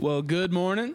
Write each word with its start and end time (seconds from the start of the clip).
Well, 0.00 0.22
good 0.22 0.52
morning. 0.52 0.94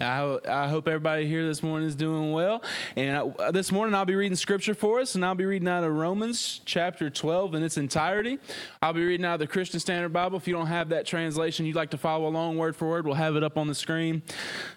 I, 0.00 0.38
I 0.48 0.66
hope 0.66 0.88
everybody 0.88 1.28
here 1.28 1.46
this 1.46 1.62
morning 1.62 1.86
is 1.86 1.94
doing 1.94 2.32
well. 2.32 2.60
And 2.96 3.16
I, 3.16 3.20
uh, 3.20 3.50
this 3.52 3.70
morning 3.70 3.94
I'll 3.94 4.04
be 4.04 4.16
reading 4.16 4.34
scripture 4.34 4.74
for 4.74 4.98
us, 4.98 5.14
and 5.14 5.24
I'll 5.24 5.36
be 5.36 5.44
reading 5.44 5.68
out 5.68 5.84
of 5.84 5.92
Romans 5.92 6.60
chapter 6.64 7.08
12 7.08 7.54
in 7.54 7.62
its 7.62 7.76
entirety. 7.76 8.40
I'll 8.82 8.94
be 8.94 9.04
reading 9.04 9.24
out 9.24 9.34
of 9.34 9.38
the 9.38 9.46
Christian 9.46 9.78
Standard 9.78 10.12
Bible. 10.12 10.36
If 10.38 10.48
you 10.48 10.54
don't 10.54 10.66
have 10.66 10.88
that 10.88 11.06
translation, 11.06 11.66
you'd 11.66 11.76
like 11.76 11.90
to 11.90 11.98
follow 11.98 12.26
along 12.26 12.56
word 12.56 12.74
for 12.74 12.88
word, 12.88 13.06
we'll 13.06 13.14
have 13.14 13.36
it 13.36 13.44
up 13.44 13.56
on 13.56 13.68
the 13.68 13.76
screen. 13.76 14.24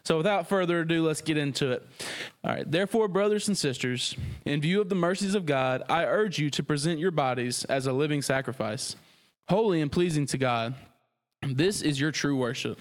So 0.04 0.18
without 0.18 0.48
further 0.48 0.82
ado, 0.82 1.08
let's 1.08 1.22
get 1.22 1.38
into 1.38 1.72
it. 1.72 1.88
All 2.44 2.52
right. 2.52 2.72
Therefore, 2.72 3.08
brothers 3.08 3.48
and 3.48 3.58
sisters, 3.58 4.16
in 4.46 4.62
view 4.62 4.80
of 4.80 4.90
the 4.90 4.96
mercies 4.96 5.34
of 5.34 5.48
God, 5.48 5.82
I 5.90 6.06
urge 6.06 6.38
you 6.38 6.52
to 6.52 6.62
present 6.62 7.00
your 7.00 7.10
bodies 7.10 7.66
as 7.66 7.88
a 7.88 7.94
living 7.94 8.22
sacrifice, 8.22 8.96
holy 9.48 9.82
and 9.82 9.92
pleasing 9.92 10.28
to 10.28 10.38
God. 10.38 10.76
This 11.42 11.82
is 11.82 12.00
your 12.00 12.12
true 12.12 12.36
worship. 12.36 12.80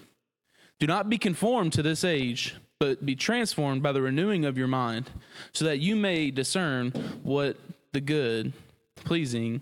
Do 0.79 0.87
not 0.87 1.09
be 1.09 1.17
conformed 1.17 1.73
to 1.73 1.81
this 1.81 2.03
age, 2.03 2.55
but 2.79 3.05
be 3.05 3.15
transformed 3.15 3.83
by 3.83 3.91
the 3.91 4.01
renewing 4.01 4.45
of 4.45 4.57
your 4.57 4.67
mind, 4.67 5.09
so 5.53 5.65
that 5.65 5.79
you 5.79 5.95
may 5.95 6.31
discern 6.31 6.91
what 7.23 7.57
the 7.91 8.01
good, 8.01 8.53
pleasing, 8.95 9.61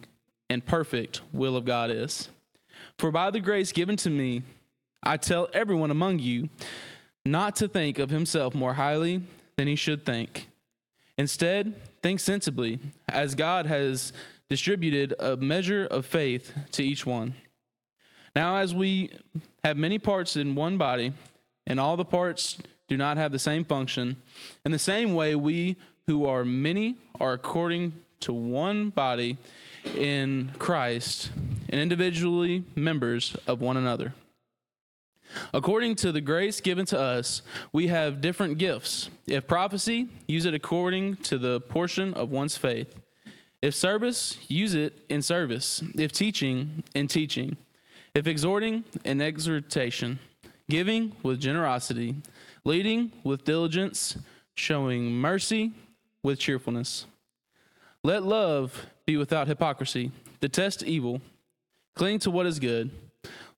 and 0.50 0.66
perfect 0.66 1.22
will 1.32 1.56
of 1.56 1.66
God 1.66 1.90
is. 1.90 2.30
For 2.98 3.12
by 3.12 3.32
the 3.32 3.40
grace 3.40 3.72
given 3.72 3.96
to 3.98 4.10
me, 4.10 4.44
I 5.04 5.18
tell 5.18 5.50
everyone 5.54 5.92
among 5.92 6.20
you 6.20 6.50
not 7.26 7.56
to 7.58 7.68
think 7.68 8.00
of 8.00 8.10
himself 8.10 8.54
more 8.54 8.74
highly 8.74 9.22
than 9.58 9.68
he 9.68 9.76
should 9.76 10.06
think. 10.06 10.48
Instead, 11.18 11.74
think 12.02 12.20
sensibly, 12.20 12.80
as 13.10 13.36
God 13.36 13.66
has 13.66 14.14
distributed 14.50 15.14
a 15.20 15.36
measure 15.36 15.86
of 15.86 16.06
faith 16.06 16.54
to 16.72 16.84
each 16.84 17.06
one. 17.06 17.34
Now, 18.38 18.58
as 18.58 18.76
we 18.76 19.10
have 19.64 19.78
many 19.78 19.98
parts 19.98 20.36
in 20.36 20.54
one 20.54 20.78
body, 20.78 21.12
and 21.66 21.80
all 21.80 21.98
the 21.98 22.06
parts 22.06 22.60
do 22.88 22.96
not 22.96 23.18
have 23.18 23.32
the 23.32 23.40
same 23.40 23.66
function, 23.66 24.16
in 24.64 24.72
the 24.72 24.78
same 24.78 25.16
way, 25.16 25.34
we 25.34 25.76
who 26.06 26.28
are 26.28 26.46
many 26.46 26.98
are 27.20 27.34
according 27.34 27.94
to 28.20 28.34
one 28.34 28.92
body 28.92 29.40
in 29.96 30.52
Christ 30.60 31.32
and 31.70 31.82
individually 31.82 32.64
members 32.76 33.36
of 33.48 33.60
one 33.60 33.76
another. 33.76 34.14
According 35.52 35.96
to 35.96 36.12
the 36.12 36.22
grace 36.22 36.62
given 36.62 36.86
to 36.86 37.00
us, 37.00 37.42
we 37.74 37.88
have 37.88 38.22
different 38.22 38.60
gifts. 38.60 39.10
If 39.26 39.48
prophecy, 39.48 40.10
use 40.28 40.46
it 40.46 40.54
according 40.54 41.16
to 41.24 41.40
the 41.40 41.60
portion 41.60 42.14
of 42.14 42.30
one's 42.30 42.56
faith. 42.56 42.94
If 43.64 43.74
service, 43.74 44.38
use 44.48 44.76
it 44.76 45.06
in 45.10 45.24
service. 45.24 45.82
If 45.96 46.12
teaching, 46.12 46.84
in 46.94 47.08
teaching. 47.08 47.58
If 48.18 48.26
exhorting, 48.26 48.84
in 49.06 49.22
exhortation, 49.22 50.18
giving 50.68 51.16
with 51.22 51.40
generosity, 51.40 52.16
leading 52.66 53.12
with 53.24 53.46
diligence, 53.46 54.18
showing 54.56 55.12
mercy 55.12 55.74
with 56.24 56.40
cheerfulness. 56.40 57.06
Let 58.04 58.24
love 58.24 58.88
be 59.06 59.18
without 59.18 59.48
hypocrisy. 59.48 60.12
Detest 60.42 60.82
evil. 60.82 61.22
Cling 61.94 62.18
to 62.22 62.32
what 62.32 62.48
is 62.48 62.58
good. 62.58 62.90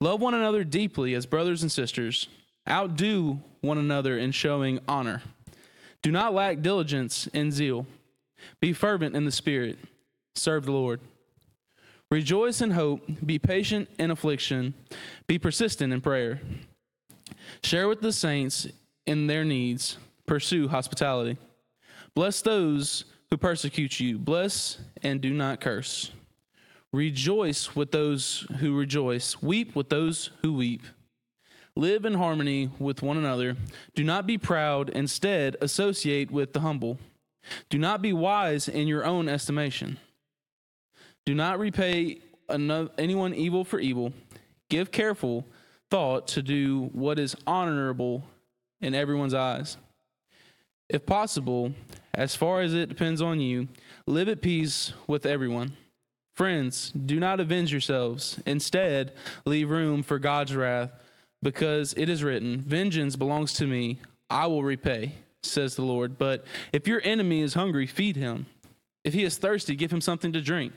Love 0.02 0.20
one 0.20 0.34
another 0.34 0.66
deeply 0.66 1.14
as 1.14 1.26
brothers 1.26 1.62
and 1.62 1.72
sisters. 1.72 2.28
Outdo 2.70 3.40
one 3.62 3.78
another 3.78 4.18
in 4.18 4.34
showing 4.34 4.82
honor. 4.90 5.22
Do 6.02 6.12
not 6.12 6.34
lack 6.34 6.60
diligence 6.62 7.28
in 7.28 7.54
zeal. 7.54 7.88
Be 8.60 8.74
fervent 8.74 9.16
in 9.16 9.24
the 9.24 9.32
Spirit. 9.32 9.80
Serve 10.36 10.66
the 10.66 10.74
Lord. 10.74 11.00
Rejoice 12.12 12.62
in 12.62 12.72
hope, 12.72 13.02
be 13.24 13.38
patient 13.38 13.88
in 14.00 14.10
affliction, 14.10 14.74
be 15.28 15.38
persistent 15.38 15.94
in 15.94 16.02
prayer. 16.02 16.42
Share 17.62 17.88
with 17.88 18.02
the 18.02 18.12
saints 18.12 18.68
in 19.06 19.28
their 19.28 19.46
needs, 19.46 19.98
pursue 20.26 20.68
hospitality. 20.68 21.38
Bless 22.16 22.42
those 22.42 23.06
who 23.30 23.38
persecute 23.38 24.00
you, 24.00 24.18
bless 24.18 24.80
and 25.04 25.22
do 25.22 25.32
not 25.32 25.62
curse. 25.62 26.12
Rejoice 26.92 27.76
with 27.76 27.92
those 27.92 28.48
who 28.60 28.76
rejoice, 28.76 29.40
weep 29.44 29.76
with 29.76 29.90
those 29.90 30.32
who 30.42 30.54
weep. 30.54 30.82
Live 31.76 32.06
in 32.06 32.16
harmony 32.16 32.72
with 32.80 33.04
one 33.04 33.18
another. 33.18 33.56
Do 33.94 34.04
not 34.04 34.26
be 34.26 34.40
proud, 34.40 34.90
instead, 34.90 35.56
associate 35.62 36.32
with 36.32 36.54
the 36.54 36.62
humble. 36.62 36.98
Do 37.70 37.78
not 37.78 38.02
be 38.02 38.12
wise 38.12 38.68
in 38.68 38.88
your 38.88 39.06
own 39.06 39.30
estimation. 39.30 40.00
Do 41.26 41.36
not 41.36 41.60
repay 41.60 42.20
another, 42.50 42.90
anyone 42.98 43.34
evil 43.34 43.64
for 43.64 43.80
evil. 43.80 44.14
Give 44.70 44.92
careful 44.92 45.46
thought 45.90 46.28
to 46.30 46.42
do 46.42 46.90
what 46.94 47.20
is 47.20 47.36
honorable 47.48 48.24
in 48.82 48.94
everyone's 48.94 49.34
eyes. 49.34 49.78
If 50.88 51.06
possible, 51.06 51.74
as 52.14 52.36
far 52.36 52.62
as 52.62 52.74
it 52.74 52.90
depends 52.90 53.22
on 53.22 53.40
you, 53.40 53.68
live 54.06 54.30
at 54.30 54.42
peace 54.42 54.94
with 55.08 55.26
everyone. 55.26 55.78
Friends, 56.36 56.92
do 56.92 57.20
not 57.20 57.40
avenge 57.40 57.72
yourselves. 57.72 58.40
Instead, 58.46 59.14
leave 59.46 59.70
room 59.70 60.04
for 60.04 60.20
God's 60.20 60.56
wrath, 60.56 60.92
because 61.44 61.94
it 61.96 62.10
is 62.10 62.24
written, 62.24 62.62
Vengeance 62.62 63.16
belongs 63.16 63.54
to 63.54 63.68
me, 63.68 64.00
I 64.30 64.48
will 64.48 64.64
repay, 64.64 65.14
says 65.44 65.76
the 65.76 65.84
Lord. 65.84 66.18
But 66.18 66.46
if 66.72 66.88
your 66.88 67.02
enemy 67.04 67.42
is 67.42 67.54
hungry, 67.54 67.88
feed 67.88 68.16
him. 68.16 68.46
If 69.04 69.14
he 69.14 69.24
is 69.24 69.38
thirsty, 69.38 69.76
give 69.76 69.92
him 69.92 70.02
something 70.02 70.34
to 70.34 70.42
drink 70.42 70.74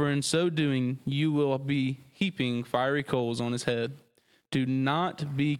for 0.00 0.10
in 0.10 0.22
so 0.22 0.48
doing 0.48 0.98
you 1.04 1.30
will 1.30 1.58
be 1.58 2.00
heaping 2.12 2.64
fiery 2.64 3.02
coals 3.02 3.38
on 3.38 3.52
his 3.52 3.64
head. 3.64 3.92
Do 4.50 4.64
not 4.64 5.36
be 5.36 5.58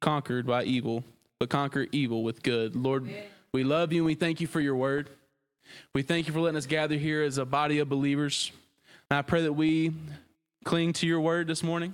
conquered 0.00 0.46
by 0.46 0.62
evil, 0.62 1.02
but 1.40 1.50
conquer 1.50 1.88
evil 1.90 2.22
with 2.22 2.40
good. 2.44 2.76
Lord, 2.76 3.12
we 3.52 3.64
love 3.64 3.92
you 3.92 4.02
and 4.02 4.06
we 4.06 4.14
thank 4.14 4.40
you 4.40 4.46
for 4.46 4.60
your 4.60 4.76
word. 4.76 5.10
We 5.92 6.02
thank 6.02 6.28
you 6.28 6.32
for 6.32 6.38
letting 6.38 6.56
us 6.56 6.66
gather 6.66 6.94
here 6.94 7.24
as 7.24 7.36
a 7.36 7.44
body 7.44 7.80
of 7.80 7.88
believers. 7.88 8.52
And 9.10 9.18
I 9.18 9.22
pray 9.22 9.42
that 9.42 9.54
we 9.54 9.92
cling 10.64 10.92
to 10.92 11.06
your 11.08 11.20
word 11.20 11.48
this 11.48 11.64
morning. 11.64 11.92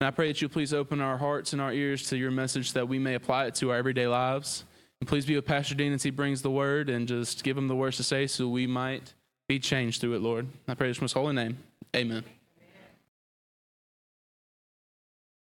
And 0.00 0.08
I 0.08 0.12
pray 0.12 0.28
that 0.28 0.40
you 0.40 0.48
please 0.48 0.72
open 0.72 1.02
our 1.02 1.18
hearts 1.18 1.52
and 1.52 1.60
our 1.60 1.70
ears 1.70 2.08
to 2.08 2.16
your 2.16 2.30
message 2.30 2.72
that 2.72 2.88
we 2.88 2.98
may 2.98 3.12
apply 3.12 3.44
it 3.44 3.56
to 3.56 3.72
our 3.72 3.76
everyday 3.76 4.06
lives. 4.06 4.64
And 5.02 5.08
please 5.08 5.26
be 5.26 5.36
with 5.36 5.44
Pastor 5.44 5.74
Dean 5.74 5.92
as 5.92 6.02
he 6.02 6.08
brings 6.08 6.40
the 6.40 6.50
word 6.50 6.88
and 6.88 7.06
just 7.06 7.44
give 7.44 7.58
him 7.58 7.68
the 7.68 7.76
words 7.76 7.98
to 7.98 8.04
say 8.04 8.26
so 8.26 8.48
we 8.48 8.66
might 8.66 9.12
be 9.48 9.58
changed 9.58 10.00
through 10.00 10.14
it, 10.14 10.22
Lord. 10.22 10.46
I 10.66 10.74
pray 10.74 10.88
this 10.88 10.98
in 10.98 11.02
his 11.02 11.12
holy 11.12 11.34
name. 11.34 11.58
Amen. 11.94 12.24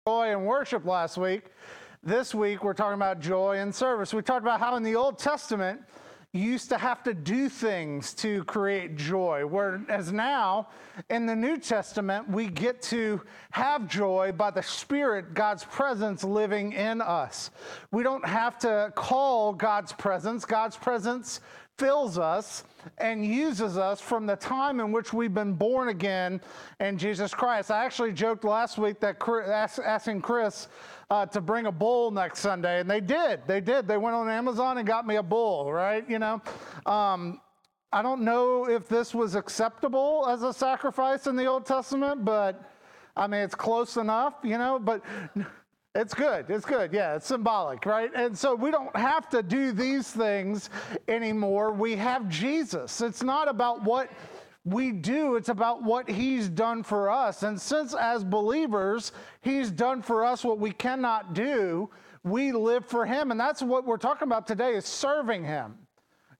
Joy 0.06 0.30
and 0.30 0.46
worship 0.46 0.84
last 0.84 1.16
week. 1.16 1.44
This 2.02 2.34
week 2.34 2.62
we're 2.62 2.74
talking 2.74 2.94
about 2.94 3.20
joy 3.20 3.58
and 3.58 3.74
service. 3.74 4.14
We 4.14 4.22
talked 4.22 4.42
about 4.42 4.60
how 4.60 4.76
in 4.76 4.82
the 4.82 4.94
Old 4.94 5.18
Testament 5.18 5.80
you 6.32 6.42
used 6.42 6.68
to 6.68 6.78
have 6.78 7.02
to 7.04 7.14
do 7.14 7.48
things 7.48 8.12
to 8.14 8.44
create 8.44 8.96
joy, 8.96 9.44
whereas 9.46 10.12
now 10.12 10.68
in 11.08 11.24
the 11.24 11.34
New 11.34 11.56
Testament 11.56 12.28
we 12.28 12.48
get 12.48 12.82
to 12.82 13.20
have 13.50 13.88
joy 13.88 14.32
by 14.36 14.50
the 14.50 14.62
Spirit, 14.62 15.34
God's 15.34 15.64
presence 15.64 16.22
living 16.22 16.72
in 16.72 17.00
us. 17.00 17.50
We 17.90 18.02
don't 18.02 18.24
have 18.24 18.58
to 18.58 18.92
call 18.94 19.54
God's 19.54 19.92
presence, 19.92 20.44
God's 20.44 20.76
presence 20.76 21.40
fills 21.78 22.18
us 22.18 22.64
and 22.98 23.24
uses 23.24 23.76
us 23.76 24.00
from 24.00 24.26
the 24.26 24.36
time 24.36 24.80
in 24.80 24.92
which 24.92 25.12
we've 25.12 25.34
been 25.34 25.52
born 25.52 25.88
again 25.88 26.40
in 26.80 26.96
Jesus 26.96 27.34
Christ. 27.34 27.70
I 27.70 27.84
actually 27.84 28.12
joked 28.12 28.44
last 28.44 28.78
week 28.78 29.00
that 29.00 29.18
Chris, 29.18 29.78
asking 29.78 30.22
Chris 30.22 30.68
uh, 31.10 31.26
to 31.26 31.40
bring 31.40 31.66
a 31.66 31.72
bull 31.72 32.10
next 32.10 32.40
Sunday, 32.40 32.80
and 32.80 32.90
they 32.90 33.00
did. 33.00 33.40
They 33.46 33.60
did. 33.60 33.86
They 33.86 33.98
went 33.98 34.16
on 34.16 34.28
Amazon 34.28 34.78
and 34.78 34.86
got 34.86 35.06
me 35.06 35.16
a 35.16 35.22
bull, 35.22 35.72
right? 35.72 36.08
You 36.08 36.18
know, 36.18 36.42
um, 36.86 37.40
I 37.92 38.02
don't 38.02 38.22
know 38.22 38.68
if 38.68 38.88
this 38.88 39.14
was 39.14 39.34
acceptable 39.34 40.26
as 40.28 40.42
a 40.42 40.52
sacrifice 40.52 41.26
in 41.26 41.36
the 41.36 41.46
Old 41.46 41.66
Testament, 41.66 42.24
but 42.24 42.62
I 43.16 43.26
mean, 43.26 43.40
it's 43.40 43.54
close 43.54 43.96
enough, 43.96 44.34
you 44.42 44.58
know, 44.58 44.78
but 44.78 45.02
it's 45.96 46.14
good. 46.14 46.46
It's 46.48 46.64
good. 46.64 46.92
Yeah, 46.92 47.16
it's 47.16 47.26
symbolic, 47.26 47.86
right? 47.86 48.10
And 48.14 48.36
so 48.36 48.54
we 48.54 48.70
don't 48.70 48.94
have 48.96 49.28
to 49.30 49.42
do 49.42 49.72
these 49.72 50.10
things 50.10 50.70
anymore. 51.08 51.72
We 51.72 51.96
have 51.96 52.28
Jesus. 52.28 53.00
It's 53.00 53.22
not 53.22 53.48
about 53.48 53.82
what 53.82 54.10
we 54.64 54.90
do, 54.90 55.36
it's 55.36 55.48
about 55.48 55.84
what 55.84 56.10
He's 56.10 56.48
done 56.48 56.82
for 56.82 57.08
us. 57.08 57.44
And 57.44 57.60
since 57.60 57.94
as 57.94 58.24
believers, 58.24 59.12
He's 59.40 59.70
done 59.70 60.02
for 60.02 60.24
us 60.24 60.44
what 60.44 60.58
we 60.58 60.72
cannot 60.72 61.34
do, 61.34 61.88
we 62.24 62.50
live 62.50 62.84
for 62.84 63.06
Him. 63.06 63.30
And 63.30 63.38
that's 63.38 63.62
what 63.62 63.86
we're 63.86 63.96
talking 63.96 64.26
about 64.26 64.46
today 64.46 64.74
is 64.74 64.84
serving 64.84 65.44
Him. 65.44 65.76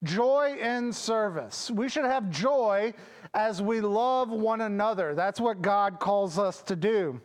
Joy 0.02 0.56
in 0.60 0.92
service. 0.92 1.70
We 1.70 1.88
should 1.88 2.04
have 2.04 2.28
joy 2.28 2.92
as 3.32 3.62
we 3.62 3.81
love 3.81 4.31
one 4.31 4.60
another. 4.60 5.14
That's 5.14 5.40
what 5.40 5.62
God 5.62 6.00
calls 6.00 6.36
us 6.36 6.62
to 6.62 6.75
do. 6.75 7.20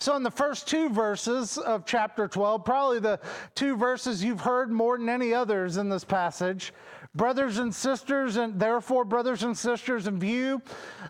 So, 0.00 0.14
in 0.14 0.22
the 0.22 0.30
first 0.30 0.68
two 0.68 0.90
verses 0.90 1.58
of 1.58 1.84
chapter 1.84 2.28
12, 2.28 2.64
probably 2.64 3.00
the 3.00 3.18
two 3.56 3.76
verses 3.76 4.22
you've 4.22 4.40
heard 4.40 4.70
more 4.70 4.96
than 4.96 5.08
any 5.08 5.34
others 5.34 5.76
in 5.76 5.88
this 5.88 6.04
passage, 6.04 6.72
brothers 7.18 7.58
and 7.58 7.74
sisters, 7.74 8.36
and 8.36 8.58
therefore, 8.58 9.04
brothers 9.04 9.42
and 9.42 9.58
sisters, 9.58 10.06
in 10.06 10.18
view 10.18 10.62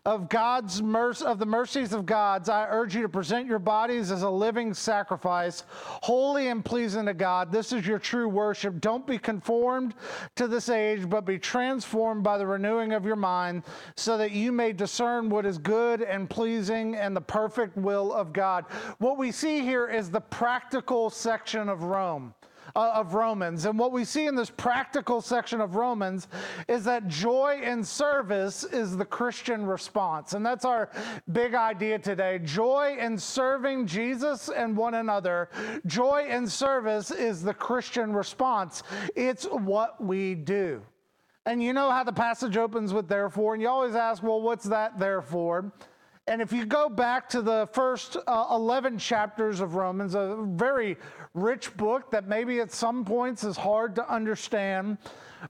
of 0.06 0.28
God's 0.28 0.82
mercy, 0.82 1.24
of 1.24 1.38
the 1.38 1.46
mercies 1.46 1.92
of 1.92 2.06
God's, 2.06 2.48
I 2.48 2.66
urge 2.68 2.96
you 2.96 3.02
to 3.02 3.08
present 3.08 3.46
your 3.46 3.58
bodies 3.58 4.10
as 4.10 4.22
a 4.22 4.30
living 4.30 4.72
sacrifice, 4.72 5.64
holy 5.68 6.48
and 6.48 6.64
pleasing 6.64 7.06
to 7.06 7.14
God. 7.14 7.52
This 7.52 7.72
is 7.72 7.86
your 7.86 7.98
true 7.98 8.28
worship. 8.28 8.80
Don't 8.80 9.06
be 9.06 9.18
conformed 9.18 9.94
to 10.36 10.48
this 10.48 10.70
age, 10.70 11.08
but 11.08 11.26
be 11.26 11.38
transformed 11.38 12.24
by 12.24 12.38
the 12.38 12.46
renewing 12.46 12.94
of 12.94 13.04
your 13.04 13.14
mind, 13.14 13.62
so 13.94 14.16
that 14.16 14.32
you 14.32 14.50
may 14.50 14.72
discern 14.72 15.28
what 15.28 15.44
is 15.44 15.58
good 15.58 16.00
and 16.00 16.30
pleasing 16.30 16.96
and 16.96 17.14
the 17.14 17.20
perfect 17.20 17.76
will 17.76 18.14
of 18.14 18.32
God. 18.32 18.64
What 18.96 19.18
we 19.18 19.30
see 19.30 19.60
here 19.60 19.86
is 19.86 20.10
the 20.10 20.20
practical 20.20 21.10
section 21.10 21.68
of 21.68 21.82
Rome 21.82 22.32
uh, 22.76 22.92
of 22.94 23.14
Romans. 23.14 23.64
And 23.64 23.78
what 23.78 23.92
we 23.92 24.04
see 24.04 24.26
in 24.26 24.34
this 24.34 24.50
practical 24.50 25.20
section 25.20 25.60
of 25.60 25.74
Romans 25.74 26.28
is 26.68 26.84
that 26.84 27.08
joy 27.08 27.60
in 27.62 27.84
service 27.84 28.64
is 28.64 28.96
the 28.96 29.04
Christian 29.04 29.66
response. 29.66 30.34
And 30.34 30.44
that's 30.44 30.64
our 30.64 30.90
big 31.32 31.54
idea 31.54 31.98
today. 31.98 32.40
Joy 32.40 32.96
in 32.98 33.18
serving 33.18 33.86
Jesus 33.86 34.48
and 34.48 34.76
one 34.76 34.94
another. 34.94 35.48
Joy 35.86 36.26
in 36.30 36.46
service 36.46 37.10
is 37.10 37.42
the 37.42 37.54
Christian 37.54 38.12
response. 38.12 38.82
It's 39.14 39.44
what 39.44 40.02
we 40.02 40.34
do. 40.34 40.82
And 41.46 41.62
you 41.62 41.72
know 41.72 41.90
how 41.90 42.04
the 42.04 42.12
passage 42.12 42.58
opens 42.58 42.92
with 42.92 43.08
therefore, 43.08 43.54
and 43.54 43.62
you 43.62 43.68
always 43.68 43.94
ask, 43.94 44.22
well, 44.22 44.42
what's 44.42 44.64
that 44.64 44.98
therefore? 44.98 45.72
And 46.28 46.42
if 46.42 46.52
you 46.52 46.66
go 46.66 46.90
back 46.90 47.26
to 47.30 47.40
the 47.40 47.66
first 47.72 48.18
uh, 48.26 48.46
11 48.50 48.98
chapters 48.98 49.60
of 49.60 49.76
Romans, 49.76 50.14
a 50.14 50.36
very 50.46 50.98
rich 51.32 51.74
book 51.78 52.10
that 52.10 52.28
maybe 52.28 52.60
at 52.60 52.70
some 52.70 53.02
points 53.02 53.44
is 53.44 53.56
hard 53.56 53.94
to 53.94 54.12
understand, 54.12 54.98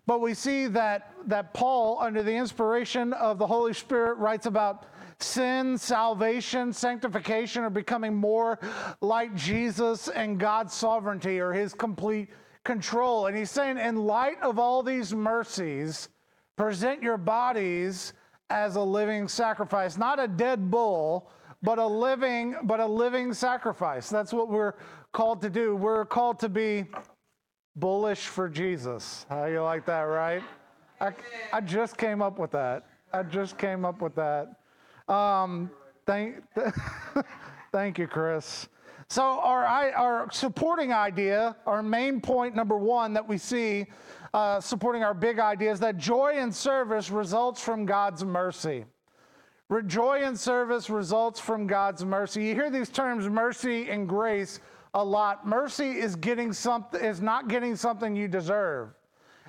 but 0.07 0.21
we 0.21 0.35
see 0.35 0.69
that, 0.69 1.13
that 1.27 1.53
Paul, 1.53 1.99
under 2.01 2.23
the 2.23 2.33
inspiration 2.33 3.13
of 3.15 3.39
the 3.39 3.47
Holy 3.47 3.73
Spirit, 3.73 4.19
writes 4.19 4.47
about 4.47 4.87
sin, 5.19 5.77
salvation, 5.77 6.73
sanctification, 6.73 7.65
or 7.65 7.71
becoming 7.71 8.15
more 8.15 8.61
like 9.01 9.35
Jesus 9.35 10.07
and 10.07 10.39
God's 10.39 10.75
sovereignty 10.75 11.41
or 11.41 11.53
his 11.53 11.75
complete 11.75 12.29
control. 12.63 13.27
And 13.27 13.37
he's 13.37 13.51
saying, 13.51 13.79
in 13.79 13.97
light 13.97 14.41
of 14.43 14.61
all 14.61 14.85
these 14.85 15.13
mercies, 15.13 16.09
present 16.57 17.03
your 17.03 17.19
bodies 17.19 18.13
as 18.51 18.77
a 18.77 18.83
living 18.83 19.29
sacrifice, 19.29 19.97
not 19.97 20.19
a 20.19 20.29
dead 20.29 20.71
bull, 20.71 21.31
but 21.63 21.79
a 21.79 21.87
living 21.87 22.57
but 22.63 22.81
a 22.81 22.87
living 22.87 23.33
sacrifice. 23.33 24.09
That's 24.09 24.33
what 24.33 24.49
we're 24.49 24.75
called 25.13 25.41
to 25.43 25.51
do. 25.51 25.77
We're 25.77 26.05
called 26.05 26.39
to 26.41 26.49
be 26.49 26.87
bullish 27.77 28.27
for 28.27 28.49
Jesus. 28.49 29.27
How 29.29 29.47
you 29.47 29.63
like 29.63 29.87
that, 29.87 30.03
right? 30.03 30.43
I, 31.01 31.13
I 31.53 31.61
just 31.61 31.97
came 31.97 32.23
up 32.23 32.39
with 32.39 32.51
that. 32.53 32.87
I 33.13 33.23
just 33.23 33.57
came 33.57 33.85
up 33.85 34.03
with 34.03 34.15
that. 34.17 34.57
Um, 35.13 35.71
thank, 36.07 36.37
thank 37.73 37.99
you, 37.99 38.07
Chris. 38.07 38.69
So 39.11 39.23
our 39.23 39.65
our 39.65 40.31
supporting 40.31 40.93
idea, 40.93 41.57
our 41.67 41.83
main 41.83 42.21
point 42.21 42.55
number 42.55 42.77
one 42.77 43.15
that 43.15 43.27
we 43.27 43.39
see 43.39 43.87
uh, 44.35 44.61
supporting 44.61 45.03
our 45.03 45.15
big 45.15 45.39
idea 45.39 45.73
is 45.73 45.81
that 45.81 45.97
joy 45.97 46.37
in 46.39 46.53
service 46.53 47.11
results 47.11 47.63
from 47.63 47.87
God's 47.87 48.23
mercy. 48.23 48.85
Joy 49.87 50.23
in 50.23 50.37
service 50.37 50.91
results 50.91 51.41
from 51.41 51.67
God's 51.67 52.05
mercy. 52.05 52.45
You 52.45 52.55
hear 52.55 52.71
these 52.71 52.91
terms 52.91 53.29
mercy 53.29 53.89
and 53.89 54.07
grace 54.07 54.61
a 54.93 55.03
lot. 55.03 55.47
Mercy 55.47 55.99
is 55.99 56.15
getting 56.15 56.53
something 56.53 57.03
is 57.03 57.23
not 57.23 57.49
getting 57.49 57.77
something 57.77 58.15
you 58.15 58.29
deserve. 58.29 58.91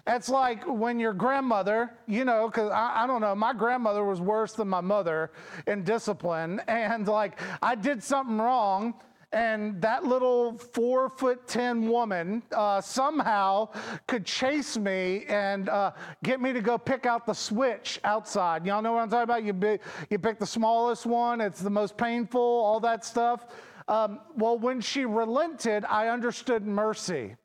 It's 0.07 0.29
like 0.29 0.65
when 0.65 0.99
your 0.99 1.13
grandmother, 1.13 1.91
you 2.07 2.23
know, 2.23 2.47
because 2.47 2.71
I, 2.71 3.03
I, 3.03 3.07
don't 3.07 3.21
know, 3.21 3.35
my 3.35 3.53
grandmother 3.53 4.03
was 4.05 4.21
worse 4.21 4.53
than 4.53 4.67
my 4.69 4.81
mother 4.81 5.31
in 5.67 5.83
discipline. 5.83 6.61
And 6.67 7.07
like 7.07 7.39
I 7.61 7.75
did 7.75 8.01
something 8.01 8.37
wrong 8.37 8.95
and 9.31 9.79
that 9.81 10.03
little 10.03 10.57
four 10.57 11.09
foot 11.09 11.47
ten 11.47 11.87
woman 11.87 12.41
uh, 12.51 12.81
somehow 12.81 13.69
could 14.07 14.25
chase 14.25 14.77
me 14.77 15.25
and 15.27 15.69
uh, 15.69 15.91
get 16.23 16.41
me 16.41 16.51
to 16.51 16.61
go 16.61 16.77
pick 16.77 17.05
out 17.05 17.25
the 17.25 17.33
switch 17.33 17.99
outside. 18.03 18.65
Y'all 18.65 18.81
know 18.81 18.93
what 18.93 19.03
I'm 19.03 19.09
talking 19.09 19.23
about? 19.23 19.43
You, 19.43 19.53
be, 19.53 19.77
you 20.09 20.17
pick 20.17 20.39
the 20.39 20.47
smallest 20.47 21.05
one, 21.05 21.41
it's 21.41 21.61
the 21.61 21.69
most 21.69 21.95
painful, 21.95 22.41
all 22.41 22.79
that 22.79 23.05
stuff. 23.05 23.45
Um, 23.87 24.19
well, 24.35 24.57
when 24.57 24.81
she 24.81 25.05
relented, 25.05 25.85
I 25.85 26.09
understood 26.09 26.65
mercy, 26.65 27.35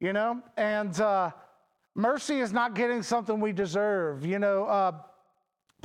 you 0.00 0.12
know? 0.12 0.40
And 0.56 1.00
uh, 1.00 1.30
mercy 1.94 2.40
is 2.40 2.52
not 2.52 2.74
getting 2.74 3.02
something 3.02 3.40
we 3.40 3.52
deserve, 3.52 4.24
you 4.24 4.38
know? 4.38 4.66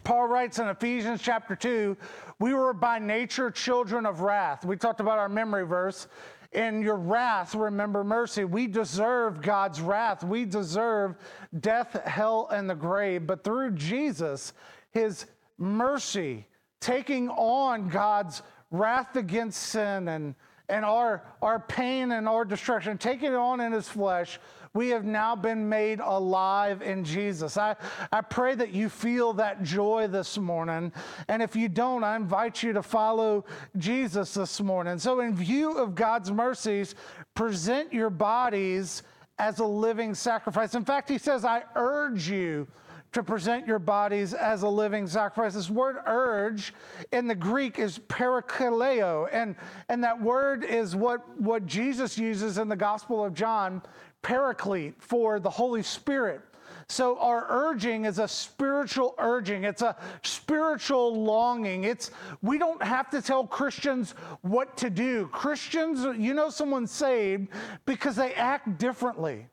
Paul 0.04 0.28
writes 0.28 0.60
in 0.60 0.68
Ephesians 0.68 1.22
chapter 1.22 1.56
2, 1.56 1.96
we 2.40 2.54
were 2.54 2.74
by 2.74 3.00
nature 3.00 3.52
children 3.52 4.06
of 4.06 4.22
wrath. 4.22 4.66
We 4.66 4.78
talked 4.78 5.00
about 5.00 5.20
our 5.20 5.30
memory 5.30 5.66
verse. 5.66 6.08
In 6.52 6.82
your 6.82 6.96
wrath, 6.96 7.54
remember 7.54 8.04
mercy. 8.04 8.44
We 8.44 8.66
deserve 8.66 9.42
God's 9.42 9.82
wrath. 9.82 10.24
We 10.24 10.46
deserve 10.46 11.16
death, 11.60 11.94
hell, 12.06 12.50
and 12.52 12.70
the 12.70 12.76
grave. 12.76 13.28
But 13.28 13.44
through 13.44 13.72
Jesus, 13.72 14.54
his 14.92 15.28
mercy, 15.58 16.48
taking 16.82 17.30
on 17.30 17.90
God's 17.90 18.42
wrath 18.72 19.16
against 19.16 19.62
sin 19.62 20.08
and, 20.08 20.34
and 20.70 20.86
our, 20.86 21.24
our 21.42 21.60
pain 21.60 22.12
and 22.12 22.28
our 22.28 22.46
destruction, 22.46 22.98
taking 22.98 23.32
it 23.32 23.36
on 23.36 23.60
in 23.60 23.72
his 23.72 23.90
flesh, 23.90 24.40
we 24.74 24.90
have 24.90 25.04
now 25.04 25.36
been 25.36 25.68
made 25.68 26.00
alive 26.00 26.82
in 26.84 27.04
Jesus. 27.04 27.58
I, 27.58 27.76
I 28.12 28.22
pray 28.22 28.54
that 28.56 28.72
you 28.72 28.88
feel 28.88 29.34
that 29.34 29.64
joy 29.64 30.08
this 30.08 30.38
morning. 30.38 30.92
And 31.28 31.42
if 31.42 31.56
you 31.56 31.70
don't, 31.70 32.04
I 32.04 32.16
invite 32.16 32.62
you 32.62 32.74
to 32.74 32.84
follow 32.84 33.46
Jesus 33.78 34.36
this 34.36 34.62
morning. 34.62 35.00
So, 35.00 35.22
in 35.22 35.36
view 35.36 35.78
of 35.78 35.96
God's 35.96 36.32
mercies, 36.32 36.94
present 37.34 37.92
your 37.92 38.12
bodies 38.12 39.02
as 39.40 39.60
a 39.60 39.66
living 39.66 40.14
sacrifice. 40.14 40.76
In 40.76 40.86
fact, 40.86 41.10
he 41.10 41.18
says, 41.18 41.46
I 41.46 41.64
urge 41.76 42.30
you 42.30 42.68
to 43.12 43.24
present 43.24 43.66
your 43.66 43.80
bodies 43.80 44.34
as 44.34 44.62
a 44.62 44.70
living 44.70 45.08
sacrifice. 45.08 45.54
This 45.54 45.70
word 45.70 45.98
urge 46.06 46.74
in 47.12 47.28
the 47.28 47.36
Greek 47.36 47.80
is 47.80 48.00
parakaleo, 48.00 49.28
and, 49.32 49.56
and 49.90 50.04
that 50.04 50.22
word 50.22 50.64
is 50.64 50.96
what, 50.96 51.28
what 51.40 51.66
Jesus 51.66 52.18
uses 52.18 52.58
in 52.58 52.68
the 52.70 52.76
Gospel 52.76 53.24
of 53.24 53.34
John 53.34 53.82
paraclete 54.22 54.96
for 55.02 55.40
the 55.40 55.50
Holy 55.50 55.82
Spirit. 55.84 56.42
So 56.88 57.20
our 57.20 57.46
urging 57.50 58.06
is 58.06 58.18
a 58.18 58.28
spiritual 58.28 59.14
urging. 59.20 59.64
It's 59.64 59.84
a 59.84 59.96
spiritual 60.24 61.24
longing. 61.24 61.84
It's 61.84 62.10
we 62.42 62.58
don't 62.58 62.82
have 62.82 63.12
to 63.12 63.22
tell 63.22 63.46
Christians 63.46 64.16
what 64.42 64.76
to 64.78 64.90
do. 64.90 65.28
Christians, 65.28 66.04
you 66.18 66.34
know 66.34 66.50
someone's 66.50 66.90
saved 66.90 67.50
because 67.86 68.16
they 68.16 68.34
act 68.34 68.80
differently. 68.80 69.48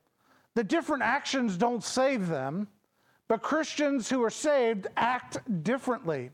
The 0.55 0.65
different 0.65 1.03
actions 1.03 1.59
don't 1.59 1.85
save 1.85 2.27
them, 2.29 2.69
but 3.29 3.43
Christians 3.43 4.09
who 4.09 4.23
are 4.23 4.31
saved 4.31 4.87
act 4.97 5.39
differently. 5.63 6.31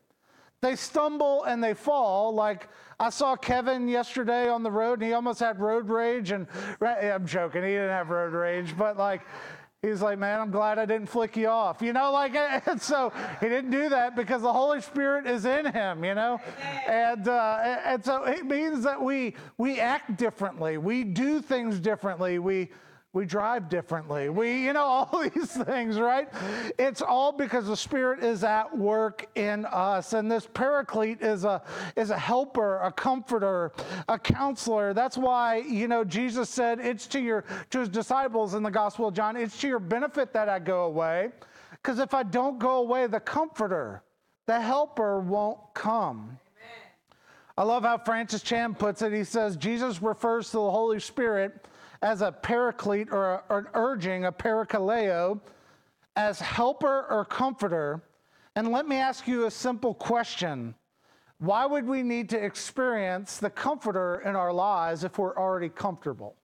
They 0.61 0.77
stumble 0.77 1.43
and 1.45 1.63
they 1.63 1.75
fall. 1.75 2.33
Like 2.35 2.69
I 3.01 3.11
saw 3.11 3.35
Kevin 3.35 3.89
yesterday 3.89 4.49
on 4.49 4.63
the 4.63 4.71
road 4.71 5.01
and 5.01 5.09
he 5.09 5.13
almost 5.13 5.41
had 5.41 5.61
road 5.61 5.89
rage. 5.89 6.31
And 6.31 6.47
I'm 6.81 7.27
joking, 7.27 7.63
he 7.63 7.71
didn't 7.71 7.89
have 7.91 8.11
road 8.11 8.33
rage, 8.33 8.77
but 8.79 8.97
like, 8.97 9.23
He's 9.83 10.01
like, 10.01 10.17
man, 10.17 10.41
I'm 10.41 10.53
glad 10.53 10.79
I 10.79 10.87
didn't 10.87 11.09
flick 11.09 11.37
you 11.37 11.49
off. 11.49 11.83
You 11.83 11.93
know, 11.93 12.13
like, 12.13 12.37
and 12.69 12.81
so 12.81 13.13
he 13.41 13.49
didn't 13.49 13.73
do 13.73 13.89
that 13.89 14.15
because 14.15 14.41
the 14.41 14.53
Holy 14.53 14.81
Spirit 14.81 15.27
is 15.27 15.45
in 15.45 15.67
him, 15.67 16.05
you 16.05 16.15
know? 16.15 16.41
And, 16.87 17.27
uh, 17.27 17.79
and 17.85 18.05
so 18.05 18.23
it 18.23 18.47
means 18.47 18.85
that 18.85 19.03
we, 19.03 19.35
we 19.59 19.81
act 19.81 20.17
differently. 20.17 20.79
We 20.79 21.03
do 21.03 21.41
things 21.41 21.81
differently. 21.81 22.39
We, 22.39 22.71
we 23.15 23.27
drive 23.27 23.69
differently. 23.69 24.31
We, 24.31 24.65
you 24.65 24.73
know, 24.73 24.83
all 25.13 25.23
these 25.23 25.53
things, 25.53 25.99
right? 25.99 26.29
It's 26.79 27.03
all 27.03 27.33
because 27.33 27.67
the 27.67 27.77
Spirit 27.77 28.25
is 28.25 28.43
at 28.45 28.77
work 28.77 29.29
in 29.35 29.67
us. 29.67 30.13
And 30.13 30.31
this 30.31 30.47
paraclete 30.53 31.21
is 31.21 31.45
a 31.45 31.63
is 31.97 32.11
a 32.11 32.19
helper, 32.19 32.79
a 32.79 32.93
comforter, 32.93 33.73
a 34.09 34.19
counselor. 34.19 34.95
That's 34.95 35.19
why, 35.19 35.57
you 35.57 35.89
know, 35.89 36.05
Jesus 36.05 36.49
said 36.49 36.81
it's 36.81 37.07
to 37.09 37.21
your 37.21 37.45
to 37.71 37.81
his 37.81 37.89
disciples 37.89 38.55
in 38.55 38.63
the 38.63 38.71
Gospel 38.71 39.09
of 39.09 39.15
John, 39.15 39.37
it's 39.37 39.59
to 39.61 39.69
your 39.69 39.79
benefit 39.79 40.33
that 40.33 40.49
I 40.49 40.59
go 40.59 40.85
away. 40.85 41.31
Because 41.71 41.99
if 41.99 42.15
I 42.15 42.23
don't 42.23 42.59
go 42.59 42.77
away, 42.77 43.09
the 43.09 43.21
comforter, 43.21 44.03
the 44.47 44.61
helper 44.61 45.19
won't 45.19 45.59
come. 45.75 46.39
I 47.59 47.65
love 47.65 47.83
how 47.83 47.99
Francis 47.99 48.43
Chan 48.43 48.77
puts 48.77 49.03
it. 49.03 49.13
He 49.13 49.25
says 49.25 49.57
Jesus 49.57 50.01
refers 50.01 50.47
to 50.51 50.57
the 50.57 50.71
Holy 50.71 50.99
Spirit 50.99 51.67
as 52.03 52.21
a 52.21 52.33
paraclete 52.33 53.09
or, 53.11 53.35
a, 53.35 53.43
or 53.49 53.59
an 53.61 53.67
urging, 53.75 54.25
a 54.25 54.33
parakaleo, 54.33 55.41
as 56.17 56.41
helper 56.41 57.07
or 57.09 57.25
comforter. 57.25 58.03
And 58.57 58.69
let 58.69 58.87
me 58.87 58.97
ask 58.97 59.27
you 59.27 59.47
a 59.47 59.51
simple 59.51 59.95
question 59.95 60.75
Why 61.39 61.65
would 61.65 61.87
we 61.87 62.03
need 62.03 62.29
to 62.31 62.45
experience 62.45 63.39
the 63.39 63.51
comforter 63.51 64.23
in 64.25 64.37
our 64.37 64.53
lives 64.53 65.05
if 65.05 65.19
we're 65.19 65.37
already 65.37 65.69
comfortable? 65.69 66.37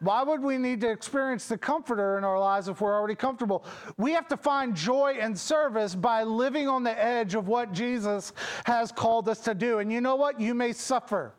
Why 0.00 0.22
would 0.22 0.42
we 0.42 0.56
need 0.56 0.80
to 0.80 0.90
experience 0.90 1.46
the 1.46 1.58
comforter 1.58 2.16
in 2.16 2.24
our 2.24 2.38
lives 2.38 2.68
if 2.68 2.80
we're 2.80 2.94
already 2.94 3.14
comfortable? 3.14 3.66
We 3.98 4.12
have 4.12 4.28
to 4.28 4.36
find 4.38 4.74
joy 4.74 5.18
and 5.20 5.38
service 5.38 5.94
by 5.94 6.22
living 6.22 6.68
on 6.68 6.82
the 6.82 6.98
edge 6.98 7.34
of 7.34 7.48
what 7.48 7.72
Jesus 7.72 8.32
has 8.64 8.92
called 8.92 9.28
us 9.28 9.40
to 9.40 9.54
do. 9.54 9.80
And 9.80 9.92
you 9.92 10.00
know 10.00 10.16
what? 10.16 10.40
You 10.40 10.54
may 10.54 10.72
suffer, 10.72 11.34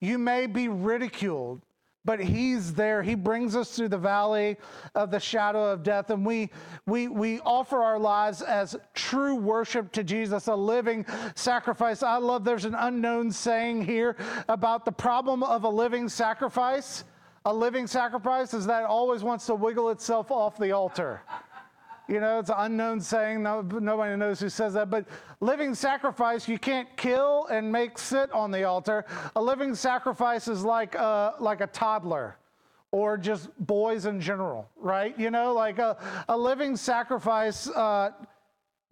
you 0.00 0.18
may 0.18 0.46
be 0.46 0.66
ridiculed, 0.66 1.62
but 2.04 2.20
he's 2.20 2.74
there. 2.74 3.02
He 3.02 3.14
brings 3.14 3.56
us 3.56 3.74
through 3.74 3.88
the 3.88 3.98
valley 3.98 4.56
of 4.94 5.10
the 5.10 5.20
shadow 5.20 5.70
of 5.72 5.82
death 5.82 6.10
and 6.10 6.24
we 6.24 6.50
we 6.86 7.08
we 7.08 7.40
offer 7.40 7.82
our 7.82 7.98
lives 7.98 8.42
as 8.42 8.76
true 8.94 9.34
worship 9.34 9.90
to 9.92 10.04
jesus 10.04 10.48
a 10.48 10.54
living 10.54 11.06
sacrifice. 11.34 12.02
I 12.02 12.18
love 12.18 12.44
there's 12.44 12.64
an 12.66 12.74
unknown 12.74 13.30
saying 13.30 13.84
here 13.84 14.16
about 14.48 14.84
the 14.84 14.92
problem 14.92 15.42
of 15.42 15.64
a 15.64 15.68
living 15.68 16.08
sacrifice. 16.08 17.04
A 17.46 17.52
living 17.52 17.86
sacrifice 17.86 18.54
is 18.54 18.66
that 18.66 18.84
it 18.84 18.86
always 18.86 19.22
wants 19.22 19.46
to 19.46 19.54
wiggle 19.54 19.90
itself 19.90 20.30
off 20.30 20.56
the 20.58 20.72
altar 20.72 21.20
you 22.08 22.20
know, 22.20 22.38
it's 22.38 22.50
an 22.50 22.56
unknown 22.58 23.00
saying. 23.00 23.42
No, 23.42 23.62
nobody 23.62 24.16
knows 24.16 24.40
who 24.40 24.48
says 24.48 24.74
that. 24.74 24.90
But 24.90 25.06
living 25.40 25.74
sacrifice, 25.74 26.46
you 26.46 26.58
can't 26.58 26.88
kill 26.96 27.46
and 27.46 27.70
make 27.70 27.98
sit 27.98 28.30
on 28.32 28.50
the 28.50 28.64
altar. 28.64 29.06
A 29.36 29.42
living 29.42 29.74
sacrifice 29.74 30.46
is 30.46 30.64
like 30.64 30.94
a, 30.94 31.34
like 31.40 31.60
a 31.60 31.66
toddler 31.66 32.36
or 32.90 33.16
just 33.16 33.48
boys 33.58 34.06
in 34.06 34.20
general, 34.20 34.68
right? 34.76 35.18
You 35.18 35.30
know, 35.30 35.52
like 35.52 35.78
a, 35.78 35.96
a 36.28 36.36
living 36.36 36.76
sacrifice 36.76 37.68
uh, 37.68 38.10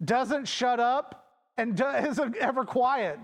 doesn't 0.03 0.45
shut 0.45 0.79
up 0.79 1.23
and 1.57 1.77
do, 1.77 1.85
isn't 1.87 2.35
ever 2.37 2.65
quiet. 2.65 3.19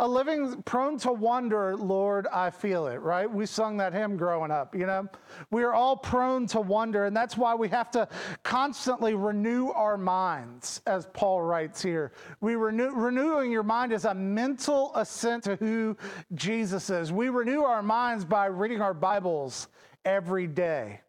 A 0.00 0.08
living 0.08 0.62
prone 0.62 0.98
to 0.98 1.12
wonder, 1.12 1.76
Lord, 1.76 2.26
I 2.32 2.50
feel 2.50 2.88
it, 2.88 2.96
right? 2.96 3.30
We 3.30 3.46
sung 3.46 3.76
that 3.76 3.92
hymn 3.92 4.16
growing 4.16 4.50
up, 4.50 4.74
you 4.74 4.86
know? 4.86 5.08
We 5.50 5.62
are 5.62 5.72
all 5.72 5.96
prone 5.96 6.46
to 6.48 6.60
wonder, 6.60 7.04
and 7.04 7.16
that's 7.16 7.36
why 7.36 7.54
we 7.54 7.68
have 7.68 7.90
to 7.92 8.08
constantly 8.42 9.14
renew 9.14 9.68
our 9.68 9.96
minds, 9.96 10.82
as 10.86 11.06
Paul 11.12 11.42
writes 11.42 11.82
here. 11.82 12.12
We 12.40 12.56
renew, 12.56 12.90
renewing 12.90 13.52
your 13.52 13.62
mind 13.62 13.92
is 13.92 14.04
a 14.04 14.14
mental 14.14 14.92
assent 14.94 15.44
to 15.44 15.56
who 15.56 15.96
Jesus 16.34 16.90
is. 16.90 17.12
We 17.12 17.28
renew 17.28 17.62
our 17.62 17.82
minds 17.82 18.24
by 18.24 18.46
reading 18.46 18.80
our 18.80 18.94
Bibles 18.94 19.68
every 20.04 20.46
day. 20.46 21.00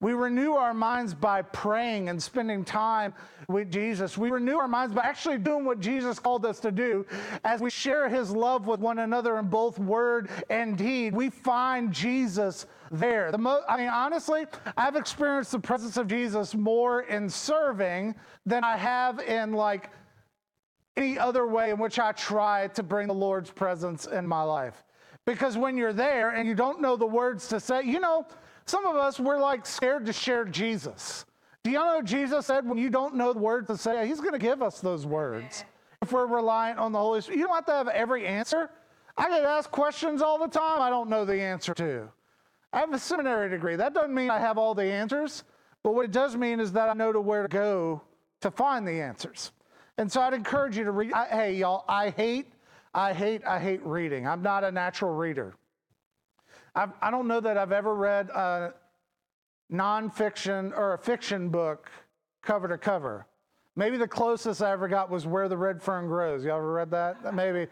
We 0.00 0.14
renew 0.14 0.52
our 0.52 0.72
minds 0.72 1.12
by 1.12 1.42
praying 1.42 2.08
and 2.08 2.22
spending 2.22 2.64
time 2.64 3.12
with 3.48 3.70
Jesus. 3.70 4.16
We 4.16 4.30
renew 4.30 4.56
our 4.56 4.68
minds 4.68 4.94
by 4.94 5.02
actually 5.02 5.36
doing 5.36 5.66
what 5.66 5.78
Jesus 5.78 6.18
called 6.18 6.46
us 6.46 6.58
to 6.60 6.72
do. 6.72 7.04
As 7.44 7.60
we 7.60 7.68
share 7.68 8.08
his 8.08 8.30
love 8.30 8.66
with 8.66 8.80
one 8.80 9.00
another 9.00 9.38
in 9.38 9.48
both 9.48 9.78
word 9.78 10.30
and 10.48 10.78
deed, 10.78 11.14
we 11.14 11.28
find 11.28 11.92
Jesus 11.92 12.64
there. 12.90 13.30
The 13.30 13.36
mo- 13.36 13.60
I 13.68 13.76
mean, 13.76 13.88
honestly, 13.88 14.46
I've 14.74 14.96
experienced 14.96 15.52
the 15.52 15.58
presence 15.58 15.98
of 15.98 16.06
Jesus 16.06 16.54
more 16.54 17.02
in 17.02 17.28
serving 17.28 18.14
than 18.46 18.64
I 18.64 18.78
have 18.78 19.20
in 19.20 19.52
like 19.52 19.90
any 20.96 21.18
other 21.18 21.46
way 21.46 21.70
in 21.70 21.78
which 21.78 21.98
I 21.98 22.12
try 22.12 22.68
to 22.68 22.82
bring 22.82 23.06
the 23.06 23.14
Lord's 23.14 23.50
presence 23.50 24.06
in 24.06 24.26
my 24.26 24.42
life. 24.42 24.82
Because 25.26 25.58
when 25.58 25.76
you're 25.76 25.92
there 25.92 26.30
and 26.30 26.48
you 26.48 26.54
don't 26.54 26.80
know 26.80 26.96
the 26.96 27.06
words 27.06 27.48
to 27.48 27.60
say, 27.60 27.82
you 27.84 28.00
know, 28.00 28.26
some 28.70 28.86
of 28.86 28.94
us, 28.94 29.18
we're 29.18 29.40
like 29.40 29.66
scared 29.66 30.06
to 30.06 30.12
share 30.12 30.44
Jesus. 30.44 31.26
Do 31.64 31.72
y'all 31.72 31.98
know 31.98 32.02
Jesus 32.02 32.46
said 32.46 32.66
when 32.66 32.78
you 32.78 32.88
don't 32.88 33.16
know 33.16 33.32
the 33.32 33.40
words 33.40 33.66
to 33.66 33.76
say, 33.76 34.06
he's 34.06 34.20
going 34.20 34.32
to 34.32 34.38
give 34.38 34.62
us 34.62 34.80
those 34.80 35.04
words 35.04 35.64
if 36.00 36.12
we're 36.12 36.26
reliant 36.26 36.78
on 36.78 36.92
the 36.92 36.98
Holy 36.98 37.20
Spirit. 37.20 37.38
You 37.38 37.46
don't 37.46 37.54
have 37.56 37.66
to 37.66 37.72
have 37.72 37.88
every 37.88 38.26
answer. 38.26 38.70
I 39.18 39.28
get 39.28 39.42
asked 39.42 39.72
questions 39.72 40.22
all 40.22 40.38
the 40.38 40.46
time 40.46 40.80
I 40.80 40.88
don't 40.88 41.10
know 41.10 41.24
the 41.24 41.40
answer 41.40 41.74
to. 41.74 42.08
I 42.72 42.78
have 42.78 42.92
a 42.92 42.98
seminary 42.98 43.50
degree. 43.50 43.74
That 43.74 43.92
doesn't 43.92 44.14
mean 44.14 44.30
I 44.30 44.38
have 44.38 44.56
all 44.56 44.74
the 44.74 44.84
answers, 44.84 45.42
but 45.82 45.94
what 45.94 46.04
it 46.04 46.12
does 46.12 46.36
mean 46.36 46.60
is 46.60 46.70
that 46.72 46.88
I 46.88 46.92
know 46.92 47.12
to 47.12 47.20
where 47.20 47.42
to 47.42 47.48
go 47.48 48.00
to 48.40 48.52
find 48.52 48.86
the 48.86 49.02
answers. 49.02 49.50
And 49.98 50.10
so 50.10 50.20
I'd 50.20 50.32
encourage 50.32 50.78
you 50.78 50.84
to 50.84 50.92
read. 50.92 51.12
I, 51.12 51.26
hey, 51.26 51.54
y'all, 51.56 51.84
I 51.88 52.10
hate, 52.10 52.46
I 52.94 53.12
hate, 53.12 53.44
I 53.44 53.58
hate 53.58 53.84
reading. 53.84 54.28
I'm 54.28 54.42
not 54.42 54.62
a 54.62 54.70
natural 54.70 55.12
reader. 55.14 55.54
I've, 56.74 56.90
I 57.00 57.10
do 57.10 57.18
not 57.18 57.26
know 57.26 57.40
that 57.40 57.56
I've 57.56 57.72
ever 57.72 57.94
read 57.94 58.28
a 58.30 58.74
nonfiction 59.72 60.76
or 60.76 60.94
a 60.94 60.98
fiction 60.98 61.48
book 61.48 61.90
cover 62.42 62.68
to 62.68 62.78
cover. 62.78 63.26
Maybe 63.76 63.96
the 63.96 64.08
closest 64.08 64.62
I 64.62 64.72
ever 64.72 64.88
got 64.88 65.10
was 65.10 65.26
Where 65.26 65.48
the 65.48 65.56
Red 65.56 65.82
Fern 65.82 66.06
Grows. 66.06 66.44
You 66.44 66.50
ever 66.50 66.72
read 66.72 66.90
that? 66.90 67.34
Maybe. 67.34 67.66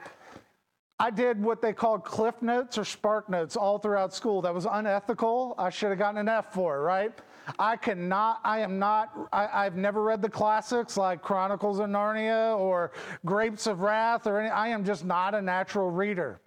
I 1.00 1.10
did 1.10 1.40
what 1.40 1.62
they 1.62 1.72
called 1.72 2.04
cliff 2.04 2.42
notes 2.42 2.76
or 2.76 2.84
spark 2.84 3.28
notes 3.28 3.56
all 3.56 3.78
throughout 3.78 4.12
school. 4.12 4.42
That 4.42 4.54
was 4.54 4.66
unethical. 4.68 5.54
I 5.56 5.70
should 5.70 5.90
have 5.90 5.98
gotten 5.98 6.18
an 6.18 6.28
F 6.28 6.52
for 6.52 6.76
it, 6.76 6.80
right? 6.80 7.12
I 7.58 7.76
cannot, 7.76 8.40
I 8.44 8.60
am 8.60 8.78
not, 8.78 9.28
I, 9.32 9.64
have 9.64 9.76
never 9.76 10.02
read 10.02 10.20
the 10.20 10.28
classics 10.28 10.96
like 10.96 11.22
Chronicles 11.22 11.78
of 11.78 11.88
Narnia 11.88 12.58
or 12.58 12.92
Grapes 13.24 13.66
of 13.66 13.80
Wrath 13.80 14.26
or 14.26 14.40
any, 14.40 14.50
I 14.50 14.68
am 14.68 14.84
just 14.84 15.04
not 15.04 15.34
a 15.34 15.40
natural 15.40 15.90
reader. 15.90 16.40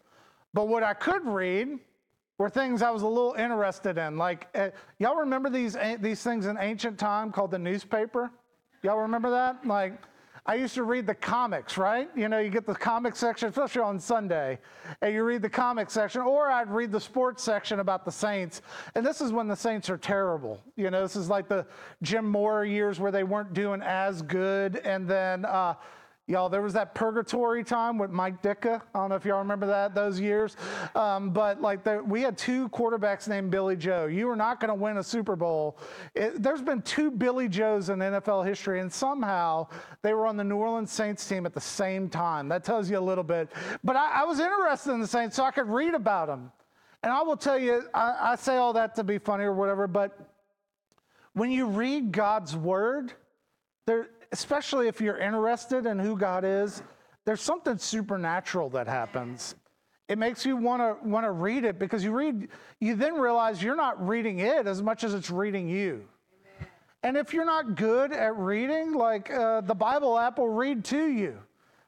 But 0.53 0.67
what 0.67 0.84
I 0.84 0.93
could 0.93 1.25
read 1.25 1.79
were 2.42 2.50
things 2.50 2.82
I 2.82 2.90
was 2.90 3.04
a 3.04 3.08
little 3.08 3.34
interested 3.34 3.98
in. 3.98 4.18
Like, 4.18 4.48
uh, 4.56 4.70
y'all 4.98 5.16
remember 5.16 5.50
these, 5.50 5.78
these 6.00 6.24
things 6.24 6.48
in 6.48 6.58
ancient 6.58 6.98
time 6.98 7.32
called 7.32 7.52
the 7.52 7.60
newspaper? 7.60 8.32
Y'all 8.84 8.98
remember 8.98 9.30
that? 9.30 9.66
Like, 9.66 9.94
I 10.48 10.56
used 10.56 10.74
to 10.74 10.84
read 10.84 11.06
the 11.06 11.14
comics, 11.14 11.78
right? 11.78 12.10
You 12.16 12.28
know, 12.28 12.40
you 12.40 12.50
get 12.50 12.66
the 12.66 12.74
comic 12.74 13.16
section, 13.16 13.50
especially 13.50 13.84
on 13.84 14.00
Sunday, 14.00 14.58
and 15.04 15.14
you 15.14 15.24
read 15.24 15.44
the 15.44 15.50
comic 15.50 15.92
section, 15.92 16.22
or 16.22 16.50
I'd 16.50 16.72
read 16.72 16.92
the 16.92 17.00
sports 17.00 17.44
section 17.44 17.80
about 17.80 18.06
the 18.06 18.12
Saints. 18.12 18.64
And 18.96 19.06
this 19.06 19.22
is 19.22 19.32
when 19.32 19.48
the 19.48 19.56
Saints 19.56 19.88
are 19.92 20.00
terrible. 20.00 20.60
You 20.76 20.90
know, 20.90 21.04
this 21.04 21.16
is 21.16 21.30
like 21.30 21.48
the 21.48 21.68
Jim 22.02 22.26
Mora 22.26 22.68
years 22.68 23.00
where 23.00 23.12
they 23.12 23.24
weren't 23.24 23.54
doing 23.54 23.84
as 23.84 24.24
good. 24.24 24.78
And 24.78 25.08
then, 25.08 25.46
uh, 25.46 25.76
Y'all, 26.32 26.48
there 26.48 26.62
was 26.62 26.72
that 26.72 26.96
purgatory 26.96 27.62
time 27.62 27.98
with 27.98 28.10
Mike 28.10 28.42
Ditka. 28.42 28.82
I 28.96 29.00
don't 29.00 29.10
know 29.10 29.16
if 29.16 29.26
y'all 29.26 29.40
remember 29.40 29.68
that, 29.68 29.94
those 29.94 30.18
years. 30.18 30.56
Um, 30.96 31.32
but 31.32 31.62
like, 31.62 31.84
the, 31.84 32.02
we 32.02 32.22
had 32.22 32.38
two 32.38 32.70
quarterbacks 32.70 33.28
named 33.28 33.52
Billy 33.52 33.76
Joe. 33.76 34.06
You 34.06 34.28
were 34.28 34.38
not 34.38 34.62
going 34.62 34.70
to 34.70 34.74
win 34.76 34.96
a 34.96 35.04
Super 35.04 35.36
Bowl. 35.36 35.78
It, 36.16 36.42
there's 36.42 36.62
been 36.62 36.84
two 36.84 37.12
Billy 37.12 37.50
Joes 37.50 37.90
in 37.90 38.00
NFL 38.00 38.48
history, 38.48 38.80
and 38.80 38.90
somehow 38.90 39.68
they 40.04 40.14
were 40.14 40.26
on 40.26 40.38
the 40.38 40.44
New 40.46 40.56
Orleans 40.56 40.90
Saints 40.90 41.28
team 41.28 41.46
at 41.46 41.54
the 41.54 41.60
same 41.60 42.08
time. 42.08 42.48
That 42.48 42.64
tells 42.64 42.90
you 42.90 42.98
a 42.98 43.02
little 43.02 43.26
bit. 43.26 43.52
But 43.84 43.98
I, 43.98 44.22
I 44.22 44.24
was 44.24 44.40
interested 44.40 44.94
in 44.94 45.02
the 45.02 45.08
Saints, 45.08 45.36
so 45.36 45.44
I 45.44 45.52
could 45.52 45.68
read 45.68 45.96
about 45.96 46.28
them. 46.28 46.50
And 47.04 47.12
I 47.12 47.24
will 47.24 47.36
tell 47.36 47.60
you, 47.60 47.84
I, 47.94 48.16
I 48.22 48.36
say 48.38 48.56
all 48.56 48.72
that 48.72 48.96
to 48.96 49.04
be 49.04 49.18
funny 49.18 49.44
or 49.44 49.54
whatever, 49.54 49.86
but 49.86 50.18
when 51.34 51.52
you 51.52 51.66
read 51.66 52.14
God's 52.14 52.56
word, 52.56 53.12
there, 53.86 54.08
especially 54.32 54.88
if 54.88 55.02
you're 55.02 55.18
interested 55.18 55.86
in 55.86 56.00
who 56.00 56.18
God 56.18 56.44
is, 56.46 56.84
there's 57.26 57.42
something 57.42 57.78
supernatural 57.78 58.70
that 58.72 58.88
happens. 58.88 59.56
It 60.08 60.18
makes 60.18 60.46
you 60.46 60.58
want 60.58 60.82
to 60.82 61.08
want 61.08 61.26
to 61.26 61.32
read 61.32 61.64
it 61.64 61.80
because 61.80 62.04
you 62.04 62.12
read, 62.12 62.50
you 62.80 62.96
then 62.96 63.16
realize 63.16 63.64
you're 63.64 63.76
not 63.76 64.06
reading 64.06 64.40
it 64.40 64.68
as 64.68 64.82
much 64.82 65.04
as 65.04 65.14
it's 65.14 65.30
reading 65.30 65.70
you. 65.70 66.06
And 67.04 67.18
if 67.18 67.34
you're 67.34 67.46
not 67.46 67.76
good 67.76 68.12
at 68.12 68.36
reading, 68.36 68.94
like 68.94 69.32
uh, 69.32 69.62
the 69.62 69.74
Bible 69.74 70.18
app 70.18 70.38
will 70.38 70.50
read 70.50 70.84
to 70.86 71.08
you. 71.08 71.38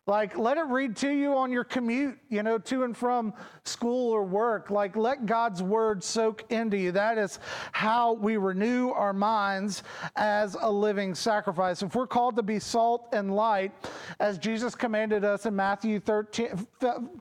Like, 0.05 0.37
let 0.37 0.57
it 0.57 0.65
read 0.65 0.97
to 0.97 1.09
you 1.09 1.33
on 1.37 1.49
your 1.49 1.63
commute, 1.63 2.17
you 2.27 2.43
know, 2.43 2.57
to 2.57 2.83
and 2.83 2.95
from 2.95 3.33
school 3.63 4.11
or 4.11 4.25
work. 4.25 4.69
Like, 4.69 4.97
let 4.97 5.25
God's 5.25 5.63
word 5.63 6.03
soak 6.03 6.43
into 6.51 6.75
you. 6.75 6.91
That 6.91 7.17
is 7.17 7.39
how 7.71 8.11
we 8.11 8.35
renew 8.35 8.89
our 8.89 9.13
minds 9.13 9.83
as 10.17 10.57
a 10.59 10.69
living 10.69 11.15
sacrifice. 11.15 11.81
If 11.81 11.95
we're 11.95 12.05
called 12.05 12.35
to 12.35 12.43
be 12.43 12.59
salt 12.59 13.07
and 13.13 13.33
light, 13.33 13.71
as 14.19 14.37
Jesus 14.37 14.75
commanded 14.75 15.23
us 15.23 15.45
in 15.45 15.55
Matthew 15.55 16.01
13, 16.01 16.67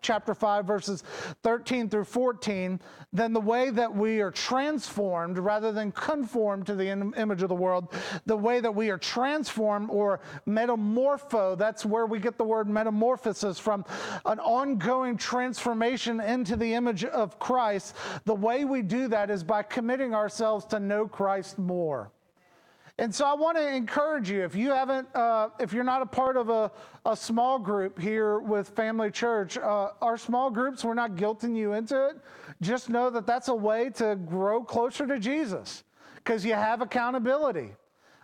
chapter 0.00 0.34
5, 0.34 0.64
verses 0.64 1.04
13 1.44 1.88
through 1.88 2.04
14, 2.04 2.80
then 3.12 3.32
the 3.32 3.40
way 3.40 3.70
that 3.70 3.94
we 3.94 4.20
are 4.20 4.32
transformed 4.32 5.38
rather 5.38 5.70
than 5.70 5.92
conformed 5.92 6.66
to 6.66 6.74
the 6.74 6.88
image 6.88 7.42
of 7.42 7.48
the 7.48 7.54
world, 7.54 7.94
the 8.26 8.36
way 8.36 8.58
that 8.58 8.74
we 8.74 8.90
are 8.90 8.98
transformed 8.98 9.88
or 9.88 10.18
metamorpho, 10.48 11.56
that's 11.56 11.86
where 11.86 12.06
we 12.06 12.18
get 12.18 12.38
the 12.38 12.44
word 12.44 12.71
metamorphosis 12.72 13.58
from 13.58 13.84
an 14.24 14.40
ongoing 14.40 15.16
transformation 15.16 16.20
into 16.20 16.56
the 16.56 16.74
image 16.74 17.04
of 17.04 17.38
Christ. 17.38 17.94
The 18.24 18.34
way 18.34 18.64
we 18.64 18.82
do 18.82 19.08
that 19.08 19.30
is 19.30 19.44
by 19.44 19.62
committing 19.62 20.14
ourselves 20.14 20.64
to 20.66 20.80
know 20.80 21.06
Christ 21.06 21.58
more. 21.58 22.10
And 22.98 23.14
so 23.14 23.24
I 23.24 23.34
want 23.34 23.56
to 23.56 23.66
encourage 23.66 24.30
you 24.30 24.44
if 24.44 24.54
you 24.54 24.70
haven't, 24.70 25.08
uh, 25.14 25.48
if 25.58 25.72
you're 25.72 25.82
not 25.82 26.02
a 26.02 26.06
part 26.06 26.36
of 26.36 26.50
a, 26.50 26.70
a 27.06 27.16
small 27.16 27.58
group 27.58 27.98
here 27.98 28.38
with 28.38 28.68
Family 28.68 29.10
Church, 29.10 29.56
uh, 29.56 29.90
our 30.00 30.18
small 30.18 30.50
groups, 30.50 30.84
we're 30.84 30.94
not 30.94 31.16
guilting 31.16 31.56
you 31.56 31.72
into 31.72 32.08
it. 32.08 32.16
Just 32.60 32.90
know 32.90 33.08
that 33.10 33.26
that's 33.26 33.48
a 33.48 33.54
way 33.54 33.90
to 33.90 34.16
grow 34.16 34.62
closer 34.62 35.06
to 35.06 35.18
Jesus 35.18 35.84
because 36.16 36.44
you 36.44 36.52
have 36.52 36.82
accountability. 36.82 37.70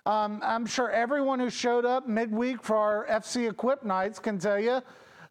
Um, 0.06 0.40
I'm 0.42 0.66
sure 0.66 0.90
everyone 0.90 1.40
who 1.40 1.50
showed 1.50 1.84
up 1.84 2.08
midweek 2.08 2.62
for 2.62 2.76
our 2.76 3.06
FC 3.06 3.48
Equip 3.48 3.84
nights 3.84 4.18
can 4.18 4.38
tell 4.38 4.58
you 4.58 4.80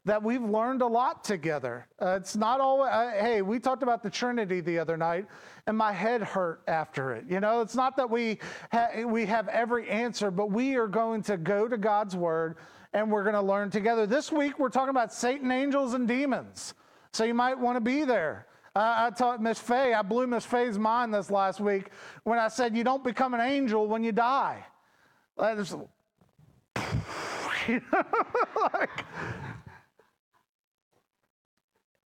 that 0.05 0.23
we've 0.23 0.43
learned 0.43 0.81
a 0.81 0.87
lot 0.87 1.23
together. 1.23 1.85
Uh, 2.01 2.17
it's 2.19 2.35
not 2.35 2.61
always, 2.61 2.89
uh, 2.89 3.11
hey, 3.19 3.41
we 3.41 3.59
talked 3.59 3.83
about 3.83 4.01
the 4.01 4.09
Trinity 4.09 4.61
the 4.61 4.79
other 4.79 4.95
night, 4.95 5.25
and 5.67 5.77
my 5.77 5.91
head 5.91 6.21
hurt 6.21 6.61
after 6.67 7.13
it. 7.13 7.25
You 7.29 7.41
know, 7.41 7.61
it's 7.61 7.75
not 7.75 7.97
that 7.97 8.09
we, 8.09 8.39
ha- 8.71 9.03
we 9.05 9.25
have 9.25 9.49
every 9.49 9.89
answer, 9.89 10.31
but 10.31 10.49
we 10.49 10.75
are 10.75 10.87
going 10.87 11.23
to 11.23 11.35
go 11.37 11.67
to 11.67 11.77
God's 11.77 12.15
Word 12.15 12.55
and 12.93 13.11
we're 13.11 13.23
going 13.23 13.35
to 13.35 13.41
learn 13.41 13.69
together. 13.69 14.07
This 14.07 14.31
week, 14.31 14.59
we're 14.59 14.69
talking 14.69 14.89
about 14.89 15.13
Satan, 15.13 15.51
angels, 15.51 15.93
and 15.93 16.07
demons. 16.07 16.73
So 17.11 17.25
you 17.25 17.33
might 17.33 17.59
want 17.59 17.75
to 17.75 17.81
be 17.81 18.05
there. 18.05 18.47
Uh, 18.77 19.07
I 19.07 19.09
taught 19.09 19.41
Miss 19.41 19.57
Faye, 19.57 19.95
I 19.95 20.03
blew 20.03 20.27
Miss 20.27 20.45
Faye's 20.45 20.77
mind 20.77 21.11
this 21.11 21.31
last 21.31 21.59
week 21.59 21.89
when 22.25 22.37
I 22.37 22.47
said, 22.47 22.77
You 22.77 22.83
don't 22.83 23.03
become 23.03 23.33
an 23.33 23.41
angel 23.41 23.87
when 23.87 24.03
you 24.03 24.11
die. 24.11 24.63
That 25.35 25.57
is, 25.57 25.73
like, 26.75 29.03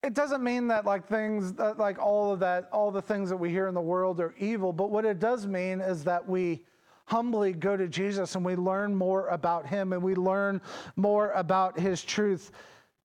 it 0.02 0.14
doesn't 0.14 0.42
mean 0.42 0.68
that 0.68 0.86
like 0.86 1.06
things 1.06 1.52
that, 1.52 1.76
like 1.76 1.98
all 1.98 2.32
of 2.32 2.40
that 2.40 2.70
all 2.72 2.90
the 2.90 3.02
things 3.02 3.28
that 3.28 3.36
we 3.36 3.50
hear 3.50 3.68
in 3.68 3.74
the 3.74 3.80
world 3.80 4.18
are 4.18 4.34
evil 4.38 4.72
but 4.72 4.90
what 4.90 5.04
it 5.04 5.20
does 5.20 5.46
mean 5.46 5.80
is 5.80 6.02
that 6.04 6.26
we 6.26 6.64
humbly 7.04 7.52
go 7.52 7.76
to 7.76 7.86
jesus 7.86 8.34
and 8.34 8.44
we 8.44 8.56
learn 8.56 8.94
more 8.94 9.28
about 9.28 9.64
him 9.64 9.92
and 9.92 10.02
we 10.02 10.16
learn 10.16 10.60
more 10.96 11.30
about 11.32 11.78
his 11.78 12.02
truth 12.02 12.50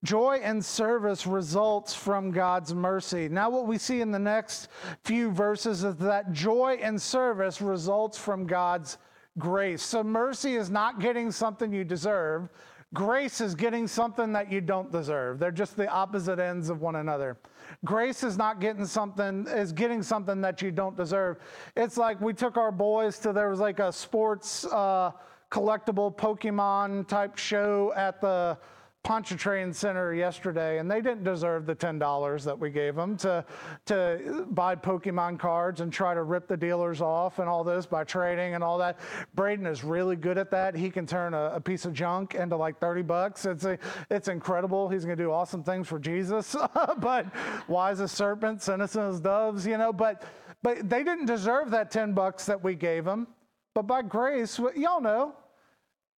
joy 0.03 0.39
and 0.43 0.63
service 0.63 1.25
results 1.25 1.93
from 1.93 2.31
god's 2.31 2.73
mercy 2.73 3.27
now 3.27 3.49
what 3.49 3.65
we 3.65 3.77
see 3.77 4.01
in 4.01 4.11
the 4.11 4.19
next 4.19 4.67
few 5.03 5.31
verses 5.31 5.83
is 5.83 5.95
that 5.95 6.31
joy 6.31 6.77
and 6.81 7.01
service 7.01 7.61
results 7.61 8.17
from 8.17 8.45
god's 8.45 8.97
grace 9.39 9.81
so 9.81 10.03
mercy 10.03 10.55
is 10.55 10.69
not 10.69 10.99
getting 10.99 11.31
something 11.31 11.73
you 11.73 11.83
deserve 11.83 12.49
Grace 12.93 13.41
is 13.41 13.53
getting 13.53 13.85
something 13.85 14.31
that 14.31 14.49
you 14.49 14.61
don't 14.61 14.91
deserve. 14.91 15.39
They're 15.39 15.51
just 15.51 15.75
the 15.75 15.89
opposite 15.89 16.39
ends 16.39 16.69
of 16.69 16.81
one 16.81 16.95
another. 16.95 17.37
Grace 17.83 18.23
is 18.23 18.37
not 18.37 18.61
getting 18.61 18.85
something, 18.85 19.45
is 19.47 19.73
getting 19.73 20.01
something 20.01 20.39
that 20.39 20.61
you 20.61 20.71
don't 20.71 20.95
deserve. 20.95 21.39
It's 21.75 21.97
like 21.97 22.21
we 22.21 22.33
took 22.33 22.55
our 22.55 22.71
boys 22.71 23.19
to, 23.19 23.33
there 23.33 23.49
was 23.49 23.59
like 23.59 23.79
a 23.79 23.91
sports 23.91 24.65
uh, 24.65 25.11
collectible 25.51 26.15
Pokemon 26.15 27.09
type 27.09 27.37
show 27.37 27.91
at 27.93 28.21
the 28.21 28.57
Pontchartrain 29.03 29.71
Center 29.71 30.13
yesterday, 30.13 30.79
and 30.79 30.91
they 30.91 30.99
didn't 30.99 31.23
deserve 31.23 31.65
the 31.65 31.75
$10 31.75 32.43
that 32.43 32.59
we 32.59 32.69
gave 32.69 32.95
them 32.95 33.15
to, 33.17 33.45
to 33.85 34.45
buy 34.51 34.75
Pokemon 34.75 35.39
cards 35.39 35.79
and 35.79 35.93
try 35.93 36.13
to 36.13 36.23
rip 36.23 36.47
the 36.47 36.57
dealers 36.57 36.99
off 36.99 37.39
and 37.39 37.47
all 37.47 37.63
this 37.63 37.85
by 37.85 38.03
trading 38.03 38.53
and 38.53 38.63
all 38.63 38.77
that. 38.77 38.99
Braden 39.33 39.65
is 39.65 39.83
really 39.83 40.17
good 40.17 40.37
at 40.37 40.51
that. 40.51 40.75
He 40.75 40.89
can 40.89 41.05
turn 41.05 41.33
a, 41.33 41.51
a 41.53 41.61
piece 41.61 41.85
of 41.85 41.93
junk 41.93 42.35
into 42.35 42.57
like 42.57 42.79
30 42.81 43.03
bucks. 43.03 43.45
It's, 43.45 43.63
a, 43.63 43.79
it's 44.09 44.27
incredible. 44.27 44.89
He's 44.89 45.05
going 45.05 45.17
to 45.17 45.23
do 45.23 45.31
awesome 45.31 45.63
things 45.63 45.87
for 45.87 45.99
Jesus, 45.99 46.53
but 46.99 47.27
wise 47.69 48.01
as 48.01 48.11
serpents, 48.11 48.67
innocent 48.67 49.13
as 49.13 49.21
doves, 49.21 49.65
you 49.65 49.77
know, 49.77 49.93
but, 49.93 50.23
but 50.63 50.89
they 50.89 51.05
didn't 51.05 51.27
deserve 51.27 51.71
that 51.71 51.91
10 51.91 52.11
bucks 52.11 52.45
that 52.45 52.61
we 52.61 52.75
gave 52.75 53.05
them. 53.05 53.27
But 53.73 53.83
by 53.83 54.01
grace, 54.01 54.59
y'all 54.75 54.99
know, 54.99 55.35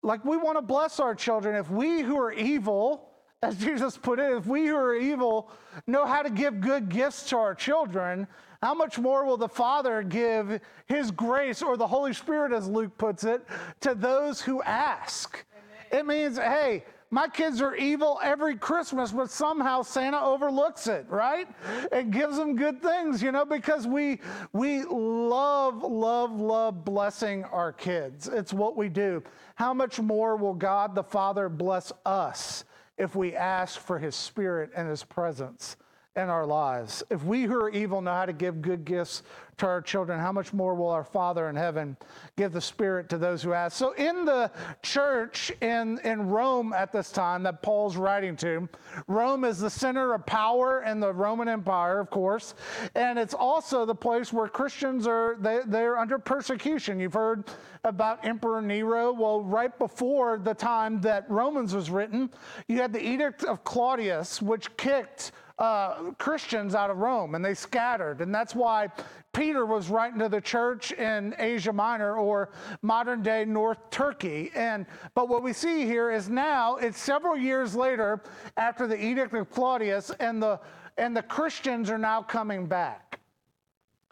like 0.02 0.24
we 0.24 0.38
want 0.38 0.58
to 0.58 0.62
bless 0.62 1.00
our 1.00 1.16
children. 1.16 1.56
If 1.56 1.70
we 1.70 2.02
who 2.02 2.18
are 2.18 2.32
evil, 2.32 3.10
as 3.42 3.58
Jesus 3.58 3.98
put 3.98 4.20
it, 4.20 4.36
if 4.36 4.46
we 4.46 4.68
who 4.68 4.76
are 4.76 4.96
evil 4.96 5.52
know 5.88 6.06
how 6.06 6.22
to 6.22 6.30
give 6.30 6.60
good 6.60 6.90
gifts 6.90 7.30
to 7.30 7.38
our 7.38 7.56
children, 7.56 8.28
how 8.62 8.74
much 8.74 9.00
more 9.00 9.24
will 9.24 9.38
the 9.38 9.48
Father 9.48 10.04
give 10.04 10.60
His 10.88 11.12
grace, 11.12 11.62
or 11.62 11.78
the 11.78 11.88
Holy 11.88 12.14
Spirit, 12.14 12.52
as 12.52 12.68
Luke 12.68 12.98
puts 12.98 13.24
it, 13.24 13.46
to 13.82 13.96
those 13.96 14.42
who 14.42 14.62
ask? 14.64 15.46
Amen. 15.92 16.00
It 16.02 16.06
means, 16.06 16.38
hey, 16.38 16.84
my 17.12 17.28
kids 17.28 17.60
are 17.62 17.76
evil 17.76 18.20
every 18.24 18.56
Christmas, 18.56 19.12
but 19.12 19.32
somehow 19.32 19.82
Santa 19.82 20.22
overlooks 20.22 20.86
it, 20.86 21.08
right? 21.10 21.48
It 21.92 22.12
gives 22.12 22.38
them 22.38 22.56
good 22.56 22.82
things, 22.82 23.22
you 23.22 23.32
know, 23.32 23.46
because 23.46 23.88
we 23.88 24.20
we 24.54 24.84
love, 24.84 25.82
love, 25.84 26.40
love 26.40 26.86
blessing 26.86 27.44
our 27.46 27.74
kids. 27.74 28.28
It's 28.28 28.54
what 28.54 28.78
we 28.78 28.90
do. 28.90 29.24
How 29.56 29.74
much 29.74 30.00
more 30.00 30.36
will 30.36 30.54
God 30.54 30.94
the 30.94 31.04
Father 31.04 31.50
bless 31.50 31.92
us 32.06 32.64
if 32.98 33.16
we 33.16 33.36
ask 33.36 33.80
for 33.80 33.98
his 33.98 34.16
spirit 34.16 34.70
and 34.76 34.88
his 34.88 35.04
presence? 35.04 35.78
In 36.16 36.30
our 36.30 36.46
lives. 36.46 37.04
If 37.10 37.24
we 37.24 37.44
who 37.44 37.56
are 37.56 37.70
evil 37.70 38.02
know 38.02 38.14
how 38.14 38.26
to 38.26 38.34
give 38.34 38.62
good 38.62 38.84
gifts 38.84 39.24
to 39.58 39.66
our 39.66 39.82
children, 39.82 40.20
how 40.20 40.32
much 40.32 40.54
more 40.54 40.74
will 40.74 40.90
our 40.90 41.04
Father 41.04 41.50
in 41.50 41.56
heaven 41.56 41.98
give 42.36 42.52
the 42.52 42.62
Spirit 42.62 43.10
to 43.10 43.18
those 43.18 43.44
who 43.44 43.54
ask? 43.54 43.78
So, 43.78 43.92
in 43.94 44.26
the 44.26 44.52
church 44.82 45.52
in, 45.62 46.00
in 46.04 46.28
Rome 46.28 46.74
at 46.74 46.92
this 46.92 47.12
time 47.12 47.44
that 47.44 47.62
Paul's 47.62 47.96
writing 47.96 48.36
to, 48.38 48.68
Rome 49.08 49.44
is 49.44 49.60
the 49.60 49.70
center 49.70 50.14
of 50.14 50.26
power 50.26 50.84
in 50.84 51.00
the 51.00 51.14
Roman 51.14 51.48
Empire, 51.48 52.00
of 52.00 52.10
course, 52.10 52.56
and 52.96 53.20
it's 53.20 53.34
also 53.34 53.86
the 53.86 53.96
place 53.96 54.34
where 54.34 54.48
Christians 54.48 55.06
are 55.08 55.38
they, 55.40 55.60
they're 55.68 55.98
under 55.98 56.18
persecution. 56.18 57.00
You've 57.00 57.14
heard 57.14 57.46
about 57.84 58.26
Emperor 58.26 58.62
Nero. 58.62 59.14
Well, 59.14 59.42
right 59.42 59.78
before 59.78 60.40
the 60.40 60.54
time 60.54 61.02
that 61.02 61.30
Romans 61.30 61.76
was 61.76 61.90
written, 61.90 62.30
you 62.68 62.78
had 62.78 62.94
the 62.94 63.06
Edict 63.06 63.44
of 63.44 63.64
Claudius, 63.64 64.42
which 64.42 64.76
kicked 64.78 65.32
uh, 65.60 66.12
Christians 66.18 66.74
out 66.74 66.90
of 66.90 66.98
Rome 66.98 67.36
and 67.36 67.44
they 67.44 67.54
scattered. 67.54 68.22
And 68.22 68.34
that's 68.34 68.56
why 68.56 68.88
Peter 69.34 69.66
was 69.66 69.90
writing 69.90 70.20
to 70.20 70.30
the 70.30 70.42
church 70.42 70.92
in 70.94 71.36
Asia 71.38 71.74
Minor 71.74 72.16
or 72.16 72.50
modern 72.82 73.22
day 73.22 73.46
North 73.46 73.78
Turkey. 73.92 74.52
And 74.56 74.86
but 75.14 75.28
what 75.30 75.44
we 75.44 75.54
see 75.54 75.86
here 75.86 76.12
is 76.12 76.30
now 76.30 76.78
it's 76.78 77.00
several 77.00 77.38
years 77.38 77.76
later 77.76 78.22
after 78.58 78.88
the 78.88 79.02
Edict 79.02 79.34
of 79.34 79.52
Claudius 79.52 80.12
and 80.20 80.42
the 80.42 80.60
and 80.98 81.16
the 81.16 81.24
Christians 81.24 81.90
are 81.90 81.98
now 81.98 82.22
coming 82.22 82.66
back. 82.66 83.20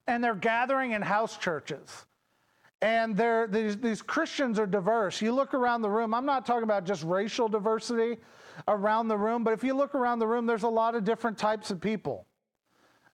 And 0.06 0.24
they're 0.24 0.36
gathering 0.36 0.92
in 0.92 1.02
house 1.02 1.38
churches. 1.38 2.07
And 2.82 3.18
these, 3.52 3.78
these 3.78 4.02
Christians 4.02 4.60
are 4.60 4.68
diverse. 4.68 5.22
You 5.22 5.34
look 5.34 5.54
around 5.54 5.82
the 5.82 5.90
room, 5.90 6.14
I'm 6.14 6.26
not 6.26 6.46
talking 6.46 6.64
about 6.64 6.86
just 6.86 7.04
racial 7.04 7.50
diversity 7.50 8.18
around 8.68 9.08
the 9.08 9.18
room, 9.18 9.44
but 9.44 9.54
if 9.54 9.64
you 9.64 9.74
look 9.74 9.96
around 9.96 10.20
the 10.20 10.28
room, 10.28 10.46
there's 10.46 10.64
a 10.64 10.70
lot 10.70 10.94
of 10.94 11.04
different 11.04 11.38
types 11.38 11.72
of 11.72 11.82
people. 11.82 12.26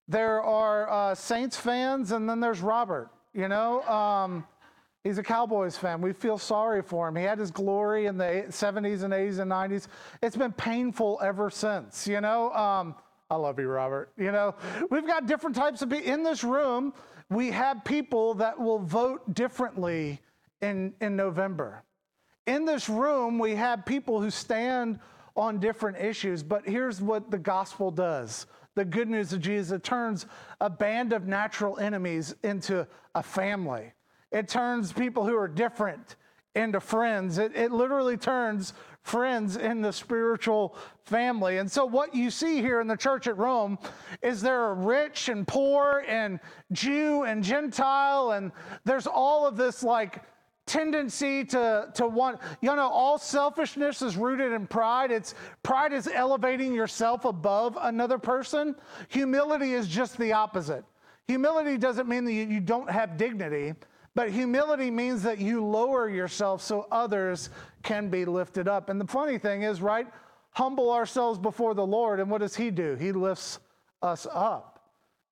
There 0.08 0.42
are 0.42 0.90
uh, 0.90 1.16
Saints 1.16 1.56
fans, 1.56 2.12
and 2.12 2.30
then 2.30 2.42
there's 2.42 2.60
Robert. 2.60 3.10
You 3.34 3.48
know, 3.48 3.82
um, 3.84 4.46
he's 5.04 5.18
a 5.18 5.24
Cowboys 5.24 5.78
fan. 5.78 6.02
We 6.02 6.12
feel 6.12 6.38
sorry 6.38 6.82
for 6.82 7.08
him. 7.08 7.16
He 7.16 7.24
had 7.24 7.40
his 7.40 7.50
glory 7.50 8.06
in 8.08 8.18
the 8.18 8.46
70s 8.50 9.04
and 9.04 9.14
80s 9.14 9.40
and 9.40 9.50
90s. 9.50 9.88
It's 10.22 10.36
been 10.36 10.52
painful 10.52 11.20
ever 11.24 11.50
since. 11.50 12.06
You 12.06 12.20
know, 12.20 12.52
um, 12.54 12.96
I 13.30 13.36
love 13.36 13.60
you, 13.60 13.68
Robert. 13.68 14.12
You 14.18 14.32
know, 14.34 14.56
we've 14.92 15.08
got 15.08 15.26
different 15.26 15.56
types 15.56 15.82
of 15.82 15.90
people 15.90 16.12
in 16.12 16.22
this 16.22 16.44
room. 16.44 16.94
We 17.30 17.52
have 17.52 17.84
people 17.84 18.36
that 18.36 18.60
will 18.60 18.80
vote 18.80 19.34
differently 19.34 20.22
in, 20.62 20.94
in 21.02 21.16
November. 21.16 21.84
In 22.46 22.66
this 22.66 22.90
room, 22.90 23.40
we 23.40 23.56
have 23.56 23.86
people 23.86 24.22
who 24.22 24.30
stand 24.30 25.00
on 25.36 25.60
different 25.60 25.98
issues. 25.98 26.44
But 26.44 26.68
here's 26.68 27.02
what 27.02 27.32
the 27.32 27.40
gospel 27.40 27.92
does 27.92 28.46
the 28.76 28.86
good 28.86 29.08
news 29.08 29.32
of 29.34 29.40
Jesus 29.40 29.72
it 29.72 29.84
turns 29.84 30.26
a 30.60 30.70
band 30.70 31.14
of 31.14 31.28
natural 31.28 31.78
enemies 31.78 32.34
into 32.44 32.88
a 33.14 33.24
family, 33.24 33.94
it 34.32 34.48
turns 34.48 34.92
people 34.92 35.26
who 35.26 35.38
are 35.38 35.48
different 35.48 36.16
into 36.56 36.80
friends. 36.80 37.38
It, 37.38 37.56
it 37.56 37.72
literally 37.72 38.18
turns 38.18 38.74
friends 39.04 39.58
in 39.58 39.82
the 39.82 39.92
spiritual 39.92 40.76
family. 41.06 41.58
And 41.58 41.72
so, 41.72 41.86
what 41.86 42.16
you 42.16 42.32
see 42.32 42.62
here 42.62 42.82
in 42.82 42.88
the 42.88 42.98
church 42.98 43.28
at 43.28 43.38
Rome 43.38 43.78
is 44.22 44.42
there 44.42 44.62
are 44.62 44.74
rich 44.74 45.30
and 45.30 45.48
poor, 45.48 46.04
and 46.08 46.40
Jew 46.72 47.24
and 47.24 47.44
Gentile, 47.44 48.32
and 48.32 48.52
there's 48.86 49.08
all 49.08 49.46
of 49.46 49.58
this 49.58 49.84
like 49.84 50.24
tendency 50.66 51.44
to, 51.44 51.90
to 51.94 52.08
want, 52.08 52.40
you 52.62 52.74
know, 52.74 52.88
all 52.88 53.18
selfishness 53.18 54.02
is 54.02 54.16
rooted 54.16 54.54
in 54.54 54.66
pride. 54.66 55.12
It's 55.12 55.36
pride 55.62 55.94
is 55.94 56.08
elevating 56.08 56.74
yourself 56.74 57.26
above 57.26 57.78
another 57.82 58.18
person. 58.18 58.76
Humility 59.10 59.74
is 59.74 59.88
just 59.88 60.18
the 60.18 60.32
opposite. 60.32 60.86
Humility 61.28 61.78
doesn't 61.78 62.08
mean 62.08 62.26
that 62.26 62.34
you, 62.34 62.46
you 62.46 62.60
don't 62.60 62.90
have 62.90 63.18
dignity, 63.18 63.74
but 64.16 64.30
humility 64.30 64.92
means 64.92 65.24
that 65.24 65.40
you 65.40 65.66
lower 65.66 66.10
yourself 66.10 66.62
so 66.62 66.88
others 66.92 67.50
can 67.82 68.10
be 68.10 68.26
lifted 68.26 68.68
up. 68.68 68.90
And 68.90 69.02
the 69.02 69.08
funny 69.08 69.38
thing 69.38 69.64
is, 69.64 69.82
right? 69.82 70.08
Humble 70.52 70.92
ourselves 70.92 71.40
before 71.40 71.74
the 71.74 71.86
Lord, 71.86 72.20
and 72.20 72.30
what 72.30 72.42
does 72.42 72.56
He 72.56 72.70
do? 72.70 72.96
He 72.96 73.12
lifts 73.12 73.60
us 74.02 74.28
up. 74.32 74.74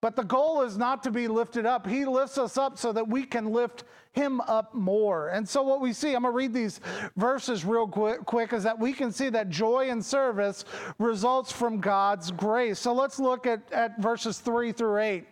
But 0.01 0.15
the 0.15 0.23
goal 0.23 0.63
is 0.63 0.77
not 0.77 1.03
to 1.03 1.11
be 1.11 1.27
lifted 1.27 1.67
up. 1.67 1.85
He 1.85 2.05
lifts 2.05 2.39
us 2.39 2.57
up 2.57 2.79
so 2.79 2.91
that 2.91 3.07
we 3.07 3.23
can 3.23 3.53
lift 3.53 3.83
him 4.13 4.41
up 4.41 4.73
more. 4.73 5.27
And 5.29 5.47
so, 5.47 5.61
what 5.61 5.79
we 5.79 5.93
see, 5.93 6.15
I'm 6.15 6.23
going 6.23 6.33
to 6.33 6.37
read 6.37 6.53
these 6.53 6.81
verses 7.15 7.63
real 7.63 7.87
quick, 7.87 8.25
quick, 8.25 8.51
is 8.51 8.63
that 8.63 8.77
we 8.77 8.93
can 8.93 9.11
see 9.11 9.29
that 9.29 9.49
joy 9.49 9.89
and 9.91 10.03
service 10.03 10.65
results 10.97 11.51
from 11.51 11.79
God's 11.79 12.31
grace. 12.31 12.79
So, 12.79 12.93
let's 12.93 13.19
look 13.19 13.45
at, 13.45 13.71
at 13.71 14.01
verses 14.01 14.39
3 14.39 14.71
through 14.71 14.97
8. 14.97 15.27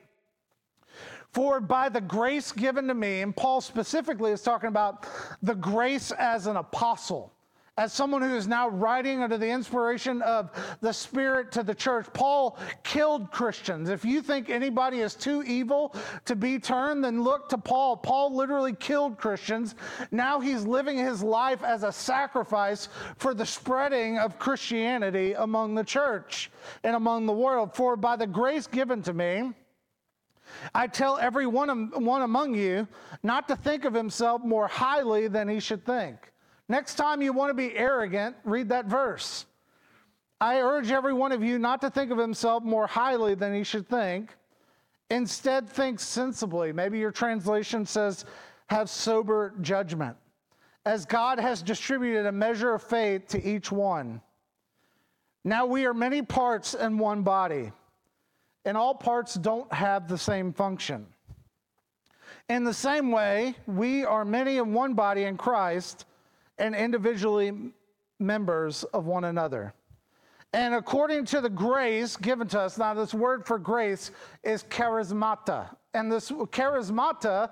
For 1.32 1.60
by 1.60 1.90
the 1.90 2.02
grace 2.02 2.52
given 2.52 2.88
to 2.88 2.94
me, 2.94 3.22
and 3.22 3.36
Paul 3.36 3.62
specifically 3.62 4.32
is 4.32 4.42
talking 4.42 4.70
about 4.70 5.08
the 5.44 5.56
grace 5.56 6.12
as 6.12 6.48
an 6.48 6.58
apostle 6.58 7.32
as 7.80 7.94
someone 7.94 8.22
who 8.22 8.36
is 8.36 8.46
now 8.46 8.68
writing 8.68 9.24
under 9.24 9.38
the 9.38 9.48
inspiration 9.48 10.22
of 10.24 10.52
the 10.82 10.92
Spirit 10.92 11.50
to 11.54 11.64
the 11.64 11.74
church, 11.74 12.08
Paul 12.12 12.60
killed 12.84 13.32
Christians. 13.32 13.88
If 13.88 14.04
you 14.04 14.22
think 14.22 14.50
anybody 14.50 15.00
is 15.00 15.16
too 15.16 15.44
evil 15.44 15.96
to 16.26 16.36
be 16.36 16.60
turned, 16.60 17.06
then 17.06 17.24
look 17.24 17.48
to 17.50 17.58
Paul. 17.58 17.96
Paul 17.96 18.36
literally 18.36 18.74
killed 18.74 19.18
Christians. 19.18 19.76
Now 20.12 20.42
he's 20.42 20.66
living 20.66 20.98
his 20.98 21.24
life 21.24 21.64
as 21.64 21.84
a 21.84 21.92
sacrifice 21.94 22.90
for 23.16 23.34
the 23.34 23.46
spreading 23.46 24.20
of 24.20 24.38
Christianity 24.38 25.32
among 25.32 25.74
the 25.74 25.86
church 25.86 26.52
and 26.84 26.98
among 26.98 27.28
the 27.28 27.34
world. 27.34 27.74
For 27.74 27.96
by 27.96 28.18
the 28.18 28.28
grace 28.28 28.68
given 28.68 29.02
to 29.04 29.14
me, 29.14 29.54
I 30.74 30.88
tell 30.88 31.18
every 31.18 31.48
one, 31.48 31.92
one 32.04 32.22
among 32.22 32.56
you 32.56 32.88
not 33.24 33.48
to 33.48 33.56
think 33.56 33.86
of 33.86 33.94
himself 33.94 34.44
more 34.44 34.68
highly 34.68 35.28
than 35.28 35.48
he 35.48 35.60
should 35.60 35.86
think 35.86 36.30
Next 36.70 36.96
time 36.96 37.24
you 37.24 37.34
want 37.34 37.50
to 37.50 37.56
be 37.56 37.76
arrogant, 37.76 38.36
read 38.44 38.70
that 38.70 38.86
verse. 38.86 39.48
I 40.40 40.62
urge 40.62 40.92
every 40.92 41.14
one 41.14 41.32
of 41.32 41.44
you 41.44 41.58
not 41.58 41.82
to 41.82 41.90
think 41.90 42.12
of 42.12 42.18
himself 42.20 42.64
more 42.64 42.86
highly 42.86 43.34
than 43.34 43.56
he 43.56 43.64
should 43.64 43.90
think. 43.90 44.36
Instead, 45.10 45.68
think 45.68 46.00
sensibly. 46.00 46.72
Maybe 46.72 47.00
your 47.00 47.12
translation 47.12 47.88
says, 47.88 48.24
have 48.68 48.88
sober 48.88 49.56
judgment, 49.62 50.16
as 50.86 51.08
God 51.08 51.40
has 51.40 51.64
distributed 51.64 52.28
a 52.28 52.32
measure 52.32 52.76
of 52.76 52.84
faith 52.84 53.28
to 53.30 53.44
each 53.44 53.72
one. 53.72 54.22
Now 55.44 55.66
we 55.66 55.88
are 55.88 55.94
many 55.96 56.22
parts 56.22 56.76
in 56.76 57.00
one 57.00 57.24
body, 57.24 57.72
and 58.66 58.78
all 58.78 58.94
parts 58.94 59.36
don't 59.36 59.72
have 59.74 60.08
the 60.08 60.18
same 60.18 60.54
function. 60.54 61.06
In 62.50 62.64
the 62.64 62.74
same 62.74 63.12
way, 63.12 63.56
we 63.68 64.04
are 64.04 64.26
many 64.26 64.58
in 64.58 64.74
one 64.74 64.94
body 64.94 65.24
in 65.24 65.38
Christ 65.38 66.06
and 66.58 66.76
individually 66.76 67.72
members 68.20 68.84
of 68.86 69.06
one 69.06 69.26
another. 69.26 69.74
And 70.52 70.74
according 70.74 71.26
to 71.26 71.42
the 71.42 71.50
grace 71.50 72.18
given 72.18 72.48
to 72.50 72.62
us, 72.62 72.78
now 72.78 72.96
this 72.96 73.14
word 73.14 73.46
for 73.46 73.60
grace 73.60 74.12
is 74.44 74.64
charismata. 74.64 75.70
And 75.94 76.12
this 76.12 76.32
charismata 76.32 77.52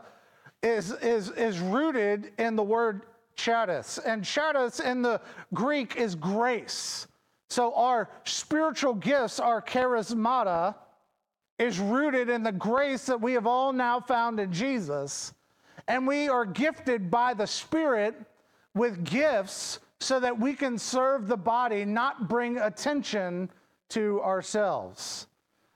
is, 0.64 0.92
is, 0.94 1.30
is 1.32 1.60
rooted 1.60 2.32
in 2.40 2.56
the 2.56 2.64
word 2.64 3.04
charis. 3.36 4.00
And 4.00 4.26
charis 4.26 4.80
in 4.80 5.04
the 5.04 5.22
Greek 5.54 5.96
is 5.96 6.16
grace. 6.16 7.08
So 7.50 7.74
our 7.76 8.10
spiritual 8.26 8.96
gifts, 8.96 9.40
are 9.40 9.62
charismata, 9.62 10.76
is 11.60 11.80
rooted 11.80 12.30
in 12.30 12.44
the 12.44 12.52
grace 12.52 13.06
that 13.06 13.20
we 13.20 13.34
have 13.34 13.48
all 13.48 13.74
now 13.74 14.00
found 14.00 14.40
in 14.40 14.52
Jesus. 14.52 15.34
And 15.88 16.06
we 16.06 16.30
are 16.30 16.46
gifted 16.46 17.10
by 17.10 17.34
the 17.34 17.48
Spirit 17.48 18.16
with 18.74 19.04
gifts 19.04 19.80
so 20.00 20.20
that 20.20 20.38
we 20.38 20.54
can 20.54 20.78
serve 20.78 21.28
the 21.28 21.38
body, 21.38 21.84
not 21.86 22.28
bring 22.28 22.58
attention 22.58 23.50
to 23.90 24.22
ourselves. 24.22 25.28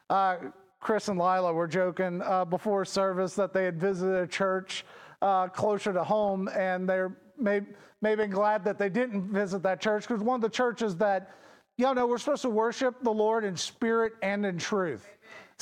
Uh, 0.09 0.35
Chris 0.79 1.07
and 1.07 1.17
Lila 1.17 1.53
were 1.53 1.67
joking 1.67 2.21
uh, 2.23 2.45
before 2.45 2.85
service 2.85 3.35
that 3.35 3.53
they 3.53 3.65
had 3.65 3.79
visited 3.79 4.15
a 4.15 4.27
church 4.27 4.85
uh, 5.21 5.47
closer 5.47 5.93
to 5.93 6.03
home, 6.03 6.49
and 6.49 6.87
they're 6.87 7.15
may, 7.41 7.61
maybe 8.01 8.27
glad 8.27 8.63
that 8.63 8.77
they 8.77 8.89
didn't 8.89 9.31
visit 9.31 9.63
that 9.63 9.81
church 9.81 10.07
because 10.07 10.23
one 10.23 10.35
of 10.35 10.41
the 10.41 10.49
churches 10.49 10.95
that, 10.97 11.31
y'all 11.77 11.95
know, 11.95 12.07
we're 12.07 12.17
supposed 12.17 12.41
to 12.43 12.49
worship 12.49 12.95
the 13.03 13.11
Lord 13.11 13.43
in 13.43 13.57
spirit 13.57 14.13
and 14.21 14.45
in 14.45 14.57
truth. 14.57 15.07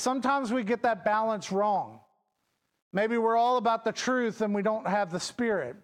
Sometimes 0.00 0.52
we 0.52 0.64
get 0.64 0.82
that 0.82 1.04
balance 1.04 1.52
wrong. 1.52 2.00
Maybe 2.92 3.18
we're 3.18 3.36
all 3.36 3.58
about 3.58 3.84
the 3.84 3.92
truth 3.92 4.40
and 4.40 4.54
we 4.54 4.62
don't 4.62 4.86
have 4.86 5.12
the 5.12 5.20
spirit. 5.20 5.76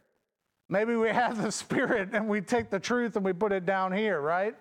Maybe 0.68 0.96
we 0.96 1.09
have 1.22 1.42
the 1.42 1.52
Spirit 1.52 2.11
and 2.12 2.29
we 2.29 2.40
take 2.40 2.70
the 2.70 2.81
truth 2.81 3.16
and 3.16 3.24
we 3.24 3.33
put 3.33 3.52
it 3.52 3.66
down 3.66 3.92
here, 3.92 4.20
right? 4.20 4.55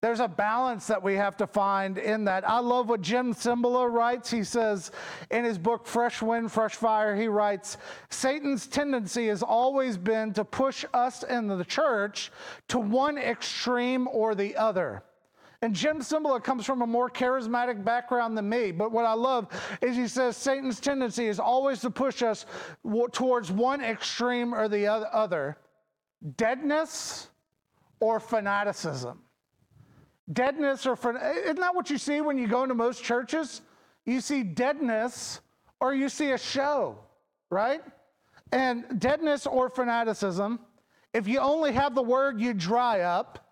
There's 0.00 0.20
a 0.20 0.28
balance 0.28 0.86
that 0.86 1.02
we 1.02 1.14
have 1.14 1.36
to 1.38 1.46
find 1.48 1.98
in 1.98 2.26
that. 2.26 2.48
I 2.48 2.60
love 2.60 2.88
what 2.88 3.00
Jim 3.00 3.34
Cymbala 3.34 3.90
writes. 3.90 4.30
He 4.30 4.44
says 4.44 4.92
in 5.28 5.44
his 5.44 5.58
book, 5.58 5.88
Fresh 5.88 6.22
Wind, 6.22 6.52
Fresh 6.52 6.76
Fire, 6.76 7.16
he 7.16 7.26
writes 7.26 7.78
Satan's 8.08 8.68
tendency 8.68 9.26
has 9.26 9.42
always 9.42 9.96
been 9.96 10.32
to 10.34 10.44
push 10.44 10.84
us 10.94 11.24
in 11.24 11.48
the 11.48 11.64
church 11.64 12.30
to 12.68 12.78
one 12.78 13.18
extreme 13.18 14.06
or 14.06 14.36
the 14.36 14.56
other. 14.56 15.02
And 15.60 15.74
Jim 15.74 15.98
Cymbala 15.98 16.42
comes 16.42 16.64
from 16.64 16.82
a 16.82 16.86
more 16.86 17.10
charismatic 17.10 17.84
background 17.84 18.38
than 18.38 18.48
me. 18.48 18.70
But 18.70 18.92
what 18.92 19.04
I 19.04 19.14
love 19.14 19.48
is 19.82 19.96
he 19.96 20.06
says 20.06 20.36
Satan's 20.36 20.78
tendency 20.78 21.26
is 21.26 21.40
always 21.40 21.80
to 21.80 21.90
push 21.90 22.22
us 22.22 22.46
towards 23.12 23.50
one 23.50 23.80
extreme 23.80 24.54
or 24.54 24.68
the 24.68 24.86
other 24.86 25.58
deadness 26.36 27.28
or 28.00 28.20
fanaticism. 28.20 29.20
Deadness 30.32 30.86
or 30.86 30.94
fanaticism. 30.94 31.44
Isn't 31.44 31.60
that 31.60 31.74
what 31.74 31.90
you 31.90 31.98
see 31.98 32.20
when 32.20 32.38
you 32.38 32.46
go 32.46 32.62
into 32.62 32.74
most 32.74 33.02
churches? 33.02 33.62
You 34.04 34.20
see 34.20 34.44
deadness 34.44 35.40
or 35.80 35.92
you 35.92 36.08
see 36.08 36.30
a 36.32 36.38
show, 36.38 36.98
right? 37.50 37.82
And 38.52 39.00
deadness 39.00 39.46
or 39.46 39.68
fanaticism, 39.68 40.60
if 41.12 41.26
you 41.26 41.40
only 41.40 41.72
have 41.72 41.96
the 41.96 42.02
word, 42.02 42.40
you 42.40 42.54
dry 42.54 43.00
up. 43.00 43.44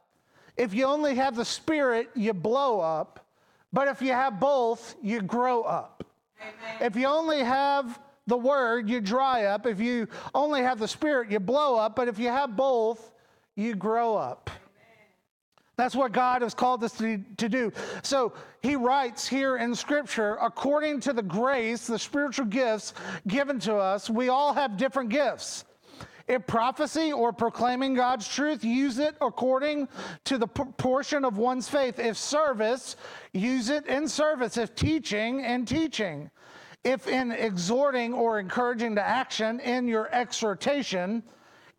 If 0.56 0.72
you 0.74 0.86
only 0.86 1.14
have 1.16 1.36
the 1.36 1.44
Spirit, 1.44 2.10
you 2.14 2.32
blow 2.32 2.80
up. 2.80 3.26
But 3.72 3.88
if 3.88 4.00
you 4.00 4.12
have 4.12 4.40
both, 4.40 4.94
you 5.02 5.20
grow 5.20 5.62
up. 5.62 6.04
Amen. 6.40 6.82
If 6.82 6.96
you 6.96 7.06
only 7.06 7.40
have 7.40 8.00
the 8.26 8.36
Word, 8.36 8.88
you 8.88 9.00
dry 9.00 9.44
up. 9.44 9.66
If 9.66 9.80
you 9.80 10.08
only 10.34 10.62
have 10.62 10.78
the 10.78 10.88
Spirit, 10.88 11.30
you 11.30 11.40
blow 11.40 11.76
up. 11.76 11.94
But 11.94 12.08
if 12.08 12.18
you 12.18 12.28
have 12.28 12.56
both, 12.56 13.12
you 13.54 13.74
grow 13.74 14.16
up. 14.16 14.50
That's 15.76 15.94
what 15.94 16.12
God 16.12 16.40
has 16.40 16.54
called 16.54 16.82
us 16.84 16.96
to, 16.98 17.22
to 17.36 17.48
do. 17.50 17.70
So 18.02 18.32
he 18.62 18.76
writes 18.76 19.28
here 19.28 19.58
in 19.58 19.74
Scripture, 19.74 20.38
according 20.40 21.00
to 21.00 21.12
the 21.12 21.22
grace, 21.22 21.86
the 21.86 21.98
spiritual 21.98 22.46
gifts 22.46 22.94
given 23.28 23.60
to 23.60 23.76
us, 23.76 24.08
we 24.08 24.30
all 24.30 24.54
have 24.54 24.78
different 24.78 25.10
gifts. 25.10 25.64
If 26.28 26.46
prophecy 26.46 27.12
or 27.12 27.32
proclaiming 27.32 27.94
God's 27.94 28.26
truth, 28.26 28.64
use 28.64 28.98
it 28.98 29.14
according 29.20 29.88
to 30.24 30.38
the 30.38 30.48
portion 30.48 31.24
of 31.24 31.38
one's 31.38 31.68
faith. 31.68 32.00
If 32.00 32.16
service, 32.16 32.96
use 33.32 33.70
it 33.70 33.86
in 33.86 34.08
service. 34.08 34.56
If 34.56 34.74
teaching, 34.74 35.44
in 35.44 35.64
teaching. 35.64 36.30
If 36.82 37.06
in 37.06 37.30
exhorting 37.30 38.12
or 38.12 38.40
encouraging 38.40 38.96
to 38.96 39.02
action, 39.02 39.60
in 39.60 39.86
your 39.86 40.12
exhortation. 40.12 41.22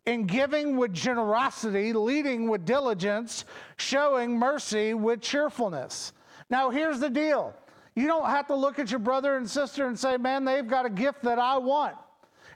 In 0.06 0.24
giving 0.24 0.78
with 0.78 0.94
generosity, 0.94 1.92
leading 1.92 2.48
with 2.48 2.64
diligence, 2.64 3.44
showing 3.76 4.38
mercy 4.38 4.94
with 4.94 5.20
cheerfulness. 5.20 6.14
Now, 6.48 6.70
here's 6.70 7.00
the 7.00 7.10
deal. 7.10 7.54
You 7.94 8.06
don't 8.06 8.24
have 8.24 8.46
to 8.46 8.54
look 8.54 8.78
at 8.78 8.90
your 8.90 9.00
brother 9.00 9.36
and 9.36 9.50
sister 9.50 9.86
and 9.86 9.98
say, 9.98 10.16
man, 10.16 10.46
they've 10.46 10.66
got 10.66 10.86
a 10.86 10.90
gift 10.90 11.22
that 11.24 11.38
I 11.38 11.58
want. 11.58 11.96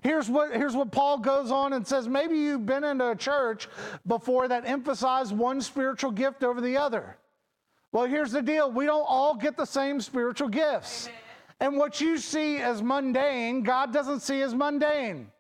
Here's 0.03 0.29
what, 0.29 0.53
here's 0.53 0.75
what 0.75 0.91
Paul 0.91 1.19
goes 1.19 1.53
on 1.53 1.75
and 1.75 1.87
says 1.87 2.09
maybe 2.09 2.37
you've 2.37 2.67
been 2.67 2.83
in 2.83 3.01
a 3.01 3.15
church 3.15 3.69
before 4.07 4.49
that 4.49 4.67
emphasized 4.67 5.33
one 5.33 5.61
spiritual 5.61 6.11
gift 6.11 6.43
over 6.43 6.61
the 6.61 6.77
other. 6.77 7.17
Well, 7.93 8.07
here's 8.07 8.33
the 8.33 8.43
deal 8.43 8.71
we 8.71 8.85
don't 8.85 9.07
all 9.07 9.37
get 9.37 9.57
the 9.57 9.65
same 9.65 10.01
spiritual 10.01 10.49
gifts. 10.49 11.07
Amen. 11.07 11.19
And 11.61 11.77
what 11.77 12.01
you 12.01 12.19
see 12.19 12.57
as 12.57 12.83
mundane, 12.83 13.63
God 13.63 13.93
doesn't 13.93 14.21
see 14.21 14.43
as 14.43 14.55
mundane. 14.55 15.31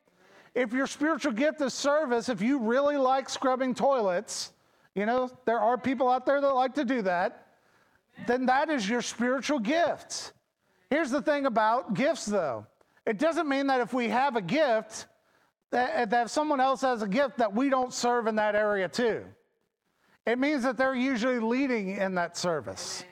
If 0.54 0.72
your 0.72 0.86
spiritual 0.86 1.32
gift 1.32 1.60
is 1.60 1.74
service, 1.74 2.28
if 2.28 2.40
you 2.40 2.58
really 2.60 2.96
like 2.96 3.28
scrubbing 3.28 3.74
toilets, 3.74 4.52
you 4.94 5.06
know, 5.06 5.28
there 5.44 5.58
are 5.58 5.76
people 5.76 6.08
out 6.08 6.24
there 6.24 6.40
that 6.40 6.54
like 6.54 6.74
to 6.74 6.84
do 6.84 7.02
that, 7.02 7.48
then 8.28 8.46
that 8.46 8.70
is 8.70 8.88
your 8.88 9.02
spiritual 9.02 9.58
gift. 9.58 10.32
Here's 10.88 11.10
the 11.10 11.22
thing 11.22 11.46
about 11.46 11.94
gifts, 11.94 12.26
though 12.26 12.66
it 13.06 13.18
doesn't 13.18 13.48
mean 13.48 13.66
that 13.66 13.80
if 13.80 13.92
we 13.92 14.08
have 14.08 14.36
a 14.36 14.42
gift, 14.42 15.06
that, 15.70 15.90
eh, 15.94 16.04
that 16.06 16.26
if 16.26 16.30
someone 16.30 16.60
else 16.60 16.82
has 16.82 17.02
a 17.02 17.08
gift, 17.08 17.38
that 17.38 17.54
we 17.54 17.68
don't 17.68 17.92
serve 17.92 18.26
in 18.26 18.36
that 18.36 18.54
area 18.54 18.88
too. 18.88 19.24
It 20.26 20.38
means 20.38 20.62
that 20.62 20.76
they're 20.76 20.94
usually 20.94 21.40
leading 21.40 21.96
in 21.96 22.14
that 22.14 22.36
service. 22.36 23.04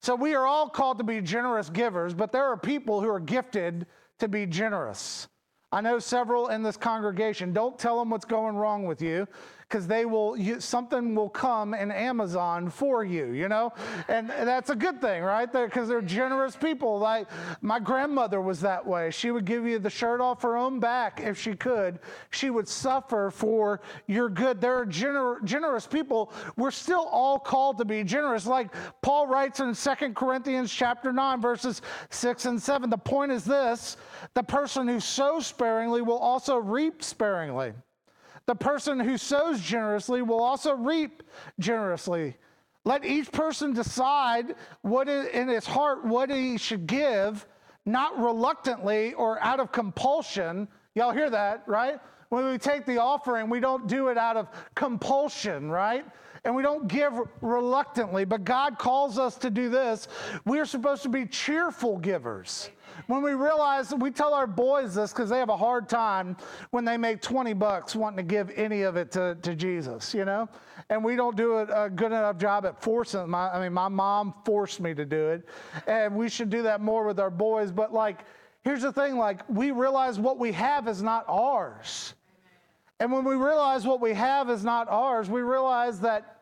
So 0.00 0.14
we 0.14 0.34
are 0.34 0.46
all 0.46 0.68
called 0.68 0.98
to 0.98 1.04
be 1.04 1.20
generous 1.20 1.68
givers, 1.68 2.14
but 2.14 2.32
there 2.32 2.44
are 2.44 2.56
people 2.56 3.00
who 3.00 3.08
are 3.08 3.20
gifted 3.20 3.86
to 4.18 4.28
be 4.28 4.46
generous. 4.46 5.28
I 5.70 5.82
know 5.82 5.98
several 5.98 6.48
in 6.48 6.62
this 6.62 6.78
congregation. 6.78 7.52
Don't 7.52 7.78
tell 7.78 7.98
them 7.98 8.08
what's 8.08 8.24
going 8.24 8.56
wrong 8.56 8.86
with 8.86 9.02
you 9.02 9.28
because 9.68 9.86
they 9.86 10.06
will 10.06 10.36
you, 10.36 10.60
something 10.60 11.14
will 11.14 11.28
come 11.28 11.74
in 11.74 11.90
Amazon 11.90 12.70
for 12.70 13.04
you, 13.04 13.32
you 13.32 13.48
know, 13.48 13.72
and, 14.08 14.30
that's 14.30 14.70
a 14.70 14.74
good 14.74 15.00
thing, 15.00 15.22
right? 15.22 15.52
Because 15.52 15.88
they're, 15.88 16.00
they're 16.00 16.08
generous 16.08 16.56
people. 16.56 16.98
Like 16.98 17.28
my 17.60 17.78
grandmother 17.78 18.40
was 18.40 18.60
that 18.62 18.86
way. 18.86 19.10
She 19.10 19.30
would 19.30 19.44
give 19.44 19.66
you 19.66 19.78
the 19.78 19.90
shirt 19.90 20.20
off 20.20 20.40
her 20.42 20.56
own 20.56 20.80
back 20.80 21.20
if 21.22 21.38
she 21.38 21.54
could. 21.54 21.98
She 22.30 22.48
would 22.50 22.66
suffer 22.66 23.30
for 23.30 23.82
your 24.06 24.30
good. 24.30 24.60
There 24.60 24.74
are 24.74 24.86
gener- 24.86 25.42
generous 25.44 25.86
people. 25.86 26.32
We're 26.56 26.70
still 26.70 27.06
all 27.10 27.38
called 27.38 27.78
to 27.78 27.84
be 27.84 28.04
generous, 28.04 28.46
like 28.46 28.72
Paul 29.02 29.26
writes 29.26 29.60
in 29.60 29.74
Second 29.74 30.16
Corinthians 30.16 30.72
chapter 30.72 31.12
nine, 31.12 31.40
verses 31.40 31.82
six 32.10 32.46
and 32.46 32.60
seven. 32.60 32.88
The 32.88 32.96
point 32.96 33.32
is 33.32 33.44
this: 33.44 33.96
the 34.34 34.42
person 34.42 34.88
who 34.88 35.00
sows 35.00 35.46
sparingly 35.46 36.00
will 36.00 36.18
also 36.18 36.56
reap 36.56 37.02
sparingly. 37.02 37.72
The 38.48 38.54
person 38.54 38.98
who 38.98 39.18
sows 39.18 39.60
generously 39.60 40.22
will 40.22 40.40
also 40.40 40.72
reap 40.72 41.22
generously. 41.58 42.34
Let 42.86 43.04
each 43.04 43.30
person 43.30 43.74
decide 43.74 44.54
what 44.80 45.06
is 45.06 45.26
in 45.26 45.48
his 45.48 45.66
heart 45.66 46.02
what 46.02 46.30
he 46.30 46.56
should 46.56 46.86
give, 46.86 47.46
not 47.84 48.18
reluctantly 48.18 49.12
or 49.12 49.38
out 49.42 49.60
of 49.60 49.70
compulsion. 49.70 50.66
Y'all 50.94 51.12
hear 51.12 51.28
that, 51.28 51.62
right? 51.66 52.00
When 52.30 52.46
we 52.46 52.56
take 52.56 52.86
the 52.86 52.96
offering, 52.96 53.50
we 53.50 53.60
don't 53.60 53.86
do 53.86 54.08
it 54.08 54.16
out 54.16 54.38
of 54.38 54.48
compulsion, 54.74 55.70
right? 55.70 56.06
And 56.44 56.56
we 56.56 56.62
don't 56.62 56.88
give 56.88 57.12
reluctantly, 57.42 58.24
but 58.24 58.44
God 58.44 58.78
calls 58.78 59.18
us 59.18 59.36
to 59.38 59.50
do 59.50 59.68
this. 59.68 60.08
We 60.46 60.58
are 60.58 60.64
supposed 60.64 61.02
to 61.02 61.10
be 61.10 61.26
cheerful 61.26 61.98
givers. 61.98 62.70
When 63.06 63.22
we 63.22 63.32
realize, 63.32 63.94
we 63.94 64.10
tell 64.10 64.34
our 64.34 64.46
boys 64.46 64.94
this 64.94 65.12
because 65.12 65.30
they 65.30 65.38
have 65.38 65.48
a 65.48 65.56
hard 65.56 65.88
time 65.88 66.36
when 66.70 66.84
they 66.84 66.96
make 66.96 67.22
20 67.22 67.52
bucks 67.54 67.94
wanting 67.94 68.16
to 68.16 68.22
give 68.22 68.50
any 68.56 68.82
of 68.82 68.96
it 68.96 69.12
to, 69.12 69.36
to 69.42 69.54
Jesus, 69.54 70.12
you 70.14 70.24
know? 70.24 70.48
And 70.90 71.04
we 71.04 71.16
don't 71.16 71.36
do 71.36 71.54
a, 71.54 71.84
a 71.84 71.90
good 71.90 72.12
enough 72.12 72.38
job 72.38 72.66
at 72.66 72.82
forcing 72.82 73.28
my, 73.28 73.50
I 73.50 73.62
mean, 73.62 73.72
my 73.72 73.88
mom 73.88 74.34
forced 74.44 74.80
me 74.80 74.94
to 74.94 75.04
do 75.04 75.28
it. 75.28 75.48
And 75.86 76.16
we 76.16 76.28
should 76.28 76.50
do 76.50 76.62
that 76.62 76.80
more 76.80 77.04
with 77.04 77.20
our 77.20 77.30
boys. 77.30 77.70
But 77.70 77.92
like, 77.92 78.24
here's 78.62 78.82
the 78.82 78.92
thing 78.92 79.16
like, 79.16 79.42
we 79.48 79.70
realize 79.70 80.18
what 80.18 80.38
we 80.38 80.52
have 80.52 80.88
is 80.88 81.02
not 81.02 81.24
ours. 81.28 82.14
And 83.00 83.12
when 83.12 83.24
we 83.24 83.36
realize 83.36 83.86
what 83.86 84.00
we 84.00 84.12
have 84.14 84.50
is 84.50 84.64
not 84.64 84.88
ours, 84.88 85.30
we 85.30 85.40
realize 85.40 86.00
that 86.00 86.37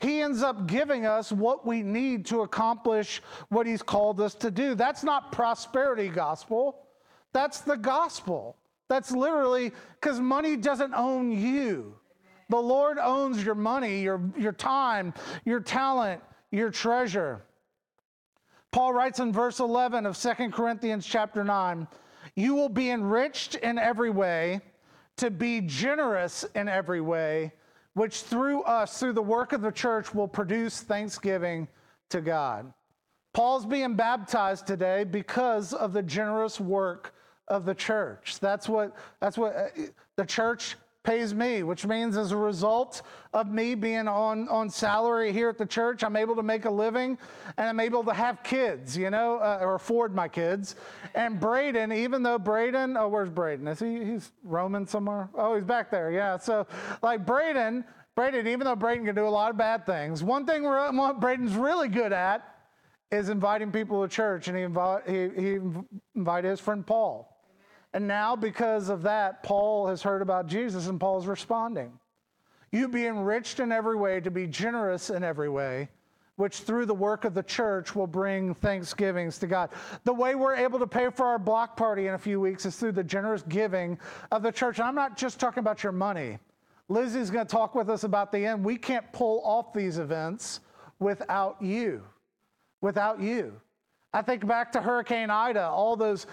he 0.00 0.22
ends 0.22 0.42
up 0.42 0.66
giving 0.66 1.04
us 1.04 1.30
what 1.30 1.66
we 1.66 1.82
need 1.82 2.24
to 2.26 2.40
accomplish 2.40 3.22
what 3.50 3.66
He's 3.66 3.82
called 3.82 4.20
us 4.20 4.34
to 4.36 4.50
do. 4.50 4.74
That's 4.74 5.04
not 5.04 5.30
prosperity 5.30 6.08
gospel, 6.08 6.86
that's 7.32 7.60
the 7.60 7.76
gospel. 7.76 8.56
That's 8.88 9.12
literally 9.12 9.70
because 10.00 10.18
money 10.18 10.56
doesn't 10.56 10.94
own 10.94 11.30
you. 11.30 11.94
The 12.48 12.56
Lord 12.56 12.98
owns 12.98 13.44
your 13.44 13.54
money, 13.54 14.02
your, 14.02 14.20
your 14.36 14.50
time, 14.50 15.14
your 15.44 15.60
talent, 15.60 16.20
your 16.50 16.72
treasure. 16.72 17.44
Paul 18.72 18.92
writes 18.92 19.20
in 19.20 19.32
verse 19.32 19.60
11 19.60 20.06
of 20.06 20.18
2 20.18 20.50
Corinthians 20.50 21.06
chapter 21.06 21.44
9 21.44 21.86
You 22.34 22.56
will 22.56 22.68
be 22.68 22.90
enriched 22.90 23.54
in 23.54 23.78
every 23.78 24.10
way, 24.10 24.60
to 25.18 25.30
be 25.30 25.60
generous 25.60 26.44
in 26.56 26.68
every 26.68 27.00
way 27.00 27.52
which 28.00 28.22
through 28.22 28.62
us, 28.62 28.98
through 28.98 29.12
the 29.12 29.20
work 29.20 29.52
of 29.52 29.60
the 29.60 29.70
church, 29.70 30.14
will 30.14 30.26
produce 30.26 30.80
thanksgiving 30.80 31.68
to 32.08 32.22
God. 32.22 32.72
Paul's 33.34 33.66
being 33.66 33.94
baptized 33.94 34.66
today 34.66 35.04
because 35.04 35.74
of 35.74 35.92
the 35.92 36.02
generous 36.02 36.58
work 36.58 37.12
of 37.48 37.66
the 37.66 37.74
church. 37.74 38.40
That's 38.40 38.70
what, 38.70 38.96
that's 39.20 39.36
what 39.36 39.54
uh, 39.54 39.66
the 40.16 40.24
church 40.24 40.76
pays 41.02 41.32
me, 41.32 41.62
which 41.62 41.86
means 41.86 42.16
as 42.16 42.32
a 42.32 42.36
result 42.36 43.02
of 43.32 43.50
me 43.50 43.74
being 43.74 44.06
on, 44.06 44.48
on 44.48 44.68
salary 44.68 45.32
here 45.32 45.48
at 45.48 45.56
the 45.56 45.64
church, 45.66 46.04
I'm 46.04 46.16
able 46.16 46.36
to 46.36 46.42
make 46.42 46.66
a 46.66 46.70
living 46.70 47.16
and 47.56 47.68
I'm 47.68 47.80
able 47.80 48.04
to 48.04 48.12
have 48.12 48.42
kids, 48.42 48.96
you 48.96 49.08
know, 49.10 49.38
uh, 49.38 49.58
or 49.62 49.76
afford 49.76 50.14
my 50.14 50.28
kids. 50.28 50.76
And 51.14 51.40
Braden, 51.40 51.92
even 51.92 52.22
though 52.22 52.38
Braden, 52.38 52.96
oh, 52.96 53.08
where's 53.08 53.30
Braden? 53.30 53.66
Is 53.68 53.80
he, 53.80 54.04
he's 54.04 54.32
roaming 54.42 54.86
somewhere? 54.86 55.30
Oh, 55.34 55.54
he's 55.54 55.64
back 55.64 55.90
there. 55.90 56.10
Yeah. 56.10 56.36
So 56.36 56.66
like 57.02 57.24
Braden, 57.24 57.84
Braden, 58.14 58.46
even 58.46 58.66
though 58.66 58.76
Braden 58.76 59.06
can 59.06 59.14
do 59.14 59.26
a 59.26 59.28
lot 59.28 59.50
of 59.50 59.56
bad 59.56 59.86
things, 59.86 60.22
one 60.22 60.44
thing 60.44 60.64
Braden's 61.18 61.54
really 61.54 61.88
good 61.88 62.12
at 62.12 62.46
is 63.10 63.30
inviting 63.30 63.72
people 63.72 64.02
to 64.02 64.08
church. 64.08 64.48
And 64.48 64.56
he, 64.56 64.64
invi- 64.64 65.08
he, 65.08 65.42
he 65.42 65.58
invited 66.14 66.50
his 66.50 66.60
friend 66.60 66.86
Paul. 66.86 67.29
And 67.92 68.06
now, 68.06 68.36
because 68.36 68.88
of 68.88 69.02
that, 69.02 69.42
Paul 69.42 69.88
has 69.88 70.02
heard 70.02 70.22
about 70.22 70.46
Jesus 70.46 70.86
and 70.86 71.00
Paul's 71.00 71.26
responding. 71.26 71.92
You 72.70 72.86
be 72.88 73.06
enriched 73.06 73.58
in 73.58 73.72
every 73.72 73.96
way, 73.96 74.20
to 74.20 74.30
be 74.30 74.46
generous 74.46 75.10
in 75.10 75.24
every 75.24 75.48
way, 75.48 75.88
which 76.36 76.58
through 76.58 76.86
the 76.86 76.94
work 76.94 77.24
of 77.24 77.34
the 77.34 77.42
church 77.42 77.96
will 77.96 78.06
bring 78.06 78.54
thanksgivings 78.54 79.38
to 79.38 79.48
God. 79.48 79.70
The 80.04 80.12
way 80.12 80.36
we're 80.36 80.54
able 80.54 80.78
to 80.78 80.86
pay 80.86 81.10
for 81.10 81.26
our 81.26 81.38
block 81.38 81.76
party 81.76 82.06
in 82.06 82.14
a 82.14 82.18
few 82.18 82.40
weeks 82.40 82.64
is 82.64 82.76
through 82.76 82.92
the 82.92 83.02
generous 83.02 83.42
giving 83.42 83.98
of 84.30 84.42
the 84.42 84.52
church. 84.52 84.78
And 84.78 84.86
I'm 84.86 84.94
not 84.94 85.16
just 85.16 85.40
talking 85.40 85.58
about 85.60 85.82
your 85.82 85.92
money. 85.92 86.38
Lizzie's 86.88 87.30
going 87.30 87.46
to 87.46 87.50
talk 87.50 87.74
with 87.74 87.90
us 87.90 88.04
about 88.04 88.30
the 88.30 88.46
end. 88.46 88.64
We 88.64 88.76
can't 88.76 89.10
pull 89.12 89.42
off 89.44 89.72
these 89.72 89.98
events 89.98 90.60
without 91.00 91.60
you. 91.60 92.02
Without 92.80 93.20
you. 93.20 93.60
I 94.12 94.22
think 94.22 94.46
back 94.46 94.72
to 94.72 94.80
Hurricane 94.80 95.30
Ida, 95.30 95.62
all 95.62 95.96
those 95.96 96.26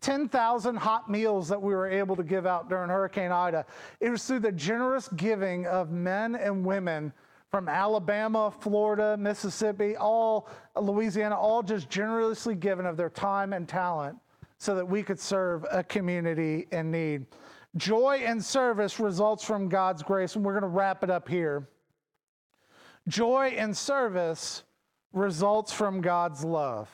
10,000 0.00 0.76
hot 0.76 1.10
meals 1.10 1.48
that 1.48 1.60
we 1.60 1.74
were 1.74 1.88
able 1.88 2.16
to 2.16 2.22
give 2.22 2.46
out 2.46 2.68
during 2.68 2.88
Hurricane 2.88 3.32
Ida. 3.32 3.64
It 4.00 4.10
was 4.10 4.24
through 4.24 4.40
the 4.40 4.52
generous 4.52 5.08
giving 5.08 5.66
of 5.66 5.90
men 5.90 6.34
and 6.34 6.64
women 6.64 7.12
from 7.50 7.68
Alabama, 7.68 8.50
Florida, 8.50 9.16
Mississippi, 9.16 9.96
all 9.96 10.48
Louisiana, 10.76 11.36
all 11.36 11.62
just 11.62 11.88
generously 11.88 12.54
given 12.54 12.86
of 12.86 12.96
their 12.96 13.10
time 13.10 13.52
and 13.52 13.68
talent 13.68 14.18
so 14.58 14.74
that 14.74 14.86
we 14.86 15.02
could 15.02 15.18
serve 15.18 15.64
a 15.70 15.82
community 15.82 16.66
in 16.72 16.90
need. 16.90 17.26
Joy 17.76 18.22
and 18.24 18.42
service 18.42 18.98
results 18.98 19.44
from 19.44 19.68
God's 19.68 20.02
grace, 20.02 20.34
and 20.34 20.44
we're 20.44 20.52
going 20.52 20.62
to 20.62 20.68
wrap 20.68 21.04
it 21.04 21.10
up 21.10 21.28
here. 21.28 21.68
Joy 23.06 23.54
and 23.56 23.76
service 23.76 24.62
results 25.12 25.72
from 25.72 26.00
God's 26.00 26.44
love. 26.44 26.90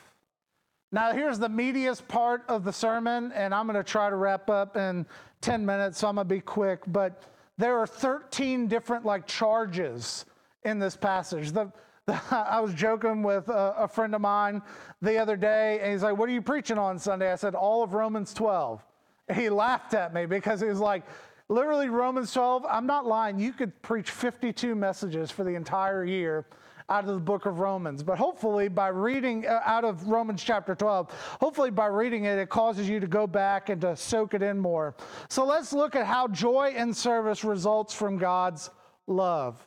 Now, 0.93 1.11
here's 1.11 1.39
the 1.39 1.49
meatiest 1.49 2.07
part 2.07 2.43
of 2.47 2.63
the 2.63 2.71
sermon, 2.71 3.31
and 3.31 3.51
I'm 3.51 3.65
going 3.65 3.75
to 3.75 3.83
try 3.83 4.11
to 4.11 4.15
wrap 4.15 4.47
up 4.47 4.77
in 4.77 5.07
10 5.41 5.65
minutes, 5.65 5.97
so 5.97 6.07
I'm 6.07 6.15
going 6.15 6.27
to 6.27 6.35
be 6.35 6.39
quick. 6.39 6.81
But 6.85 7.23
there 7.57 7.79
are 7.79 7.87
13 7.87 8.67
different 8.67 9.03
like 9.03 9.25
charges 9.25 10.25
in 10.63 10.77
this 10.77 10.95
passage. 10.95 11.51
The, 11.51 11.71
the, 12.05 12.21
I 12.31 12.59
was 12.59 12.75
joking 12.75 13.23
with 13.23 13.49
a, 13.49 13.73
a 13.75 13.87
friend 13.87 14.13
of 14.13 14.21
mine 14.21 14.61
the 15.01 15.17
other 15.17 15.35
day, 15.35 15.79
and 15.81 15.91
he's 15.91 16.03
like, 16.03 16.15
What 16.15 16.29
are 16.29 16.31
you 16.31 16.43
preaching 16.43 16.77
on 16.77 16.99
Sunday? 16.99 17.31
I 17.31 17.37
said, 17.37 17.55
All 17.55 17.81
of 17.81 17.95
Romans 17.95 18.31
12. 18.31 18.85
He 19.33 19.49
laughed 19.49 19.95
at 19.95 20.13
me 20.13 20.27
because 20.27 20.61
he 20.61 20.67
was 20.67 20.79
like, 20.79 21.01
Literally, 21.49 21.89
Romans 21.89 22.31
12, 22.31 22.67
I'm 22.69 22.85
not 22.85 23.07
lying. 23.07 23.39
You 23.39 23.53
could 23.53 23.81
preach 23.81 24.11
52 24.11 24.75
messages 24.75 25.31
for 25.31 25.43
the 25.43 25.55
entire 25.55 26.05
year 26.05 26.45
out 26.89 27.05
of 27.05 27.13
the 27.13 27.19
book 27.19 27.45
of 27.45 27.59
Romans. 27.59 28.03
But 28.03 28.17
hopefully, 28.17 28.67
by 28.67 28.87
reading 28.89 29.45
uh, 29.47 29.61
out 29.65 29.83
of 29.83 30.07
Romans 30.07 30.43
chapter 30.43 30.75
12, 30.75 31.11
hopefully 31.39 31.71
by 31.71 31.87
reading 31.87 32.25
it, 32.25 32.37
it 32.37 32.49
causes 32.49 32.89
you 32.89 32.99
to 32.99 33.07
go 33.07 33.27
back 33.27 33.69
and 33.69 33.81
to 33.81 33.95
soak 33.95 34.33
it 34.33 34.41
in 34.41 34.59
more. 34.59 34.95
So 35.29 35.45
let's 35.45 35.73
look 35.73 35.95
at 35.95 36.05
how 36.05 36.27
joy 36.27 36.73
in 36.75 36.93
service 36.93 37.43
results 37.43 37.93
from 37.93 38.17
God's 38.17 38.69
love. 39.07 39.65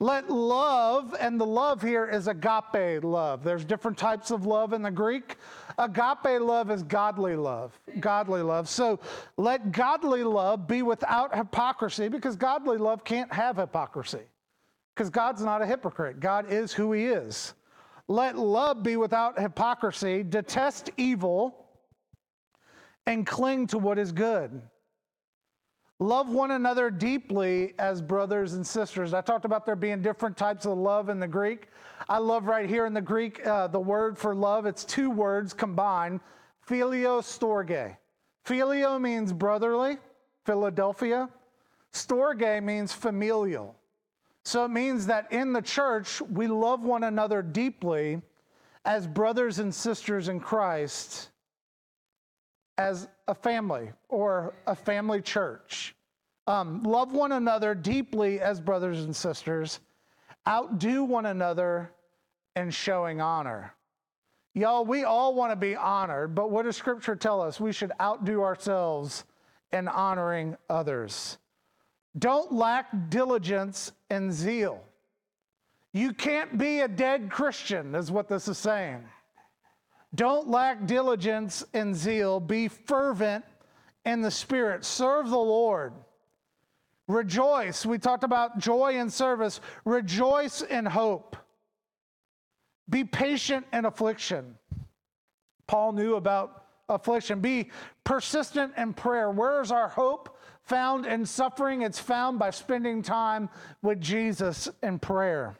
Let 0.00 0.30
love, 0.30 1.16
and 1.18 1.40
the 1.40 1.46
love 1.46 1.82
here 1.82 2.06
is 2.06 2.28
agape 2.28 3.02
love. 3.02 3.42
There's 3.42 3.64
different 3.64 3.98
types 3.98 4.30
of 4.30 4.46
love 4.46 4.72
in 4.72 4.80
the 4.80 4.92
Greek. 4.92 5.36
Agape 5.76 6.40
love 6.40 6.70
is 6.70 6.84
godly 6.84 7.34
love, 7.34 7.76
godly 7.98 8.42
love. 8.42 8.68
So 8.68 9.00
let 9.36 9.72
godly 9.72 10.22
love 10.22 10.68
be 10.68 10.82
without 10.82 11.36
hypocrisy 11.36 12.08
because 12.08 12.36
godly 12.36 12.78
love 12.78 13.02
can't 13.02 13.32
have 13.32 13.56
hypocrisy 13.56 14.22
because 14.98 15.10
God's 15.10 15.42
not 15.42 15.62
a 15.62 15.66
hypocrite. 15.66 16.18
God 16.18 16.50
is 16.50 16.72
who 16.72 16.92
He 16.92 17.04
is. 17.04 17.54
Let 18.08 18.36
love 18.36 18.82
be 18.82 18.96
without 18.96 19.38
hypocrisy, 19.38 20.24
detest 20.24 20.90
evil, 20.96 21.66
and 23.06 23.24
cling 23.24 23.68
to 23.68 23.78
what 23.78 23.96
is 23.96 24.10
good. 24.10 24.60
Love 26.00 26.30
one 26.30 26.50
another 26.50 26.90
deeply 26.90 27.74
as 27.78 28.02
brothers 28.02 28.54
and 28.54 28.66
sisters. 28.66 29.14
I 29.14 29.20
talked 29.20 29.44
about 29.44 29.64
there 29.64 29.76
being 29.76 30.02
different 30.02 30.36
types 30.36 30.66
of 30.66 30.76
love 30.76 31.10
in 31.10 31.20
the 31.20 31.28
Greek. 31.28 31.68
I 32.08 32.18
love 32.18 32.46
right 32.46 32.68
here 32.68 32.84
in 32.84 32.92
the 32.92 33.00
Greek 33.00 33.46
uh, 33.46 33.68
the 33.68 33.78
word 33.78 34.18
for 34.18 34.34
love. 34.34 34.66
It's 34.66 34.84
two 34.84 35.10
words 35.10 35.54
combined 35.54 36.18
phileo 36.68 37.20
storge. 37.20 37.96
Phileo 38.44 39.00
means 39.00 39.32
brotherly, 39.32 39.98
Philadelphia. 40.44 41.28
Storge 41.92 42.62
means 42.64 42.92
familial. 42.92 43.77
So 44.48 44.64
it 44.64 44.70
means 44.70 45.04
that 45.08 45.30
in 45.30 45.52
the 45.52 45.60
church, 45.60 46.22
we 46.22 46.46
love 46.46 46.80
one 46.80 47.04
another 47.04 47.42
deeply 47.42 48.22
as 48.86 49.06
brothers 49.06 49.58
and 49.58 49.74
sisters 49.74 50.28
in 50.28 50.40
Christ, 50.40 51.28
as 52.78 53.08
a 53.26 53.34
family 53.34 53.90
or 54.08 54.54
a 54.66 54.74
family 54.74 55.20
church. 55.20 55.94
Um, 56.46 56.82
love 56.82 57.12
one 57.12 57.32
another 57.32 57.74
deeply 57.74 58.40
as 58.40 58.58
brothers 58.58 59.04
and 59.04 59.14
sisters, 59.14 59.80
outdo 60.48 61.04
one 61.04 61.26
another 61.26 61.92
in 62.56 62.70
showing 62.70 63.20
honor. 63.20 63.74
Y'all, 64.54 64.82
we 64.82 65.04
all 65.04 65.34
want 65.34 65.52
to 65.52 65.56
be 65.56 65.76
honored, 65.76 66.34
but 66.34 66.50
what 66.50 66.62
does 66.62 66.74
Scripture 66.74 67.16
tell 67.16 67.42
us? 67.42 67.60
We 67.60 67.74
should 67.74 67.92
outdo 68.00 68.40
ourselves 68.40 69.26
in 69.72 69.88
honoring 69.88 70.56
others. 70.70 71.36
Don't 72.16 72.52
lack 72.52 73.10
diligence 73.10 73.92
and 74.10 74.32
zeal. 74.32 74.82
You 75.92 76.12
can't 76.12 76.58
be 76.58 76.80
a 76.80 76.88
dead 76.88 77.30
Christian, 77.30 77.94
is 77.94 78.10
what 78.10 78.28
this 78.28 78.46
is 78.48 78.58
saying. 78.58 79.04
Don't 80.14 80.48
lack 80.48 80.86
diligence 80.86 81.64
and 81.74 81.94
zeal. 81.94 82.40
Be 82.40 82.68
fervent 82.68 83.44
in 84.04 84.22
the 84.22 84.30
Spirit. 84.30 84.84
Serve 84.84 85.28
the 85.28 85.36
Lord. 85.36 85.92
Rejoice. 87.08 87.84
We 87.84 87.98
talked 87.98 88.24
about 88.24 88.58
joy 88.58 88.98
in 88.98 89.10
service. 89.10 89.60
Rejoice 89.84 90.62
in 90.62 90.84
hope. 90.86 91.36
Be 92.88 93.04
patient 93.04 93.66
in 93.72 93.84
affliction. 93.84 94.56
Paul 95.66 95.92
knew 95.92 96.14
about 96.14 96.64
affliction. 96.88 97.40
Be 97.40 97.70
persistent 98.04 98.72
in 98.76 98.94
prayer. 98.94 99.30
Where 99.30 99.60
is 99.60 99.70
our 99.70 99.88
hope 99.88 100.37
found 100.68 101.06
in 101.06 101.24
suffering? 101.24 101.82
It's 101.82 101.98
found 101.98 102.38
by 102.38 102.50
spending 102.50 103.02
time 103.02 103.48
with 103.82 104.00
Jesus 104.00 104.68
in 104.82 104.98
prayer. 104.98 105.56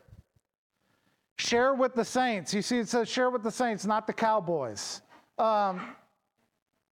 Share 1.38 1.74
with 1.74 1.94
the 1.94 2.04
saints. 2.04 2.52
You 2.52 2.62
see, 2.62 2.78
it 2.78 2.88
says 2.88 3.08
share 3.08 3.30
with 3.30 3.42
the 3.42 3.50
saints, 3.50 3.86
not 3.86 4.06
the 4.06 4.12
cowboys. 4.12 5.00
Um, 5.38 5.94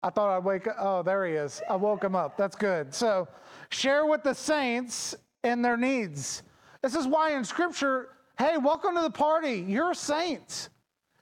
I 0.04 0.10
thought 0.10 0.36
I'd 0.36 0.44
wake 0.44 0.68
up. 0.68 0.76
Oh, 0.80 1.04
there 1.04 1.26
he 1.26 1.34
is. 1.34 1.62
I 1.70 1.76
woke 1.76 2.04
him 2.04 2.16
up. 2.16 2.38
That's 2.38 2.56
good. 2.56 2.94
So, 2.94 3.28
share 3.70 4.06
with 4.06 4.24
the 4.24 4.34
saints 4.34 5.16
in 5.44 5.62
their 5.62 5.78
needs. 5.78 6.42
This 6.82 6.96
is 6.96 7.06
why 7.06 7.34
in 7.36 7.44
Scripture, 7.44 8.10
hey, 8.40 8.58
welcome 8.58 8.96
to 8.96 9.02
the 9.02 9.12
party. 9.12 9.64
You're 9.68 9.92
a 9.92 9.96
saint. 9.96 10.70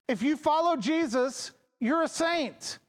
If 0.08 0.22
you 0.22 0.38
follow 0.38 0.78
Jesus, 0.78 1.52
you're 1.82 2.04
a 2.04 2.08
saint. 2.08 2.80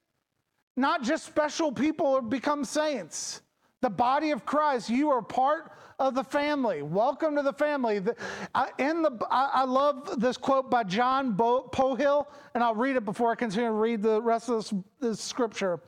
Not 0.77 1.03
just 1.03 1.27
special 1.27 1.73
people 1.73 2.23
become 2.23 2.65
saints. 2.65 3.43
The 3.83 3.90
body 3.90 4.31
of 4.31 4.45
Christ, 4.45 4.90
you 4.90 5.11
are 5.11 5.23
part 5.23 5.73
of 5.99 6.14
the 6.14 6.25
family. 6.25 6.83
Welcome 6.83 7.35
to 7.37 7.43
the 7.43 7.53
family. 7.53 7.97
in 7.97 9.03
the, 9.03 9.27
I, 9.31 9.64
love 9.64 10.21
this 10.21 10.37
quote 10.37 10.71
by 10.71 10.85
John 10.85 11.35
Polhill, 11.35 12.27
and 12.55 12.62
I'll 12.62 12.75
read 12.75 12.97
it 12.97 13.07
before 13.07 13.33
I 13.33 13.35
continue 13.37 13.69
to 13.69 13.75
read 13.75 14.03
the 14.03 14.21
rest 14.21 14.51
of 14.51 14.57
this, 14.57 14.75
this 15.01 15.21
scripture. 15.21 15.81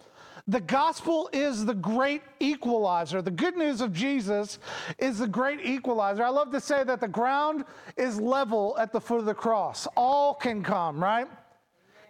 The 0.49 0.61
gospel 0.61 1.29
is 1.35 1.67
the 1.67 1.75
great 1.75 2.23
equalizer. 2.41 3.21
The 3.21 3.31
good 3.31 3.59
news 3.59 3.83
of 3.83 3.93
Jesus 3.93 4.59
is 4.99 5.19
the 5.19 5.29
great 5.29 5.61
equalizer. 5.65 6.25
I 6.25 6.31
love 6.31 6.51
to 6.53 6.61
say 6.61 6.85
that 6.85 6.99
the 6.99 7.09
ground 7.09 7.65
is 7.99 8.19
level 8.19 8.75
at 8.79 8.91
the 8.91 9.01
foot 9.01 9.21
of 9.21 9.27
the 9.27 9.35
cross. 9.35 9.87
All 9.97 10.33
can 10.35 10.63
come, 10.63 11.03
right? 11.03 11.29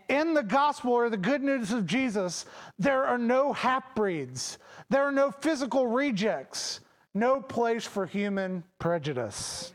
In 0.08 0.34
the 0.34 0.42
gospel 0.42 0.92
or 0.92 1.10
the 1.10 1.16
good 1.16 1.42
news 1.42 1.72
of 1.72 1.86
Jesus, 1.86 2.46
there 2.78 3.04
are 3.04 3.18
no 3.18 3.52
half 3.52 3.94
breeds, 3.94 4.58
there 4.90 5.02
are 5.02 5.12
no 5.12 5.30
physical 5.30 5.86
rejects, 5.86 6.80
no 7.14 7.40
place 7.40 7.84
for 7.86 8.06
human 8.06 8.64
prejudice. 8.78 9.72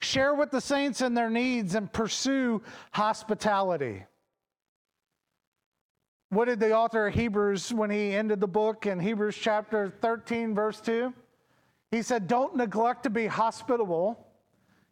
Share 0.00 0.34
with 0.34 0.50
the 0.50 0.60
saints 0.60 1.00
and 1.00 1.16
their 1.16 1.30
needs 1.30 1.74
and 1.74 1.92
pursue 1.92 2.62
hospitality. 2.92 4.04
What 6.30 6.46
did 6.46 6.60
the 6.60 6.72
author 6.74 7.06
of 7.06 7.14
Hebrews, 7.14 7.72
when 7.72 7.88
he 7.88 8.12
ended 8.12 8.40
the 8.40 8.48
book 8.48 8.86
in 8.86 8.98
Hebrews 8.98 9.36
chapter 9.36 9.90
13, 10.00 10.54
verse 10.54 10.80
2? 10.80 11.14
He 11.90 12.02
said, 12.02 12.26
Don't 12.26 12.56
neglect 12.56 13.04
to 13.04 13.10
be 13.10 13.26
hospitable, 13.26 14.26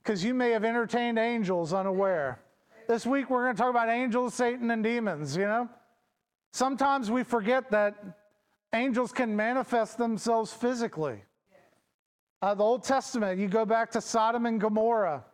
because 0.03 0.25
you 0.25 0.33
may 0.33 0.51
have 0.51 0.65
entertained 0.65 1.19
angels 1.19 1.73
unaware. 1.73 2.41
This 2.87 3.07
week 3.07 3.31
we're 3.31 3.45
going 3.45 3.57
to 3.57 3.61
talk 3.61 3.71
about 3.71 3.89
angels, 3.89 4.35
Satan, 4.35 4.71
and 4.71 4.85
demons, 4.85 5.37
you 5.37 5.45
know? 5.45 5.69
Sometimes 6.53 7.11
we 7.11 7.23
forget 7.23 7.71
that 7.71 7.97
angels 8.75 9.11
can 9.11 9.35
manifest 9.35 9.97
themselves 9.97 10.53
physically. 10.53 11.23
Uh, 12.43 12.55
the 12.55 12.63
Old 12.63 12.85
Testament, 12.85 13.41
you 13.41 13.49
go 13.49 13.65
back 13.65 13.91
to 13.93 14.01
Sodom 14.01 14.45
and 14.45 14.61
Gomorrah, 14.61 15.25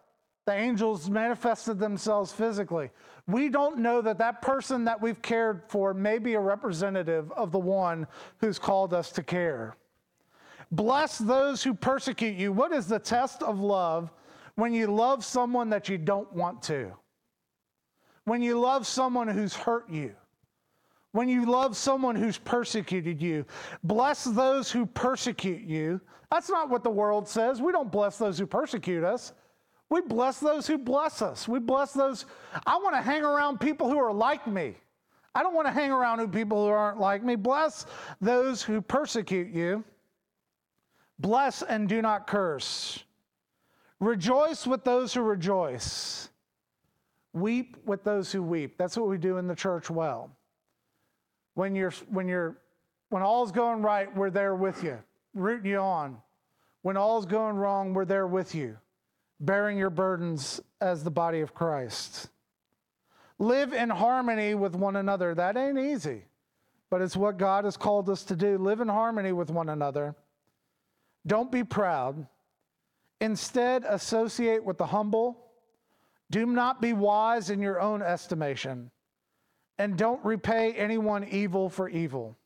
the 0.47 0.53
angels 0.53 1.11
manifested 1.11 1.79
themselves 1.79 2.33
physically. 2.33 2.91
We 3.27 3.49
don't 3.49 3.79
know 3.79 4.01
that 4.01 4.19
that 4.19 4.43
person 4.43 4.85
that 4.85 5.01
we've 5.01 5.21
cared 5.21 5.63
for 5.67 5.93
may 5.93 6.19
be 6.19 6.35
a 6.35 6.41
representative 6.41 7.31
of 7.33 7.51
the 7.51 7.59
one 7.59 8.07
who's 8.39 8.59
called 8.59 8.95
us 8.95 9.11
to 9.13 9.23
care. 9.23 9.77
Bless 10.71 11.19
those 11.19 11.65
who 11.65 11.75
persecute 11.75 12.37
you. 12.37 12.53
What 12.53 12.73
is 12.73 12.87
the 12.87 12.99
test 12.99 13.43
of 13.43 13.59
love 13.59 14.11
when 14.55 14.73
you 14.73 14.87
love 14.87 15.25
someone 15.25 15.69
that 15.71 15.89
you 15.89 15.99
don't 15.99 16.33
want 16.33 16.63
to? 16.63 16.93
When 18.31 18.43
you 18.43 18.61
love 18.61 18.87
someone 18.87 19.27
who's 19.27 19.57
hurt 19.57 19.91
you, 19.91 20.15
when 21.11 21.29
you 21.29 21.47
love 21.47 21.77
someone 21.77 22.15
who's 22.15 22.39
persecuted 22.39 23.21
you. 23.21 23.45
Bless 23.83 24.23
those 24.23 24.71
who 24.71 24.87
persecute 24.87 25.63
you. 25.63 26.01
That's 26.31 26.49
not 26.49 26.71
what 26.71 26.85
the 26.85 26.91
world 26.91 27.27
says. 27.27 27.61
We 27.61 27.73
don't 27.73 27.91
bless 27.91 28.19
those 28.19 28.39
who 28.39 28.47
persecute 28.47 29.03
us. 29.03 29.33
We 29.89 30.01
bless 30.03 30.39
those 30.39 30.69
who 30.69 30.79
bless 30.79 31.23
us. 31.23 31.49
We 31.49 31.59
bless 31.59 31.93
those. 31.93 32.25
I 32.69 32.77
want 32.77 32.95
to 32.95 33.03
hang 33.03 33.25
around 33.25 33.59
people 33.59 33.91
who 33.91 33.99
are 33.99 34.13
like 34.13 34.47
me. 34.47 34.77
I 35.35 35.43
don't 35.43 35.57
want 35.57 35.67
to 35.67 35.73
hang 35.73 35.91
around 35.91 36.21
with 36.21 36.33
people 36.33 36.65
who 36.65 36.71
aren't 36.71 37.01
like 37.01 37.25
me. 37.25 37.35
Bless 37.35 37.85
those 38.21 38.63
who 38.63 38.81
persecute 38.81 39.53
you. 39.53 39.83
Bless 41.19 41.63
and 41.63 41.89
do 41.89 42.01
not 42.01 42.29
curse. 42.29 43.03
Rejoice 43.99 44.69
with 44.69 44.85
those 44.85 45.13
who 45.13 45.23
rejoice. 45.23 46.30
Weep 47.33 47.77
with 47.85 48.03
those 48.03 48.33
who 48.33 48.43
weep. 48.43 48.77
That's 48.77 48.97
what 48.97 49.09
we 49.09 49.19
do 49.19 49.39
in 49.39 49.47
the 49.47 49.55
church 49.55 49.89
well. 49.89 50.31
When 51.55 51.75
you're 51.75 51.93
when 52.09 52.29
you're 52.29 52.57
when 53.11 53.23
all's 53.23 53.53
going 53.53 53.83
right, 53.83 54.15
we're 54.17 54.31
there 54.31 54.55
with 54.55 54.83
you, 54.83 54.99
rooting 55.35 55.71
you 55.71 55.79
on. 55.79 56.19
When 56.83 56.97
all's 56.97 57.27
going 57.27 57.57
wrong, 57.57 57.93
we're 57.93 58.05
there 58.05 58.27
with 58.27 58.55
you, 58.55 58.79
bearing 59.39 59.77
your 59.77 59.91
burdens 59.91 60.61
as 60.81 61.05
the 61.05 61.11
body 61.11 61.41
of 61.41 61.55
Christ. 61.55 62.29
Live 63.39 63.73
in 63.73 63.91
harmony 63.91 64.55
with 64.55 64.75
one 64.75 64.97
another. 64.97 65.35
That 65.35 65.57
ain't 65.57 65.79
easy, 65.79 66.25
but 66.89 67.01
it's 67.01 67.17
what 67.17 67.39
God 67.39 67.65
has 67.65 67.77
called 67.77 68.09
us 68.11 68.25
to 68.25 68.37
do. 68.37 68.59
Live 68.59 68.81
in 68.81 68.89
harmony 68.89 69.33
with 69.33 69.51
one 69.51 69.69
another. 69.69 70.15
Don't 71.27 71.53
be 71.53 71.65
proud. 71.65 72.27
Instead, 73.21 73.85
associate 73.85 74.65
with 74.65 74.79
the 74.79 74.87
humble 74.87 75.50
do 76.31 76.47
not 76.47 76.81
be 76.81 76.93
wise 76.93 77.51
in 77.51 77.61
your 77.61 77.81
own 77.81 78.03
estimation, 78.03 78.91
and 79.79 79.97
don't 79.97 80.25
repay 80.25 80.73
anyone 80.75 81.25
evil 81.25 81.69
for 81.69 81.89
evil. 81.89 82.37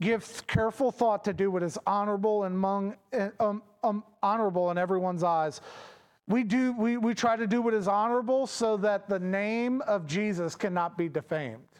Give 0.00 0.46
careful 0.46 0.90
thought 0.90 1.24
to 1.24 1.32
do 1.32 1.50
what 1.50 1.62
is 1.62 1.78
honorable 1.86 2.44
and 2.44 2.54
among, 2.54 2.96
um, 3.38 3.62
um, 3.82 4.04
honorable 4.22 4.70
in 4.70 4.78
everyone's 4.78 5.22
eyes. 5.22 5.60
We 6.26 6.42
do 6.42 6.72
we, 6.72 6.96
we 6.96 7.14
try 7.14 7.36
to 7.36 7.46
do 7.46 7.60
what 7.60 7.74
is 7.74 7.86
honorable 7.86 8.46
so 8.46 8.76
that 8.78 9.08
the 9.08 9.18
name 9.18 9.82
of 9.82 10.06
Jesus 10.06 10.56
cannot 10.56 10.96
be 10.96 11.08
defamed. 11.08 11.73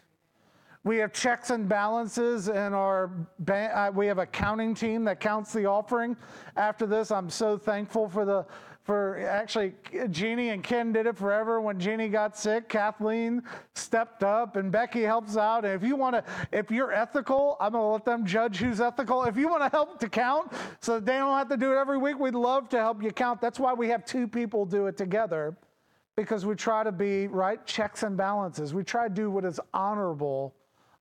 We 0.85 0.97
have 0.97 1.13
checks 1.13 1.49
and 1.49 1.67
balances 1.67 2.47
in 2.47 2.73
our 2.75 3.09
uh, 3.49 3.91
we 3.91 4.05
have 4.05 4.19
a 4.19 4.25
counting 4.27 4.75
team 4.75 5.03
that 5.05 5.19
counts 5.19 5.51
the 5.51 5.65
offering. 5.65 6.15
After 6.57 6.85
this, 6.85 7.09
I'm 7.09 7.27
so 7.27 7.57
thankful 7.57 8.07
for 8.07 8.23
the 8.23 8.45
for 8.83 9.17
actually 9.27 9.73
Jeannie 10.11 10.49
and 10.49 10.63
Ken 10.63 10.93
did 10.93 11.07
it 11.07 11.17
forever. 11.17 11.59
When 11.59 11.79
Jeannie 11.79 12.07
got 12.07 12.37
sick, 12.37 12.69
Kathleen 12.69 13.41
stepped 13.73 14.23
up 14.23 14.57
and 14.57 14.71
Becky 14.71 15.01
helps 15.01 15.37
out. 15.37 15.65
And 15.65 15.73
if 15.73 15.81
you 15.81 15.95
want 15.95 16.17
to, 16.17 16.23
if 16.51 16.69
you're 16.69 16.93
ethical, 16.93 17.57
I'm 17.59 17.71
going 17.71 17.81
to 17.81 17.87
let 17.87 18.05
them 18.05 18.23
judge 18.23 18.57
who's 18.57 18.79
ethical. 18.79 19.23
If 19.23 19.37
you 19.37 19.47
want 19.47 19.63
to 19.63 19.69
help 19.69 19.99
to 20.01 20.07
count 20.07 20.53
so 20.81 20.99
that 20.99 21.05
they 21.07 21.17
don't 21.17 21.35
have 21.35 21.49
to 21.49 21.57
do 21.57 21.71
it 21.71 21.77
every 21.77 21.97
week, 21.97 22.19
we'd 22.19 22.35
love 22.35 22.69
to 22.69 22.77
help 22.77 23.01
you 23.01 23.09
count. 23.09 23.41
That's 23.41 23.59
why 23.59 23.73
we 23.73 23.89
have 23.89 24.05
two 24.05 24.27
people 24.27 24.67
do 24.67 24.85
it 24.85 24.97
together 24.97 25.57
because 26.15 26.45
we 26.45 26.53
try 26.53 26.83
to 26.83 26.91
be, 26.91 27.25
right, 27.25 27.65
checks 27.65 28.03
and 28.03 28.15
balances. 28.15 28.75
We 28.75 28.83
try 28.83 29.07
to 29.07 29.13
do 29.13 29.31
what 29.31 29.45
is 29.45 29.59
honorable 29.73 30.53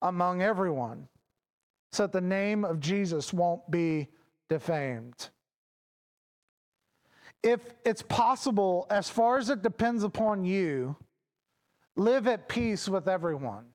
among 0.05 0.41
everyone 0.41 1.09
so 1.91 2.05
that 2.05 2.13
the 2.13 2.21
name 2.21 2.65
of 2.65 2.79
Jesus 2.79 3.33
won't 3.33 3.69
be 3.71 4.09
defamed 4.49 5.31
if 7.45 7.61
it's 7.85 8.03
possible, 8.03 8.87
as 8.89 9.11
far 9.11 9.37
as 9.37 9.51
it 9.51 9.61
depends 9.63 10.03
upon 10.03 10.45
you, 10.45 10.97
live 11.95 12.27
at 12.27 12.49
peace 12.49 12.89
with 12.89 13.07
everyone. 13.07 13.67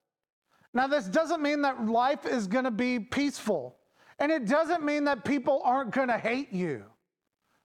Now, 0.73 0.87
this 0.87 1.05
doesn't 1.05 1.41
mean 1.41 1.61
that 1.61 1.85
life 1.85 2.25
is 2.25 2.47
going 2.47 2.63
to 2.63 2.71
be 2.71 2.99
peaceful, 2.99 3.77
and 4.17 4.31
it 4.31 4.47
doesn't 4.47 4.83
mean 4.83 5.03
that 5.05 5.23
people 5.23 5.61
aren't 5.63 5.91
going 5.91 6.07
to 6.07 6.17
hate 6.17 6.51
you. 6.51 6.83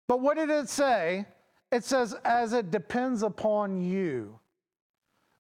But 0.07 0.20
what 0.20 0.37
did 0.37 0.50
it 0.50 0.68
say? 0.68 1.24
It 1.72 1.85
says, 1.85 2.14
as 2.22 2.53
it 2.53 2.70
depends 2.70 3.22
upon 3.22 3.81
you, 3.81 4.38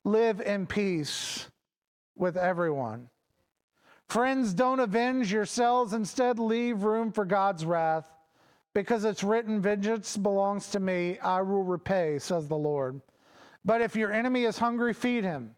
live 0.02 0.40
in 0.40 0.66
peace 0.66 1.46
with 2.16 2.38
everyone. 2.38 3.10
Friends, 4.14 4.54
don't 4.54 4.78
avenge 4.78 5.32
yourselves, 5.32 5.92
instead, 5.92 6.38
leave 6.38 6.84
room 6.84 7.10
for 7.10 7.24
God's 7.24 7.66
wrath 7.66 8.04
because 8.72 9.04
it's 9.04 9.24
written, 9.24 9.60
Vengeance 9.60 10.16
belongs 10.16 10.68
to 10.68 10.78
me, 10.78 11.18
I 11.18 11.42
will 11.42 11.64
repay, 11.64 12.20
says 12.20 12.46
the 12.46 12.54
Lord. 12.54 13.00
But 13.64 13.80
if 13.80 13.96
your 13.96 14.12
enemy 14.12 14.44
is 14.44 14.56
hungry, 14.56 14.94
feed 14.94 15.24
him. 15.24 15.56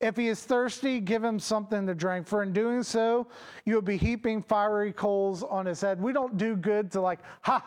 If 0.00 0.16
he 0.16 0.28
is 0.28 0.42
thirsty, 0.42 1.00
give 1.00 1.22
him 1.22 1.38
something 1.38 1.86
to 1.86 1.94
drink. 1.94 2.26
For 2.26 2.42
in 2.42 2.54
doing 2.54 2.82
so, 2.82 3.26
you'll 3.66 3.82
be 3.82 3.98
heaping 3.98 4.42
fiery 4.42 4.94
coals 4.94 5.42
on 5.42 5.66
his 5.66 5.82
head. 5.82 6.00
We 6.00 6.14
don't 6.14 6.38
do 6.38 6.56
good 6.56 6.90
to 6.92 7.02
like, 7.02 7.18
ha, 7.42 7.62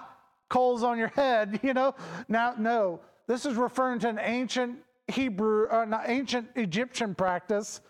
coals 0.50 0.82
on 0.82 0.98
your 0.98 1.10
head, 1.10 1.60
you 1.64 1.76
know? 1.76 1.94
Now, 2.28 2.56
no, 2.58 3.00
this 3.28 3.46
is 3.46 3.58
referring 3.58 4.00
to 4.00 4.10
an 4.10 4.18
ancient 4.20 4.80
Hebrew, 5.08 5.68
uh, 5.70 5.84
an 5.84 5.96
ancient 6.08 6.50
Egyptian 6.56 7.14
practice 7.14 7.82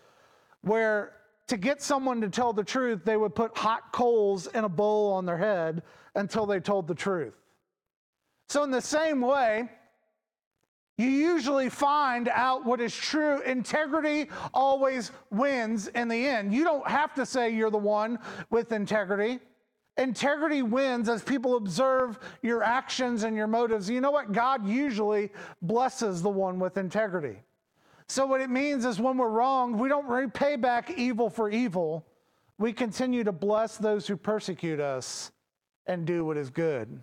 where 0.60 1.14
to 1.48 1.56
get 1.56 1.82
someone 1.82 2.20
to 2.20 2.28
tell 2.28 2.52
the 2.52 2.64
truth, 2.64 3.04
they 3.04 3.16
would 3.16 3.34
put 3.34 3.56
hot 3.56 3.92
coals 3.92 4.46
in 4.48 4.64
a 4.64 4.68
bowl 4.68 5.12
on 5.12 5.26
their 5.26 5.38
head 5.38 5.82
until 6.14 6.46
they 6.46 6.60
told 6.60 6.86
the 6.86 6.94
truth. 6.94 7.34
So, 8.48 8.64
in 8.64 8.70
the 8.70 8.80
same 8.80 9.20
way, 9.20 9.68
you 10.98 11.08
usually 11.08 11.68
find 11.68 12.28
out 12.28 12.64
what 12.64 12.80
is 12.80 12.94
true. 12.94 13.40
Integrity 13.42 14.28
always 14.52 15.10
wins 15.30 15.88
in 15.88 16.08
the 16.08 16.26
end. 16.26 16.52
You 16.52 16.64
don't 16.64 16.86
have 16.86 17.14
to 17.14 17.24
say 17.24 17.50
you're 17.50 17.70
the 17.70 17.78
one 17.78 18.18
with 18.50 18.72
integrity. 18.72 19.40
Integrity 19.98 20.62
wins 20.62 21.08
as 21.08 21.22
people 21.22 21.56
observe 21.56 22.18
your 22.42 22.62
actions 22.62 23.24
and 23.24 23.36
your 23.36 23.46
motives. 23.46 23.90
You 23.90 24.00
know 24.00 24.10
what? 24.10 24.32
God 24.32 24.66
usually 24.66 25.30
blesses 25.60 26.22
the 26.22 26.30
one 26.30 26.58
with 26.58 26.76
integrity. 26.76 27.38
So, 28.08 28.26
what 28.26 28.40
it 28.40 28.50
means 28.50 28.84
is 28.84 29.00
when 29.00 29.16
we're 29.16 29.28
wrong, 29.28 29.78
we 29.78 29.88
don't 29.88 30.06
repay 30.06 30.56
back 30.56 30.90
evil 30.98 31.30
for 31.30 31.50
evil. 31.50 32.06
We 32.58 32.72
continue 32.72 33.24
to 33.24 33.32
bless 33.32 33.78
those 33.78 34.06
who 34.06 34.16
persecute 34.16 34.80
us 34.80 35.32
and 35.86 36.06
do 36.06 36.24
what 36.24 36.36
is 36.36 36.50
good. 36.50 37.02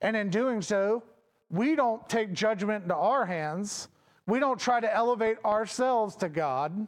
And 0.00 0.16
in 0.16 0.30
doing 0.30 0.62
so, 0.62 1.02
we 1.50 1.74
don't 1.74 2.08
take 2.08 2.32
judgment 2.32 2.84
into 2.84 2.94
our 2.94 3.26
hands. 3.26 3.88
We 4.26 4.40
don't 4.40 4.58
try 4.58 4.80
to 4.80 4.94
elevate 4.94 5.38
ourselves 5.44 6.16
to 6.16 6.28
God. 6.28 6.86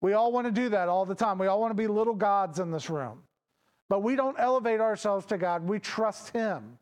We 0.00 0.14
all 0.14 0.32
want 0.32 0.46
to 0.46 0.52
do 0.52 0.68
that 0.70 0.88
all 0.88 1.04
the 1.04 1.14
time. 1.14 1.38
We 1.38 1.46
all 1.46 1.60
want 1.60 1.70
to 1.70 1.80
be 1.80 1.86
little 1.86 2.14
gods 2.14 2.58
in 2.58 2.70
this 2.70 2.90
room. 2.90 3.22
But 3.88 4.02
we 4.02 4.16
don't 4.16 4.36
elevate 4.38 4.80
ourselves 4.80 5.26
to 5.26 5.38
God. 5.38 5.68
We 5.68 5.78
trust 5.78 6.30
Him 6.30 6.78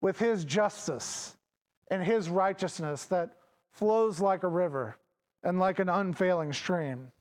with 0.00 0.18
His 0.18 0.44
justice 0.44 1.36
and 1.90 2.02
His 2.02 2.28
righteousness 2.28 3.04
that 3.06 3.30
flows 3.74 4.20
like 4.20 4.42
a 4.42 4.48
river 4.48 4.96
and 5.42 5.58
like 5.58 5.78
an 5.78 5.88
unfailing 5.88 6.52
stream. 6.52 7.12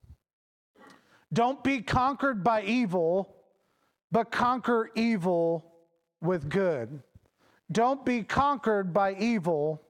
Don't 1.34 1.64
be 1.64 1.82
conquered 1.82 2.44
by 2.44 2.64
evil, 2.64 3.36
but 4.12 4.32
conquer 4.32 4.92
evil 4.96 5.74
with 6.22 6.50
good. 6.50 7.02
Don't 7.72 8.06
be 8.06 8.22
conquered 8.22 8.94
by 8.94 9.16
evil, 9.16 9.82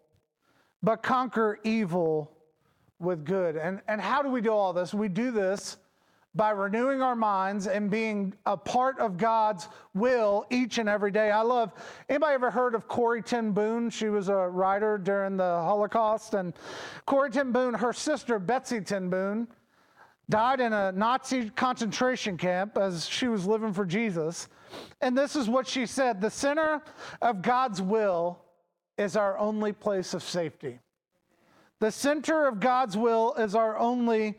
but 0.82 1.04
conquer 1.04 1.60
evil 1.64 2.32
with 3.00 3.26
good. 3.26 3.58
And, 3.58 3.82
and 3.90 4.00
how 4.00 4.22
do 4.22 4.30
we 4.30 4.40
do 4.40 4.54
all 4.54 4.72
this? 4.72 4.94
We 4.94 5.10
do 5.10 5.32
this 5.32 5.78
by 6.36 6.50
renewing 6.50 7.02
our 7.02 7.16
minds 7.16 7.68
and 7.68 7.92
being 7.92 8.34
a 8.46 8.58
part 8.58 9.00
of 9.00 9.18
God's 9.18 9.68
will 9.94 10.46
each 10.50 10.80
and 10.80 10.90
every 10.90 11.12
day. 11.12 11.30
I 11.30 11.42
love, 11.42 11.74
anybody 12.10 12.34
ever 12.34 12.50
heard 12.50 12.74
of 12.74 12.88
Corrie 12.88 13.22
ten 13.22 13.52
Boom? 13.52 13.90
She 13.90 14.10
was 14.10 14.30
a 14.30 14.36
writer 14.36 14.98
during 14.98 15.38
the 15.38 15.44
Holocaust. 15.44 16.34
And 16.34 16.54
Corrie 17.06 17.30
ten 17.30 17.52
Boom, 17.52 17.76
her 17.76 17.94
sister 17.94 18.40
Betsy 18.40 18.82
ten 18.82 19.10
Boom, 19.10 19.48
died 20.30 20.60
in 20.60 20.74
a 20.74 20.92
Nazi 20.92 21.52
concentration 21.52 22.38
camp 22.38 22.78
as 22.78 23.08
she 23.08 23.28
was 23.28 23.46
living 23.46 23.74
for 23.74 23.86
Jesus. 23.86 24.48
And 25.02 25.16
this 25.16 25.36
is 25.36 25.48
what 25.48 25.68
she 25.68 25.86
said 25.86 26.20
The 26.20 26.32
center 26.32 26.82
of 27.22 27.44
God's 27.44 27.82
will 27.82 28.40
is 28.98 29.16
our 29.16 29.38
only 29.38 29.72
place 29.72 30.14
of 30.16 30.24
safety. 30.24 30.80
The 31.80 31.92
center 31.92 32.48
of 32.48 32.60
God's 32.60 32.98
will 32.98 33.34
is 33.36 33.56
our 33.56 33.78
only 33.78 34.36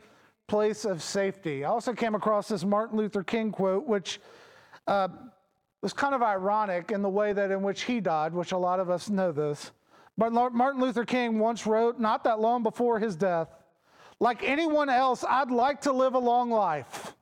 place 0.47 0.85
of 0.85 1.01
safety. 1.01 1.63
I 1.63 1.69
also 1.69 1.93
came 1.93 2.15
across 2.15 2.47
this 2.47 2.63
Martin 2.63 2.97
Luther 2.97 3.23
King 3.23 3.51
quote, 3.51 3.87
which 3.87 4.19
uh, 4.87 5.07
was 5.81 5.93
kind 5.93 6.15
of 6.15 6.21
ironic 6.21 6.91
in 6.91 7.01
the 7.01 7.09
way 7.09 7.33
that 7.33 7.51
in 7.51 7.61
which 7.61 7.83
he 7.83 7.99
died, 7.99 8.33
which 8.33 8.51
a 8.51 8.57
lot 8.57 8.79
of 8.79 8.89
us 8.89 9.09
know 9.09 9.31
this. 9.31 9.71
But 10.17 10.31
Martin 10.31 10.81
Luther 10.81 11.05
King 11.05 11.39
once 11.39 11.67
wrote, 11.67 11.99
not 11.99 12.23
that 12.23 12.39
long 12.39 12.63
before 12.63 12.99
his 12.99 13.15
death, 13.15 13.49
like 14.19 14.43
anyone 14.43 14.89
else, 14.89 15.25
I'd 15.27 15.51
like 15.51 15.81
to 15.81 15.91
live 15.91 16.13
a 16.13 16.19
long 16.19 16.49
life. 16.49 17.13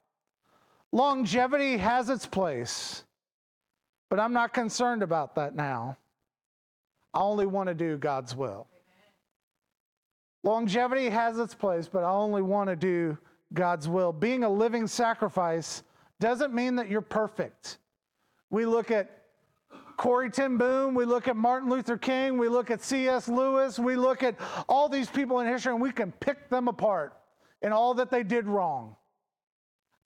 Longevity 0.92 1.78
has 1.78 2.10
its 2.10 2.28
place, 2.28 3.04
but 4.10 4.20
I'm 4.20 4.34
not 4.34 4.54
concerned 4.54 5.02
about 5.02 5.34
that 5.36 5.56
now. 5.56 5.98
I 7.16 7.22
only 7.22 7.48
want 7.48 7.68
to 7.70 7.74
do 7.74 7.98
God's 7.98 8.36
will. 8.36 8.68
Longevity 10.44 11.10
has 11.10 11.40
its 11.40 11.56
place, 11.56 11.88
but 11.88 12.04
I 12.04 12.10
only 12.10 12.42
want 12.42 12.70
to 12.70 12.76
do 12.76 13.18
God's 13.54 13.88
will. 13.88 14.12
Being 14.12 14.44
a 14.44 14.50
living 14.50 14.88
sacrifice 14.88 15.84
doesn't 16.20 16.54
mean 16.54 16.76
that 16.76 16.90
you're 16.90 17.02
perfect. 17.02 17.78
We 18.50 18.66
look 18.66 18.92
at 18.92 19.24
Corrie 19.96 20.30
ten 20.30 20.58
Boom, 20.58 20.96
we 20.96 21.06
look 21.06 21.28
at 21.28 21.36
Martin 21.36 21.70
Luther 21.70 21.98
King, 21.98 22.38
we 22.38 22.50
look 22.50 22.72
at 22.72 22.82
C.S. 22.82 23.30
Lewis, 23.30 23.80
we 23.80 23.96
look 23.96 24.24
at 24.24 24.36
all 24.68 24.90
these 24.90 25.10
people 25.10 25.40
in 25.40 25.48
history, 25.48 25.72
and 25.72 25.82
we 25.82 25.92
can 25.92 26.12
pick 26.14 26.50
them 26.50 26.68
apart 26.68 27.14
in 27.62 27.72
all 27.72 27.94
that 27.94 28.10
they 28.12 28.24
did 28.24 28.46
wrong. 28.46 28.96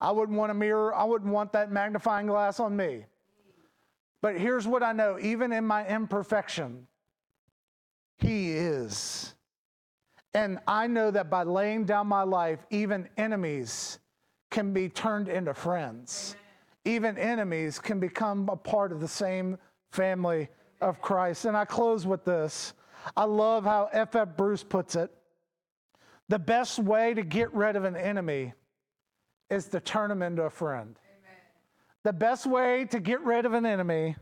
I 0.00 0.12
wouldn't 0.12 0.38
want 0.38 0.52
a 0.52 0.54
mirror, 0.54 0.94
I 0.94 1.04
wouldn't 1.04 1.32
want 1.32 1.52
that 1.52 1.72
magnifying 1.72 2.26
glass 2.26 2.60
on 2.60 2.76
me. 2.76 3.06
But 4.20 4.38
here's 4.38 4.66
what 4.66 4.82
I 4.82 4.92
know 4.92 5.18
even 5.20 5.52
in 5.52 5.64
my 5.64 5.86
imperfection, 5.86 6.86
He 8.18 8.52
is. 8.52 9.34
And 10.34 10.58
I 10.66 10.86
know 10.86 11.10
that 11.10 11.30
by 11.30 11.42
laying 11.42 11.84
down 11.84 12.06
my 12.06 12.22
life, 12.22 12.60
even 12.70 13.08
enemies 13.16 13.98
can 14.50 14.72
be 14.72 14.88
turned 14.88 15.28
into 15.28 15.54
friends. 15.54 16.36
Amen. 16.84 16.96
Even 16.96 17.18
enemies 17.18 17.78
can 17.78 17.98
become 18.00 18.48
a 18.48 18.56
part 18.56 18.92
of 18.92 19.00
the 19.00 19.08
same 19.08 19.58
family 19.90 20.48
of 20.80 21.00
Christ. 21.00 21.44
And 21.44 21.56
I 21.56 21.64
close 21.64 22.06
with 22.06 22.24
this. 22.24 22.74
I 23.16 23.24
love 23.24 23.64
how 23.64 23.88
F.F. 23.92 24.16
F. 24.16 24.36
Bruce 24.36 24.62
puts 24.62 24.96
it. 24.96 25.10
The 26.28 26.38
best 26.38 26.78
way 26.78 27.14
to 27.14 27.22
get 27.22 27.52
rid 27.54 27.76
of 27.76 27.84
an 27.84 27.96
enemy 27.96 28.52
is 29.50 29.66
to 29.68 29.80
turn 29.80 30.10
them 30.10 30.22
into 30.22 30.42
a 30.42 30.50
friend. 30.50 30.98
Amen. 31.18 31.36
The 32.04 32.12
best 32.12 32.46
way 32.46 32.84
to 32.86 33.00
get 33.00 33.20
rid 33.22 33.46
of 33.46 33.54
an 33.54 33.64
enemy 33.64 34.16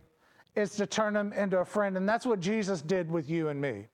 is 0.54 0.72
to 0.76 0.86
turn 0.86 1.14
them 1.14 1.32
into 1.32 1.58
a 1.58 1.64
friend. 1.64 1.96
And 1.96 2.08
that's 2.08 2.24
what 2.24 2.40
Jesus 2.40 2.80
did 2.80 3.10
with 3.10 3.28
you 3.28 3.48
and 3.48 3.60
me. 3.60 3.88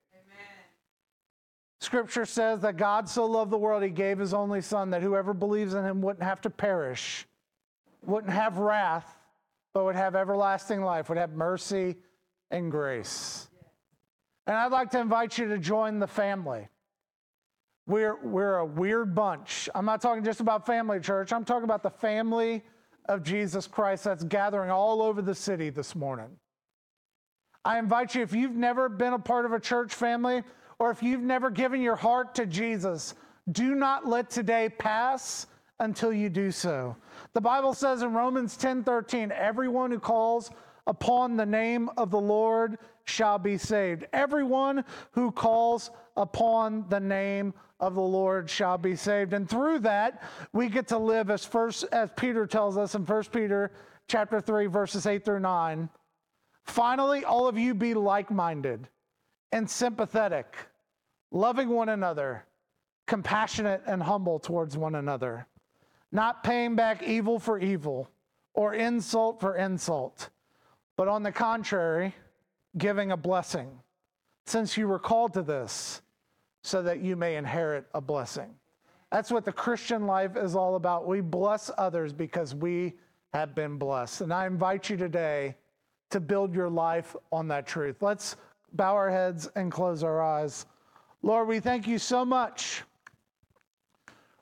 Scripture 1.82 2.24
says 2.24 2.60
that 2.60 2.76
God 2.76 3.08
so 3.08 3.26
loved 3.26 3.50
the 3.50 3.58
world, 3.58 3.82
he 3.82 3.88
gave 3.88 4.18
his 4.18 4.32
only 4.32 4.60
son, 4.60 4.90
that 4.90 5.02
whoever 5.02 5.34
believes 5.34 5.74
in 5.74 5.84
him 5.84 6.00
wouldn't 6.00 6.22
have 6.22 6.40
to 6.42 6.50
perish, 6.50 7.26
wouldn't 8.04 8.32
have 8.32 8.58
wrath, 8.58 9.16
but 9.74 9.84
would 9.84 9.96
have 9.96 10.14
everlasting 10.14 10.82
life, 10.82 11.08
would 11.08 11.18
have 11.18 11.32
mercy 11.32 11.96
and 12.50 12.70
grace. 12.70 13.48
And 14.46 14.56
I'd 14.56 14.70
like 14.70 14.90
to 14.90 15.00
invite 15.00 15.38
you 15.38 15.48
to 15.48 15.58
join 15.58 15.98
the 15.98 16.06
family. 16.06 16.68
We're, 17.86 18.16
we're 18.22 18.58
a 18.58 18.66
weird 18.66 19.14
bunch. 19.14 19.68
I'm 19.74 19.84
not 19.84 20.00
talking 20.00 20.22
just 20.22 20.40
about 20.40 20.64
family 20.64 21.00
church, 21.00 21.32
I'm 21.32 21.44
talking 21.44 21.64
about 21.64 21.82
the 21.82 21.90
family 21.90 22.62
of 23.08 23.24
Jesus 23.24 23.66
Christ 23.66 24.04
that's 24.04 24.22
gathering 24.22 24.70
all 24.70 25.02
over 25.02 25.20
the 25.20 25.34
city 25.34 25.70
this 25.70 25.96
morning. 25.96 26.30
I 27.64 27.78
invite 27.78 28.14
you, 28.14 28.22
if 28.22 28.34
you've 28.34 28.56
never 28.56 28.88
been 28.88 29.12
a 29.12 29.18
part 29.18 29.44
of 29.44 29.52
a 29.52 29.60
church 29.60 29.94
family, 29.94 30.42
or 30.82 30.90
if 30.90 31.00
you've 31.00 31.22
never 31.22 31.48
given 31.48 31.80
your 31.80 31.94
heart 31.94 32.34
to 32.34 32.44
Jesus, 32.44 33.14
do 33.52 33.76
not 33.76 34.04
let 34.04 34.28
today 34.28 34.68
pass 34.68 35.46
until 35.78 36.12
you 36.12 36.28
do 36.28 36.50
so. 36.50 36.96
The 37.34 37.40
Bible 37.40 37.72
says 37.72 38.02
in 38.02 38.12
Romans 38.12 38.56
10 38.56 38.82
13, 38.82 39.30
everyone 39.30 39.92
who 39.92 40.00
calls 40.00 40.50
upon 40.88 41.36
the 41.36 41.46
name 41.46 41.88
of 41.96 42.10
the 42.10 42.20
Lord 42.20 42.78
shall 43.04 43.38
be 43.38 43.56
saved. 43.58 44.06
Everyone 44.12 44.84
who 45.12 45.30
calls 45.30 45.92
upon 46.16 46.84
the 46.88 46.98
name 46.98 47.54
of 47.78 47.94
the 47.94 48.00
Lord 48.00 48.50
shall 48.50 48.76
be 48.76 48.96
saved. 48.96 49.34
And 49.34 49.48
through 49.48 49.78
that, 49.80 50.24
we 50.52 50.68
get 50.68 50.88
to 50.88 50.98
live 50.98 51.30
as 51.30 51.44
first 51.44 51.84
as 51.92 52.10
Peter 52.16 52.44
tells 52.44 52.76
us 52.76 52.96
in 52.96 53.06
1 53.06 53.24
Peter 53.32 53.70
chapter 54.08 54.40
3 54.40 54.66
verses 54.66 55.06
8 55.06 55.24
through 55.24 55.38
9. 55.38 55.88
Finally, 56.64 57.24
all 57.24 57.46
of 57.46 57.56
you 57.56 57.72
be 57.72 57.94
like-minded 57.94 58.88
and 59.52 59.68
sympathetic, 59.68 60.56
loving 61.32 61.70
one 61.70 61.88
another, 61.88 62.44
compassionate 63.06 63.82
and 63.86 64.02
humble 64.02 64.38
towards 64.38 64.76
one 64.76 64.94
another, 64.94 65.46
not 66.12 66.44
paying 66.44 66.76
back 66.76 67.02
evil 67.02 67.38
for 67.38 67.58
evil 67.58 68.08
or 68.54 68.74
insult 68.74 69.40
for 69.40 69.56
insult, 69.56 70.28
but 70.96 71.08
on 71.08 71.22
the 71.22 71.32
contrary, 71.32 72.14
giving 72.78 73.10
a 73.10 73.16
blessing, 73.16 73.68
since 74.46 74.76
you 74.76 74.86
were 74.86 74.98
called 74.98 75.32
to 75.32 75.42
this 75.42 76.02
so 76.62 76.82
that 76.82 77.00
you 77.00 77.16
may 77.16 77.36
inherit 77.36 77.86
a 77.94 78.00
blessing. 78.00 78.54
That's 79.10 79.30
what 79.30 79.44
the 79.44 79.52
Christian 79.52 80.06
life 80.06 80.36
is 80.36 80.54
all 80.54 80.76
about. 80.76 81.06
We 81.06 81.20
bless 81.20 81.70
others 81.76 82.12
because 82.12 82.54
we 82.54 82.94
have 83.34 83.54
been 83.54 83.78
blessed. 83.78 84.22
And 84.22 84.32
I 84.32 84.46
invite 84.46 84.88
you 84.88 84.96
today 84.96 85.56
to 86.10 86.20
build 86.20 86.54
your 86.54 86.70
life 86.70 87.16
on 87.30 87.48
that 87.48 87.66
truth. 87.66 87.96
Let's 88.00 88.36
bow 88.74 88.94
our 88.94 89.10
heads 89.10 89.50
and 89.54 89.72
close 89.72 90.02
our 90.02 90.22
eyes. 90.22 90.66
Lord, 91.22 91.48
we 91.48 91.60
thank 91.60 91.86
you 91.86 91.98
so 91.98 92.24
much 92.24 92.82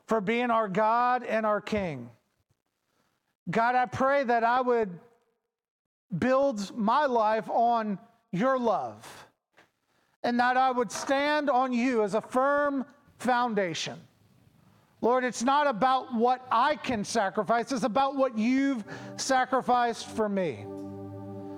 for 0.06 0.20
being 0.20 0.50
our 0.50 0.68
God 0.68 1.22
and 1.22 1.44
our 1.44 1.60
King. 1.60 2.08
God, 3.50 3.74
I 3.74 3.86
pray 3.86 4.24
that 4.24 4.44
I 4.44 4.60
would 4.60 4.90
build 6.18 6.76
my 6.76 7.06
life 7.06 7.48
on 7.48 7.98
your 8.32 8.58
love 8.58 9.06
and 10.22 10.38
that 10.40 10.56
I 10.56 10.70
would 10.70 10.90
stand 10.90 11.50
on 11.50 11.72
you 11.72 12.02
as 12.02 12.14
a 12.14 12.20
firm 12.20 12.84
foundation. 13.18 13.98
Lord, 15.02 15.24
it's 15.24 15.42
not 15.42 15.66
about 15.66 16.14
what 16.14 16.46
I 16.50 16.76
can 16.76 17.04
sacrifice, 17.04 17.72
it's 17.72 17.84
about 17.84 18.16
what 18.16 18.36
you've 18.36 18.84
sacrificed 19.16 20.08
for 20.08 20.28
me. 20.28 20.66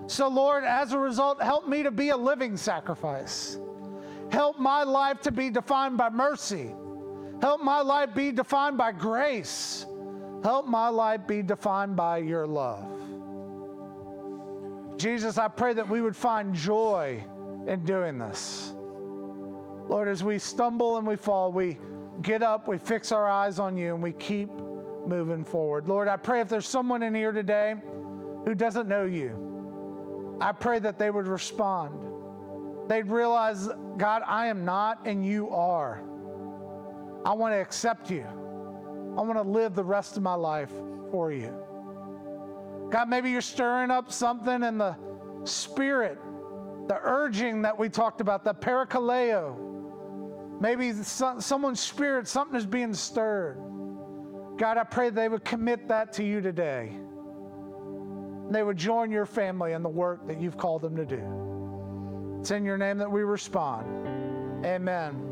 So, 0.06 0.28
Lord, 0.28 0.64
as 0.64 0.92
a 0.92 0.98
result, 0.98 1.42
help 1.42 1.68
me 1.68 1.82
to 1.82 1.90
be 1.90 2.10
a 2.10 2.16
living 2.16 2.56
sacrifice. 2.56 3.58
Help 4.32 4.58
my 4.58 4.82
life 4.82 5.20
to 5.20 5.30
be 5.30 5.50
defined 5.50 5.98
by 5.98 6.08
mercy. 6.08 6.74
Help 7.42 7.62
my 7.62 7.82
life 7.82 8.14
be 8.14 8.32
defined 8.32 8.78
by 8.78 8.90
grace. 8.90 9.84
Help 10.42 10.66
my 10.66 10.88
life 10.88 11.20
be 11.26 11.42
defined 11.42 11.94
by 11.94 12.16
your 12.16 12.46
love. 12.46 12.88
Jesus, 14.96 15.36
I 15.36 15.48
pray 15.48 15.74
that 15.74 15.88
we 15.88 16.00
would 16.00 16.16
find 16.16 16.54
joy 16.54 17.22
in 17.66 17.84
doing 17.84 18.18
this. 18.18 18.72
Lord, 19.88 20.08
as 20.08 20.24
we 20.24 20.38
stumble 20.38 20.96
and 20.96 21.06
we 21.06 21.16
fall, 21.16 21.52
we 21.52 21.78
get 22.22 22.42
up, 22.42 22.68
we 22.68 22.78
fix 22.78 23.12
our 23.12 23.28
eyes 23.28 23.58
on 23.58 23.76
you, 23.76 23.94
and 23.94 24.02
we 24.02 24.12
keep 24.12 24.48
moving 25.06 25.44
forward. 25.44 25.88
Lord, 25.88 26.08
I 26.08 26.16
pray 26.16 26.40
if 26.40 26.48
there's 26.48 26.66
someone 26.66 27.02
in 27.02 27.14
here 27.14 27.32
today 27.32 27.74
who 28.44 28.54
doesn't 28.54 28.88
know 28.88 29.04
you, 29.04 30.38
I 30.40 30.52
pray 30.52 30.78
that 30.78 30.98
they 30.98 31.10
would 31.10 31.26
respond. 31.26 32.11
They'd 32.88 33.08
realize, 33.08 33.68
God, 33.96 34.22
I 34.26 34.46
am 34.46 34.64
not 34.64 35.06
and 35.06 35.24
you 35.24 35.50
are. 35.50 36.02
I 37.24 37.32
want 37.34 37.54
to 37.54 37.60
accept 37.60 38.10
you. 38.10 38.24
I 38.24 39.20
want 39.20 39.34
to 39.34 39.42
live 39.42 39.74
the 39.74 39.84
rest 39.84 40.16
of 40.16 40.22
my 40.22 40.34
life 40.34 40.72
for 41.10 41.32
you. 41.32 41.54
God, 42.90 43.08
maybe 43.08 43.30
you're 43.30 43.40
stirring 43.40 43.90
up 43.90 44.10
something 44.12 44.62
in 44.62 44.78
the 44.78 44.96
spirit, 45.44 46.18
the 46.88 46.98
urging 47.02 47.62
that 47.62 47.78
we 47.78 47.88
talked 47.88 48.20
about, 48.20 48.44
the 48.44 48.54
parakaleo. 48.54 49.56
Maybe 50.60 50.92
some, 50.92 51.40
someone's 51.40 51.80
spirit, 51.80 52.28
something 52.28 52.56
is 52.56 52.66
being 52.66 52.94
stirred. 52.94 53.58
God, 54.58 54.76
I 54.76 54.84
pray 54.84 55.10
they 55.10 55.28
would 55.28 55.44
commit 55.44 55.88
that 55.88 56.12
to 56.14 56.24
you 56.24 56.40
today. 56.40 56.92
They 58.50 58.62
would 58.62 58.76
join 58.76 59.10
your 59.10 59.26
family 59.26 59.72
in 59.72 59.82
the 59.82 59.88
work 59.88 60.26
that 60.26 60.40
you've 60.40 60.56
called 60.58 60.82
them 60.82 60.96
to 60.96 61.06
do. 61.06 61.51
It's 62.42 62.50
in 62.50 62.64
your 62.64 62.76
name 62.76 62.98
that 62.98 63.08
we 63.08 63.22
respond. 63.22 64.66
Amen. 64.66 65.31